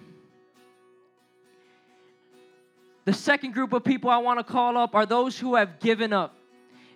The 3.07 3.13
second 3.13 3.53
group 3.53 3.71
of 3.71 3.85
people 3.85 4.09
I 4.09 4.17
want 4.17 4.37
to 4.37 4.43
call 4.43 4.77
up 4.77 4.93
are 4.93 5.05
those 5.05 5.39
who 5.39 5.55
have 5.55 5.79
given 5.79 6.11
up. 6.11 6.35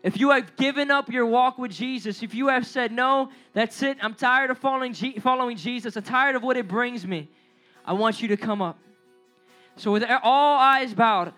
If 0.03 0.19
you 0.19 0.31
have 0.31 0.57
given 0.57 0.91
up 0.91 1.09
your 1.09 1.25
walk 1.25 1.57
with 1.57 1.71
Jesus, 1.71 2.21
if 2.21 2.35
you 2.35 2.49
have 2.49 2.67
said, 2.67 2.91
No, 2.91 3.29
that's 3.53 3.81
it, 3.81 3.97
I'm 4.01 4.13
tired 4.13 4.51
of 4.51 4.57
following, 4.57 4.91
G- 4.91 5.19
following 5.19 5.55
Jesus, 5.55 5.95
I'm 5.95 6.03
tired 6.03 6.35
of 6.35 6.43
what 6.43 6.57
it 6.57 6.67
brings 6.67 7.07
me, 7.07 7.29
I 7.85 7.93
want 7.93 8.21
you 8.21 8.27
to 8.27 8.35
come 8.35 8.61
up. 8.61 8.77
So, 9.77 9.93
with 9.93 10.03
all 10.21 10.59
eyes 10.59 10.93
bowed, 10.93 11.31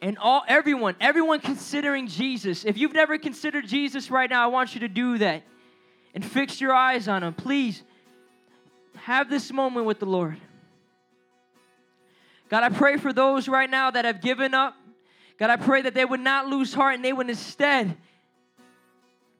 and 0.00 0.16
all 0.18 0.44
everyone, 0.46 0.94
everyone 1.00 1.40
considering 1.40 2.06
Jesus, 2.06 2.64
if 2.64 2.78
you've 2.78 2.94
never 2.94 3.18
considered 3.18 3.66
Jesus 3.66 4.12
right 4.12 4.30
now, 4.30 4.44
I 4.44 4.46
want 4.46 4.74
you 4.74 4.80
to 4.82 4.88
do 4.88 5.18
that 5.18 5.42
and 6.14 6.24
fix 6.24 6.60
your 6.60 6.72
eyes 6.72 7.08
on 7.08 7.24
him. 7.24 7.34
Please 7.34 7.82
have 8.94 9.28
this 9.28 9.52
moment 9.52 9.86
with 9.86 9.98
the 9.98 10.06
Lord. 10.06 10.36
God, 12.54 12.62
I 12.62 12.68
pray 12.68 12.98
for 12.98 13.12
those 13.12 13.48
right 13.48 13.68
now 13.68 13.90
that 13.90 14.04
have 14.04 14.20
given 14.20 14.54
up. 14.54 14.76
God, 15.38 15.50
I 15.50 15.56
pray 15.56 15.82
that 15.82 15.92
they 15.92 16.04
would 16.04 16.20
not 16.20 16.46
lose 16.46 16.72
heart 16.72 16.94
and 16.94 17.04
they 17.04 17.12
would 17.12 17.28
instead, 17.28 17.96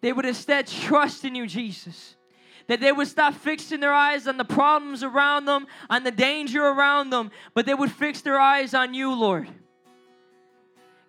they 0.01 0.12
would 0.12 0.27
instead 0.27 0.67
trust 0.67 1.25
in 1.25 1.37
you, 1.37 1.47
Jesus. 1.47 2.17
That 2.67 2.81
they 2.81 2.91
would 2.91 3.07
stop 3.07 3.35
fixing 3.35 3.79
their 3.79 3.93
eyes 3.93 4.27
on 4.27 4.37
the 4.37 4.45
problems 4.45 5.05
around 5.05 5.45
them, 5.45 5.69
on 5.89 6.03
the 6.03 6.11
danger 6.11 6.61
around 6.61 7.11
them, 7.11 7.31
but 7.55 7.67
they 7.67 7.75
would 7.75 7.93
fix 7.93 8.21
their 8.21 8.37
eyes 8.37 8.75
on 8.75 8.95
you, 8.95 9.15
Lord. 9.15 9.47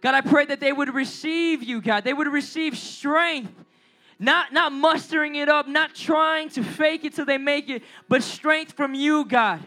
God, 0.01 0.14
I 0.14 0.22
pray 0.22 0.45
that 0.45 0.60
they 0.60 0.74
would 0.74 0.93
receive 0.93 1.64
you, 1.64 1.82
God. 1.82 2.03
They 2.03 2.14
would 2.14 2.28
receive 2.28 2.78
strength 2.78 3.51
not 4.20 4.53
not 4.53 4.72
mustering 4.72 5.36
it 5.36 5.49
up 5.49 5.68
not 5.68 5.95
trying 5.95 6.49
to 6.49 6.64
fake 6.64 7.03
it 7.03 7.14
till 7.16 7.26
they 7.26 7.38
make 7.38 7.68
it 7.68 7.84
but 8.08 8.24
strength 8.24 8.72
from 8.72 8.93
you 8.93 9.26
god 9.26 9.60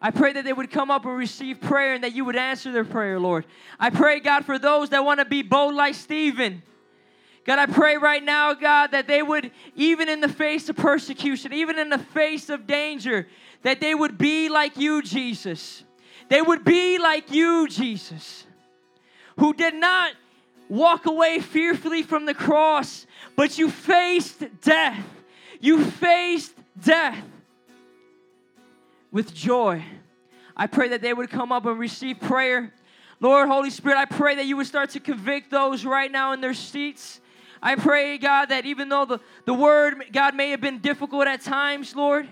I 0.00 0.10
pray 0.12 0.32
that 0.32 0.44
they 0.44 0.52
would 0.52 0.70
come 0.70 0.90
up 0.90 1.04
and 1.06 1.16
receive 1.16 1.60
prayer 1.60 1.94
and 1.94 2.04
that 2.04 2.14
you 2.14 2.24
would 2.24 2.36
answer 2.36 2.70
their 2.70 2.84
prayer, 2.84 3.18
Lord. 3.18 3.44
I 3.80 3.90
pray, 3.90 4.20
God, 4.20 4.44
for 4.44 4.58
those 4.58 4.90
that 4.90 5.04
want 5.04 5.18
to 5.18 5.24
be 5.24 5.42
bold 5.42 5.74
like 5.74 5.94
Stephen. 5.94 6.62
God, 7.44 7.58
I 7.58 7.66
pray 7.66 7.96
right 7.96 8.22
now, 8.22 8.54
God, 8.54 8.92
that 8.92 9.08
they 9.08 9.22
would, 9.22 9.50
even 9.74 10.08
in 10.08 10.20
the 10.20 10.28
face 10.28 10.68
of 10.68 10.76
persecution, 10.76 11.52
even 11.52 11.78
in 11.78 11.88
the 11.88 11.98
face 11.98 12.48
of 12.48 12.66
danger, 12.66 13.26
that 13.62 13.80
they 13.80 13.94
would 13.94 14.18
be 14.18 14.48
like 14.48 14.76
you, 14.76 15.02
Jesus. 15.02 15.82
They 16.28 16.42
would 16.42 16.64
be 16.64 16.98
like 16.98 17.32
you, 17.32 17.66
Jesus, 17.68 18.44
who 19.38 19.52
did 19.52 19.74
not 19.74 20.12
walk 20.68 21.06
away 21.06 21.40
fearfully 21.40 22.02
from 22.02 22.26
the 22.26 22.34
cross, 22.34 23.06
but 23.34 23.58
you 23.58 23.70
faced 23.70 24.44
death. 24.60 25.04
You 25.58 25.84
faced 25.84 26.54
death 26.80 27.24
with 29.10 29.34
joy. 29.34 29.84
I 30.56 30.66
pray 30.66 30.88
that 30.88 31.02
they 31.02 31.12
would 31.12 31.30
come 31.30 31.52
up 31.52 31.66
and 31.66 31.78
receive 31.78 32.20
prayer. 32.20 32.72
Lord, 33.20 33.48
Holy 33.48 33.70
Spirit, 33.70 33.96
I 33.96 34.04
pray 34.04 34.36
that 34.36 34.46
you 34.46 34.56
would 34.56 34.66
start 34.66 34.90
to 34.90 35.00
convict 35.00 35.50
those 35.50 35.84
right 35.84 36.10
now 36.10 36.32
in 36.32 36.40
their 36.40 36.54
seats. 36.54 37.20
I 37.62 37.74
pray, 37.74 38.18
God, 38.18 38.46
that 38.50 38.66
even 38.66 38.88
though 38.88 39.04
the, 39.04 39.20
the 39.44 39.54
word, 39.54 40.04
God, 40.12 40.34
may 40.34 40.50
have 40.50 40.60
been 40.60 40.78
difficult 40.78 41.26
at 41.26 41.40
times, 41.40 41.94
Lord, 41.96 42.28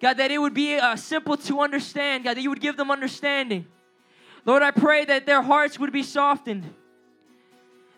God, 0.00 0.16
that 0.18 0.30
it 0.30 0.38
would 0.38 0.54
be 0.54 0.76
uh, 0.76 0.96
simple 0.96 1.36
to 1.36 1.60
understand, 1.60 2.24
God, 2.24 2.36
that 2.36 2.42
you 2.42 2.50
would 2.50 2.60
give 2.60 2.76
them 2.76 2.90
understanding. 2.90 3.66
Lord, 4.44 4.62
I 4.62 4.72
pray 4.72 5.04
that 5.04 5.26
their 5.26 5.40
hearts 5.40 5.78
would 5.78 5.92
be 5.92 6.02
softened. 6.02 6.74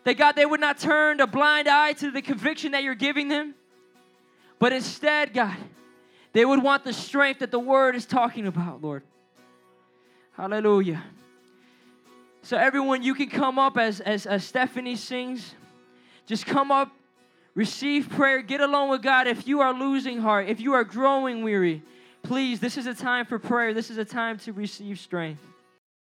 That, 0.04 0.18
God, 0.18 0.36
they 0.36 0.44
would 0.44 0.60
not 0.60 0.78
turn 0.78 1.20
a 1.20 1.26
blind 1.26 1.66
eye 1.66 1.94
to 1.94 2.10
the 2.10 2.20
conviction 2.20 2.72
that 2.72 2.82
you're 2.82 2.94
giving 2.94 3.28
them, 3.28 3.54
but 4.58 4.72
instead, 4.72 5.32
God, 5.32 5.56
they 6.34 6.44
would 6.44 6.62
want 6.62 6.84
the 6.84 6.92
strength 6.92 7.40
that 7.40 7.50
the 7.50 7.58
word 7.58 7.96
is 7.96 8.04
talking 8.04 8.46
about, 8.46 8.82
Lord. 8.82 9.04
Hallelujah. 10.32 11.02
So, 12.42 12.58
everyone, 12.58 13.02
you 13.02 13.14
can 13.14 13.30
come 13.30 13.58
up 13.58 13.78
as, 13.78 14.00
as, 14.00 14.26
as 14.26 14.44
Stephanie 14.44 14.96
sings. 14.96 15.54
Just 16.26 16.44
come 16.44 16.70
up, 16.70 16.90
receive 17.54 18.10
prayer, 18.10 18.42
get 18.42 18.60
along 18.60 18.90
with 18.90 19.00
God. 19.00 19.28
If 19.28 19.46
you 19.46 19.60
are 19.60 19.72
losing 19.72 20.18
heart, 20.18 20.48
if 20.48 20.60
you 20.60 20.74
are 20.74 20.84
growing 20.84 21.44
weary, 21.44 21.82
please, 22.22 22.58
this 22.58 22.76
is 22.76 22.86
a 22.86 22.94
time 22.94 23.26
for 23.26 23.38
prayer. 23.38 23.72
This 23.72 23.88
is 23.88 23.96
a 23.96 24.04
time 24.04 24.38
to 24.40 24.52
receive 24.52 24.98
strength. 24.98 25.40